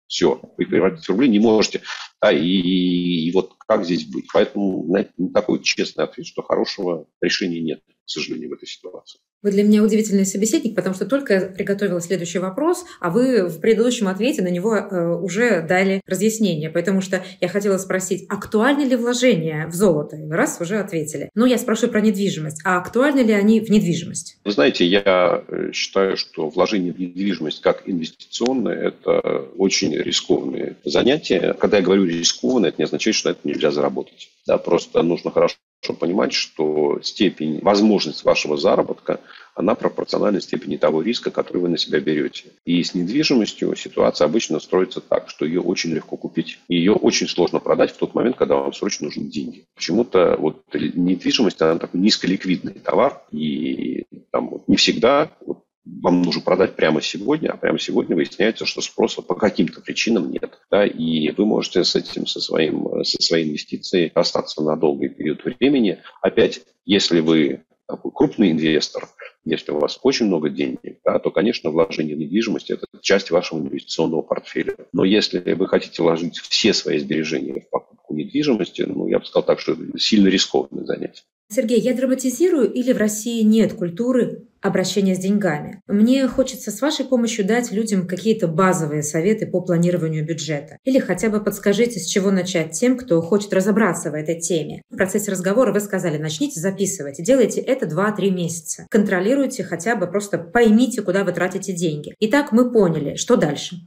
все, 0.07 0.41
вы 0.57 0.65
превратить 0.65 1.05
в 1.05 1.09
рубли 1.09 1.29
не 1.29 1.39
можете. 1.39 1.81
Да, 2.21 2.31
и, 2.31 2.39
и, 2.41 3.31
вот 3.31 3.53
как 3.67 3.85
здесь 3.85 4.05
быть? 4.05 4.27
Поэтому, 4.33 4.85
знаете, 4.87 5.11
такой 5.33 5.61
честный 5.61 6.05
ответ, 6.05 6.25
что 6.25 6.41
хорошего 6.41 7.05
решения 7.21 7.61
нет, 7.61 7.81
к 8.07 8.09
сожалению, 8.09 8.49
в 8.49 8.53
этой 8.53 8.67
ситуации. 8.67 9.19
Вы 9.43 9.51
для 9.51 9.63
меня 9.63 9.83
удивительный 9.83 10.25
собеседник, 10.25 10.75
потому 10.75 10.95
что 10.95 11.05
только 11.05 11.33
я 11.33 11.41
приготовила 11.41 12.01
следующий 12.01 12.39
вопрос, 12.39 12.85
а 12.99 13.11
вы 13.11 13.45
в 13.47 13.59
предыдущем 13.59 14.07
ответе 14.07 14.41
на 14.41 14.47
него 14.47 14.75
э, 14.75 15.15
уже 15.21 15.61
дали 15.61 16.01
разъяснение, 16.07 16.69
потому 16.69 17.01
что 17.01 17.23
я 17.39 17.47
хотела 17.47 17.77
спросить, 17.77 18.25
актуальны 18.29 18.83
ли 18.83 18.95
вложения 18.95 19.67
в 19.67 19.73
золото? 19.73 20.17
раз 20.29 20.57
уже 20.61 20.79
ответили. 20.79 21.29
Но 21.35 21.45
я 21.45 21.57
спрошу 21.57 21.87
про 21.89 22.01
недвижимость. 22.01 22.61
А 22.63 22.77
актуальны 22.77 23.19
ли 23.19 23.33
они 23.33 23.59
в 23.59 23.69
недвижимость? 23.69 24.37
Вы 24.43 24.51
знаете, 24.51 24.85
я 24.85 25.43
э, 25.47 25.71
считаю, 25.73 26.17
что 26.17 26.49
вложение 26.49 26.93
в 26.93 26.99
недвижимость 26.99 27.61
как 27.61 27.83
инвестиционное– 27.85 28.75
это 28.75 29.19
очень 29.57 29.93
рискованное 29.93 30.77
занятие. 30.85 31.53
Когда 31.59 31.77
я 31.77 31.83
говорю 31.83 32.05
рискованное, 32.05 32.69
это 32.69 32.79
не 32.79 32.85
означает, 32.85 33.15
что 33.15 33.31
это 33.31 33.39
нельзя 33.43 33.71
заработать. 33.71 34.29
Да, 34.47 34.57
просто 34.57 35.03
нужно 35.03 35.29
хорошо 35.29 35.57
понимать, 35.81 36.33
что 36.33 36.99
степень, 37.01 37.59
возможность 37.61 38.23
вашего 38.23 38.57
заработка, 38.57 39.19
она 39.55 39.73
пропорциональна 39.73 40.39
степени 40.39 40.77
того 40.77 41.01
риска, 41.01 41.31
который 41.31 41.57
вы 41.57 41.69
на 41.69 41.77
себя 41.77 41.99
берете. 41.99 42.51
И 42.65 42.83
с 42.83 42.93
недвижимостью 42.93 43.75
ситуация 43.75 44.25
обычно 44.25 44.59
строится 44.59 45.01
так, 45.01 45.29
что 45.29 45.45
ее 45.45 45.61
очень 45.61 45.91
легко 45.91 46.15
купить. 46.15 46.59
И 46.67 46.75
ее 46.75 46.93
очень 46.93 47.27
сложно 47.27 47.59
продать 47.59 47.91
в 47.91 47.97
тот 47.97 48.13
момент, 48.13 48.35
когда 48.35 48.55
вам 48.55 48.73
срочно 48.73 49.05
нужны 49.05 49.23
деньги. 49.23 49.65
Почему-то 49.75 50.35
вот 50.37 50.61
недвижимость, 50.73 51.61
она 51.61 51.79
такой 51.79 51.99
низколиквидный 51.99 52.73
товар, 52.73 53.21
и 53.31 54.05
там 54.31 54.49
вот 54.49 54.67
не 54.67 54.75
всегда 54.75 55.31
вот 55.45 55.56
вам 56.01 56.21
нужно 56.21 56.41
продать 56.41 56.75
прямо 56.75 57.01
сегодня, 57.01 57.49
а 57.49 57.57
прямо 57.57 57.79
сегодня 57.79 58.15
выясняется, 58.15 58.65
что 58.65 58.81
спроса 58.81 59.21
по 59.21 59.35
каким-то 59.35 59.81
причинам 59.81 60.31
нет. 60.31 60.59
Да, 60.69 60.85
и 60.85 61.31
вы 61.31 61.45
можете 61.45 61.83
с 61.83 61.95
этим, 61.95 62.27
со, 62.27 62.39
своим, 62.39 63.03
со 63.03 63.21
своей 63.21 63.47
инвестицией 63.47 64.11
остаться 64.13 64.61
на 64.61 64.75
долгий 64.75 65.09
период 65.09 65.43
времени. 65.43 65.99
Опять, 66.21 66.61
если 66.85 67.19
вы 67.19 67.63
такой 67.87 68.11
крупный 68.13 68.51
инвестор, 68.51 69.07
если 69.45 69.71
у 69.71 69.79
вас 69.79 69.97
очень 70.03 70.25
много 70.25 70.49
денег, 70.49 70.99
да, 71.05 71.19
то, 71.19 71.31
конечно, 71.31 71.69
вложение 71.69 72.15
в 72.15 72.19
недвижимость– 72.19 72.69
это 72.71 72.85
часть 73.01 73.31
вашего 73.31 73.59
инвестиционного 73.59 74.21
портфеля. 74.21 74.75
Но 74.91 75.05
если 75.05 75.39
вы 75.53 75.67
хотите 75.67 76.01
вложить 76.03 76.37
все 76.37 76.73
свои 76.73 76.99
сбережения 76.99 77.61
в 77.61 77.69
покупку 77.69 78.13
недвижимости, 78.13 78.81
ну, 78.81 79.07
я 79.07 79.19
бы 79.19 79.25
сказал 79.25 79.43
так, 79.43 79.59
что 79.61 79.73
это 79.73 79.97
сильно 79.97 80.27
рискованное 80.27 80.85
занятие. 80.85 81.23
Сергей, 81.49 81.79
я 81.79 81.93
драматизирую 81.93 82.71
или 82.73 82.91
в 82.91 82.97
России 82.97 83.41
нет 83.41 83.73
культуры 83.73 84.46
обращения 84.61 85.15
с 85.15 85.19
деньгами? 85.19 85.81
Мне 85.87 86.27
хочется 86.27 86.71
с 86.71 86.81
вашей 86.81 87.05
помощью 87.05 87.45
дать 87.45 87.71
людям 87.71 88.07
какие-то 88.07 88.47
базовые 88.47 89.03
советы 89.03 89.47
по 89.47 89.61
планированию 89.61 90.25
бюджета. 90.25 90.77
Или 90.83 90.99
хотя 90.99 91.29
бы 91.29 91.43
подскажите, 91.43 91.99
с 91.99 92.05
чего 92.05 92.31
начать 92.31 92.71
тем, 92.71 92.97
кто 92.97 93.21
хочет 93.21 93.53
разобраться 93.53 94.11
в 94.11 94.13
этой 94.13 94.39
теме. 94.39 94.81
В 94.89 94.95
процессе 94.95 95.31
разговора 95.31 95.73
вы 95.73 95.79
сказали, 95.79 96.17
начните 96.17 96.59
записывать. 96.59 97.23
Делайте 97.23 97.61
это 97.61 97.85
2-3 97.85 98.29
месяца. 98.29 98.87
Контролируйте 98.89 99.63
хотя 99.63 99.95
бы, 99.95 100.07
просто 100.07 100.37
поймите, 100.37 101.01
куда 101.01 101.23
вы 101.23 101.31
тратите 101.31 101.73
деньги. 101.73 102.13
Итак, 102.19 102.51
мы 102.51 102.71
поняли, 102.71 103.15
что 103.15 103.35
дальше? 103.35 103.77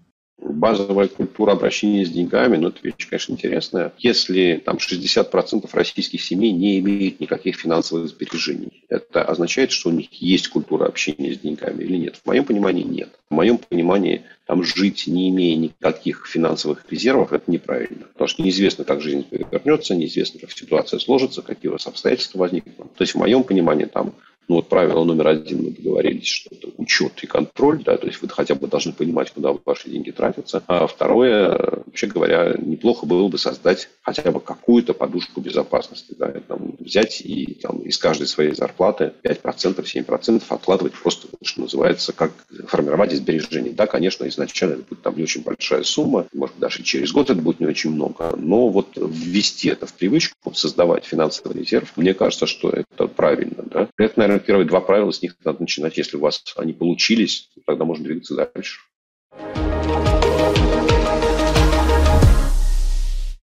Базовая 0.60 1.08
культура 1.08 1.52
обращения 1.52 2.04
с 2.04 2.10
деньгами, 2.10 2.56
ну, 2.56 2.68
это 2.68 2.78
вещь, 2.82 3.08
конечно, 3.08 3.32
интересная. 3.32 3.92
Если 3.98 4.62
там 4.64 4.76
60% 4.76 5.68
российских 5.72 6.22
семей 6.22 6.52
не 6.52 6.78
имеют 6.78 7.18
никаких 7.18 7.56
финансовых 7.56 8.08
сбережений, 8.08 8.84
это 8.88 9.24
означает, 9.24 9.72
что 9.72 9.88
у 9.88 9.92
них 9.92 10.12
есть 10.12 10.48
культура 10.48 10.86
общения 10.86 11.32
с 11.34 11.38
деньгами 11.38 11.82
или 11.82 11.96
нет? 11.96 12.16
В 12.22 12.26
моем 12.26 12.44
понимании 12.44 12.84
нет. 12.84 13.08
В 13.30 13.34
моем 13.34 13.58
понимании 13.58 14.22
там 14.46 14.62
жить, 14.62 15.06
не 15.06 15.30
имея 15.30 15.56
никаких 15.56 16.26
финансовых 16.26 16.84
резервов, 16.90 17.32
это 17.32 17.50
неправильно. 17.50 18.06
Потому 18.12 18.28
что 18.28 18.42
неизвестно, 18.42 18.84
как 18.84 19.00
жизнь 19.00 19.24
повернется, 19.24 19.94
неизвестно, 19.94 20.40
как 20.40 20.52
ситуация 20.52 20.98
сложится, 20.98 21.40
какие 21.40 21.70
у 21.70 21.72
вас 21.72 21.86
обстоятельства 21.86 22.38
возникнут. 22.38 22.76
То 22.94 23.02
есть, 23.02 23.14
в 23.14 23.18
моем 23.18 23.44
понимании, 23.44 23.86
там 23.86 24.12
ну 24.48 24.56
вот 24.56 24.68
правило 24.68 25.04
номер 25.04 25.28
один, 25.28 25.64
мы 25.64 25.70
договорились, 25.70 26.26
что 26.26 26.50
это 26.54 26.68
учет 26.76 27.12
и 27.22 27.26
контроль, 27.26 27.82
да, 27.84 27.96
то 27.96 28.06
есть 28.06 28.20
вы 28.20 28.28
хотя 28.28 28.54
бы 28.54 28.66
должны 28.66 28.92
понимать, 28.92 29.30
куда 29.30 29.54
ваши 29.64 29.88
деньги 29.90 30.10
тратятся. 30.10 30.62
А 30.66 30.86
второе, 30.86 31.82
вообще 31.86 32.06
говоря, 32.06 32.54
неплохо 32.58 33.06
было 33.06 33.28
бы 33.28 33.38
создать 33.38 33.88
хотя 34.02 34.30
бы 34.30 34.40
какую-то 34.40 34.94
подушку 34.94 35.40
безопасности, 35.40 36.14
да, 36.18 36.32
там, 36.48 36.74
взять 36.78 37.20
и 37.20 37.58
там, 37.62 37.78
из 37.80 37.98
каждой 37.98 38.26
своей 38.26 38.54
зарплаты 38.54 39.12
5%, 39.22 39.84
7% 39.84 40.42
откладывать 40.48 40.94
просто, 40.94 41.28
что 41.42 41.60
называется, 41.60 42.12
как 42.12 42.32
формировать 42.66 43.12
сбережения. 43.12 43.70
Да, 43.70 43.86
конечно, 43.86 44.26
изначально 44.28 44.74
это 44.74 44.82
будет 44.82 45.02
там 45.02 45.16
не 45.16 45.22
очень 45.22 45.42
большая 45.42 45.82
сумма, 45.82 46.26
может 46.32 46.58
даже 46.58 46.82
через 46.82 47.12
год 47.12 47.30
это 47.30 47.40
будет 47.40 47.60
не 47.60 47.66
очень 47.66 47.90
много, 47.90 48.34
но 48.36 48.68
вот 48.68 48.88
ввести 48.96 49.68
это 49.68 49.86
в 49.86 49.94
привычку, 49.94 50.52
создавать 50.54 51.04
финансовый 51.04 51.58
резерв, 51.58 51.92
мне 51.96 52.14
кажется, 52.14 52.46
что 52.46 52.70
это 52.70 53.06
правильно. 53.06 53.62
Да? 53.66 53.88
Это, 53.96 54.18
наверное, 54.18 54.29
первые 54.38 54.66
два 54.66 54.80
правила, 54.80 55.10
с 55.10 55.22
них 55.22 55.36
надо 55.44 55.60
начинать. 55.60 55.96
Если 55.96 56.16
у 56.16 56.20
вас 56.20 56.42
они 56.56 56.72
получились, 56.72 57.50
тогда 57.66 57.84
можно 57.84 58.04
двигаться 58.04 58.34
дальше. 58.34 58.80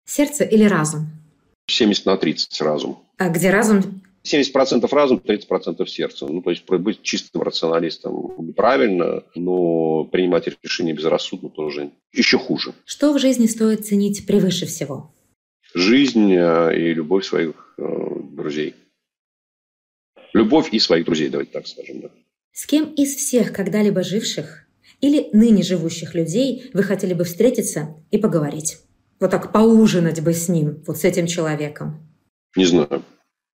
Сердце 0.07 0.45
или 0.45 0.65
разум? 0.65 1.07
70 1.69 2.07
на 2.07 2.17
30 2.17 2.61
разум. 2.63 2.99
А 3.17 3.29
где 3.29 3.51
разум? 3.51 4.03
70% 4.25 4.87
разум, 4.93 5.23
30% 5.25 5.87
сердце. 5.87 6.27
Ну, 6.27 6.43
то 6.43 6.51
есть 6.51 6.69
быть 6.69 7.03
чистым 7.03 7.43
рационалистом 7.43 8.35
неправильно, 8.39 9.23
но 9.35 10.05
принимать 10.05 10.49
решения 10.63 10.93
безрассудно 10.93 11.49
тоже 11.49 11.91
еще 12.13 12.39
хуже. 12.39 12.75
Что 12.85 13.13
в 13.13 13.19
жизни 13.19 13.47
стоит 13.47 13.87
ценить 13.87 14.27
превыше 14.27 14.67
всего? 14.67 15.15
Жизнь 15.75 16.35
э, 16.35 16.77
и 16.77 16.93
любовь 16.93 17.25
своих 17.25 17.75
э, 17.79 17.83
друзей. 18.33 18.75
Любовь 20.33 20.69
и 20.73 20.79
своих 20.79 21.05
друзей, 21.05 21.29
давайте 21.29 21.53
так 21.53 21.67
скажем. 21.67 22.01
Да. 22.03 22.11
С 22.53 22.67
кем 22.67 22.93
из 22.95 23.15
всех 23.17 23.53
когда-либо 23.53 24.03
живших 24.03 24.67
или 25.01 25.29
ныне 25.33 25.63
живущих 25.63 26.15
людей 26.15 26.71
вы 26.73 26.83
хотели 26.83 27.15
бы 27.15 27.25
встретиться 27.25 27.95
и 28.11 28.19
поговорить? 28.19 28.79
Вот 29.19 29.31
так 29.31 29.53
поужинать 29.53 30.21
бы 30.23 30.33
с 30.33 30.49
ним, 30.49 30.83
вот 30.87 30.99
с 30.99 31.05
этим 31.05 31.27
человеком. 31.27 32.07
Не 32.57 32.65
знаю. 32.65 33.03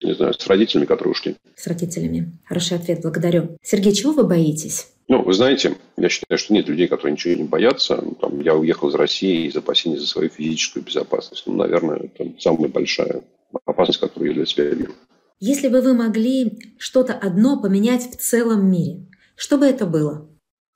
Не 0.03 0.15
знаю, 0.15 0.35
с 0.35 0.47
родителями, 0.47 0.85
которые 0.85 1.13
ушли. 1.13 1.37
С 1.57 1.67
родителями. 1.67 2.39
Хороший 2.45 2.77
ответ, 2.77 3.01
благодарю. 3.01 3.57
Сергей, 3.63 3.95
чего 3.95 4.13
вы 4.13 4.25
боитесь? 4.25 4.89
Ну, 5.09 5.23
вы 5.23 5.33
знаете, 5.33 5.77
я 5.97 6.09
считаю, 6.09 6.39
что 6.39 6.53
нет 6.53 6.69
людей, 6.69 6.87
которые 6.87 7.13
ничего 7.13 7.35
не 7.35 7.45
боятся. 7.45 8.03
Там, 8.21 8.41
я 8.41 8.55
уехал 8.55 8.89
из 8.89 8.95
России 8.95 9.47
из 9.47 9.57
опасений 9.57 9.97
за 9.97 10.07
свою 10.07 10.29
физическую 10.29 10.85
безопасность. 10.85 11.45
Ну, 11.47 11.55
наверное, 11.55 12.11
это 12.15 12.31
самая 12.41 12.69
большая 12.69 13.23
опасность, 13.65 14.01
которую 14.01 14.31
я 14.31 14.35
для 14.35 14.47
себя 14.47 14.65
вижу. 14.65 14.93
Если 15.39 15.69
бы 15.69 15.83
вы 15.83 15.93
могли 15.93 16.77
что-то 16.79 17.13
одно 17.13 17.61
поменять 17.61 18.11
в 18.11 18.17
целом 18.17 18.71
мире, 18.71 19.07
что 19.35 19.59
бы 19.59 19.67
это 19.67 19.85
было? 19.85 20.29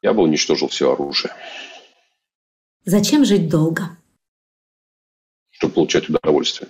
Я 0.02 0.12
бы 0.12 0.22
уничтожил 0.22 0.68
все 0.68 0.92
оружие. 0.92 1.32
Зачем 2.84 3.24
жить 3.24 3.48
долго? 3.48 3.96
Чтобы 5.50 5.74
получать 5.74 6.08
удовольствие. 6.10 6.68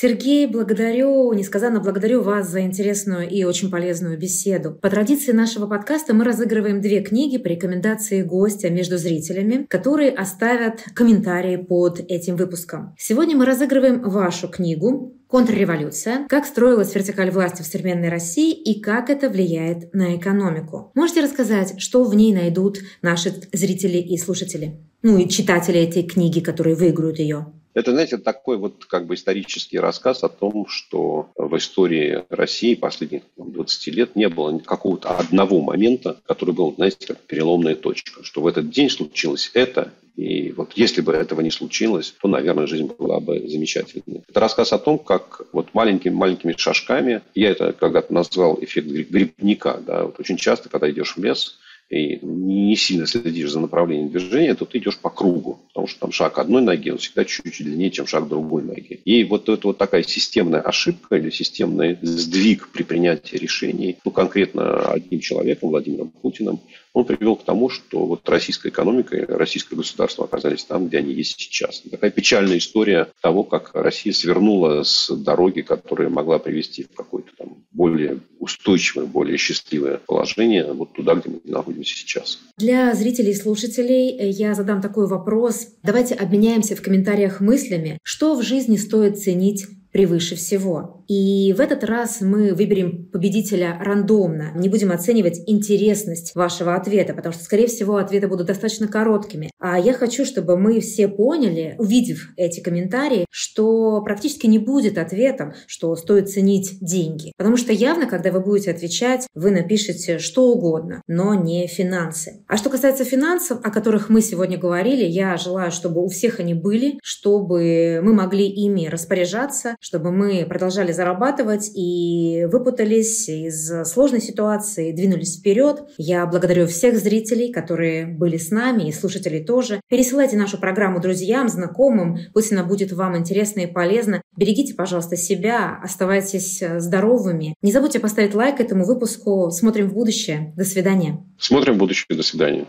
Сергей, 0.00 0.46
благодарю, 0.46 1.32
несказанно 1.32 1.80
благодарю 1.80 2.22
вас 2.22 2.48
за 2.48 2.60
интересную 2.60 3.28
и 3.28 3.42
очень 3.42 3.68
полезную 3.68 4.16
беседу. 4.16 4.70
По 4.70 4.90
традиции 4.90 5.32
нашего 5.32 5.66
подкаста 5.66 6.14
мы 6.14 6.22
разыгрываем 6.22 6.80
две 6.80 7.00
книги 7.00 7.36
по 7.36 7.48
рекомендации 7.48 8.22
гостя 8.22 8.70
между 8.70 8.96
зрителями, 8.96 9.66
которые 9.68 10.12
оставят 10.12 10.84
комментарии 10.94 11.56
под 11.56 11.98
этим 11.98 12.36
выпуском. 12.36 12.94
Сегодня 12.96 13.36
мы 13.36 13.44
разыгрываем 13.44 14.02
вашу 14.02 14.46
книгу 14.46 15.16
Контрреволюция. 15.26 16.28
Как 16.28 16.46
строилась 16.46 16.94
вертикаль 16.94 17.32
власти 17.32 17.62
в 17.62 17.66
современной 17.66 18.08
России 18.08 18.52
и 18.52 18.80
как 18.80 19.10
это 19.10 19.28
влияет 19.28 19.92
на 19.94 20.14
экономику. 20.16 20.92
Можете 20.94 21.22
рассказать, 21.22 21.80
что 21.80 22.04
в 22.04 22.14
ней 22.14 22.32
найдут 22.32 22.78
наши 23.02 23.34
зрители 23.52 23.98
и 23.98 24.16
слушатели? 24.16 24.78
Ну 25.02 25.18
и 25.18 25.28
читатели 25.28 25.80
этой 25.80 26.04
книги, 26.04 26.38
которые 26.38 26.76
выиграют 26.76 27.18
ее. 27.18 27.52
Это, 27.78 27.92
знаете, 27.92 28.18
такой 28.18 28.56
вот 28.56 28.86
как 28.86 29.06
бы 29.06 29.14
исторический 29.14 29.78
рассказ 29.78 30.24
о 30.24 30.28
том, 30.28 30.66
что 30.66 31.30
в 31.36 31.56
истории 31.56 32.24
России 32.28 32.74
последних 32.74 33.22
20 33.36 33.86
лет 33.94 34.16
не 34.16 34.28
было 34.28 34.58
какого-то 34.58 35.10
одного 35.10 35.60
момента, 35.60 36.16
который 36.26 36.52
был, 36.52 36.74
знаете, 36.74 37.06
как 37.06 37.18
переломная 37.18 37.76
точка, 37.76 38.24
что 38.24 38.40
в 38.40 38.48
этот 38.48 38.70
день 38.70 38.90
случилось 38.90 39.52
это, 39.54 39.92
и 40.16 40.50
вот 40.50 40.72
если 40.74 41.02
бы 41.02 41.12
этого 41.12 41.40
не 41.40 41.52
случилось, 41.52 42.12
то, 42.20 42.26
наверное, 42.26 42.66
жизнь 42.66 42.90
была 42.98 43.20
бы 43.20 43.38
замечательной. 43.46 44.24
Это 44.28 44.40
рассказ 44.40 44.72
о 44.72 44.80
том, 44.80 44.98
как 44.98 45.42
вот 45.52 45.72
маленькими-маленькими 45.72 46.56
шажками, 46.56 47.22
я 47.36 47.50
это 47.50 47.72
когда-то 47.72 48.12
назвал 48.12 48.58
эффект 48.60 48.88
грибника, 48.88 49.80
да, 49.86 50.06
вот 50.06 50.18
очень 50.18 50.36
часто, 50.36 50.68
когда 50.68 50.90
идешь 50.90 51.14
в 51.16 51.22
лес, 51.22 51.60
и 51.90 52.18
не 52.22 52.76
сильно 52.76 53.06
следишь 53.06 53.50
за 53.50 53.60
направлением 53.60 54.10
движения, 54.10 54.54
то 54.54 54.64
ты 54.64 54.78
идешь 54.78 54.98
по 54.98 55.08
кругу, 55.08 55.60
потому 55.68 55.86
что 55.86 56.00
там 56.00 56.12
шаг 56.12 56.38
одной 56.38 56.60
ноги, 56.62 56.90
он 56.90 56.98
всегда 56.98 57.24
чуть-чуть 57.24 57.66
длиннее, 57.66 57.90
чем 57.90 58.06
шаг 58.06 58.28
другой 58.28 58.62
ноги. 58.62 59.00
И 59.04 59.24
вот 59.24 59.48
это 59.48 59.68
вот 59.68 59.78
такая 59.78 60.02
системная 60.02 60.60
ошибка 60.60 61.16
или 61.16 61.30
системный 61.30 61.98
сдвиг 62.02 62.68
при 62.72 62.82
принятии 62.82 63.36
решений, 63.36 63.96
ну, 64.04 64.10
конкретно 64.10 64.92
одним 64.92 65.20
человеком, 65.20 65.70
Владимиром 65.70 66.10
Путиным, 66.10 66.60
он 66.98 67.04
привел 67.04 67.36
к 67.36 67.44
тому, 67.44 67.68
что 67.68 68.06
вот 68.06 68.28
российская 68.28 68.70
экономика 68.70 69.16
и 69.16 69.24
российское 69.24 69.76
государство 69.76 70.24
оказались 70.24 70.64
там, 70.64 70.88
где 70.88 70.98
они 70.98 71.12
есть 71.12 71.38
сейчас. 71.38 71.82
Такая 71.90 72.10
печальная 72.10 72.58
история 72.58 73.08
того, 73.22 73.44
как 73.44 73.70
Россия 73.74 74.12
свернула 74.12 74.82
с 74.82 75.08
дороги, 75.14 75.60
которая 75.60 76.08
могла 76.08 76.38
привести 76.38 76.84
в 76.84 76.94
какое-то 76.96 77.30
там 77.38 77.64
более 77.70 78.18
устойчивое, 78.40 79.06
более 79.06 79.36
счастливое 79.36 79.98
положение, 79.98 80.72
вот 80.72 80.92
туда, 80.92 81.14
где 81.14 81.30
мы 81.30 81.40
находимся 81.44 81.94
сейчас. 81.94 82.40
Для 82.56 82.94
зрителей 82.94 83.30
и 83.30 83.34
слушателей 83.34 84.30
я 84.30 84.54
задам 84.54 84.80
такой 84.80 85.06
вопрос. 85.06 85.68
Давайте 85.84 86.14
обменяемся 86.14 86.74
в 86.74 86.82
комментариях 86.82 87.40
мыслями, 87.40 87.98
что 88.02 88.34
в 88.34 88.42
жизни 88.42 88.76
стоит 88.76 89.18
ценить 89.18 89.66
превыше 89.92 90.36
всего. 90.36 91.04
И 91.08 91.54
в 91.56 91.60
этот 91.60 91.84
раз 91.84 92.20
мы 92.20 92.54
выберем 92.54 93.06
победителя 93.06 93.78
рандомно. 93.80 94.52
Не 94.54 94.68
будем 94.68 94.92
оценивать 94.92 95.40
интересность 95.46 96.34
вашего 96.34 96.74
ответа, 96.74 97.14
потому 97.14 97.32
что, 97.32 97.44
скорее 97.44 97.66
всего, 97.66 97.96
ответы 97.96 98.28
будут 98.28 98.46
достаточно 98.46 98.88
короткими. 98.88 99.50
А 99.58 99.78
я 99.78 99.94
хочу, 99.94 100.24
чтобы 100.26 100.58
мы 100.58 100.80
все 100.80 101.08
поняли, 101.08 101.74
увидев 101.78 102.28
эти 102.36 102.60
комментарии, 102.60 103.24
что 103.30 104.02
практически 104.02 104.46
не 104.46 104.58
будет 104.58 104.98
ответом, 104.98 105.54
что 105.66 105.96
стоит 105.96 106.28
ценить 106.28 106.78
деньги. 106.80 107.32
Потому 107.38 107.56
что 107.56 107.72
явно, 107.72 108.06
когда 108.06 108.30
вы 108.30 108.40
будете 108.40 108.70
отвечать, 108.70 109.26
вы 109.34 109.50
напишете 109.50 110.18
что 110.18 110.52
угодно, 110.52 111.02
но 111.06 111.34
не 111.34 111.66
финансы. 111.66 112.44
А 112.46 112.56
что 112.56 112.68
касается 112.68 113.04
финансов, 113.04 113.60
о 113.64 113.70
которых 113.70 114.10
мы 114.10 114.20
сегодня 114.20 114.58
говорили, 114.58 115.04
я 115.04 115.36
желаю, 115.38 115.72
чтобы 115.72 116.04
у 116.04 116.08
всех 116.08 116.40
они 116.40 116.52
были, 116.52 116.98
чтобы 117.02 118.00
мы 118.02 118.12
могли 118.12 118.46
ими 118.46 118.86
распоряжаться, 118.86 119.76
чтобы 119.80 120.12
мы 120.12 120.44
продолжали 120.46 120.92
зарабатывать 120.92 121.70
и 121.74 122.46
выпутались 122.50 123.28
из 123.28 123.70
сложной 123.84 124.20
ситуации, 124.20 124.92
двинулись 124.92 125.38
вперед. 125.38 125.84
Я 125.96 126.26
благодарю 126.26 126.66
всех 126.66 126.98
зрителей, 126.98 127.52
которые 127.52 128.06
были 128.06 128.36
с 128.36 128.50
нами, 128.50 128.88
и 128.88 128.92
слушателей 128.92 129.44
тоже. 129.44 129.80
Пересылайте 129.88 130.36
нашу 130.36 130.58
программу 130.58 131.00
друзьям, 131.00 131.48
знакомым, 131.48 132.18
пусть 132.32 132.52
она 132.52 132.64
будет 132.64 132.92
вам 132.92 133.16
интересна 133.16 133.60
и 133.60 133.66
полезна. 133.66 134.22
Берегите, 134.36 134.74
пожалуйста, 134.74 135.16
себя, 135.16 135.78
оставайтесь 135.82 136.62
здоровыми. 136.78 137.54
Не 137.62 137.72
забудьте 137.72 138.00
поставить 138.00 138.34
лайк 138.34 138.60
этому 138.60 138.84
выпуску. 138.84 139.50
Смотрим 139.50 139.88
в 139.88 139.94
будущее. 139.94 140.52
До 140.56 140.64
свидания. 140.64 141.24
Смотрим 141.38 141.74
в 141.74 141.78
будущее. 141.78 142.16
До 142.16 142.22
свидания. 142.22 142.66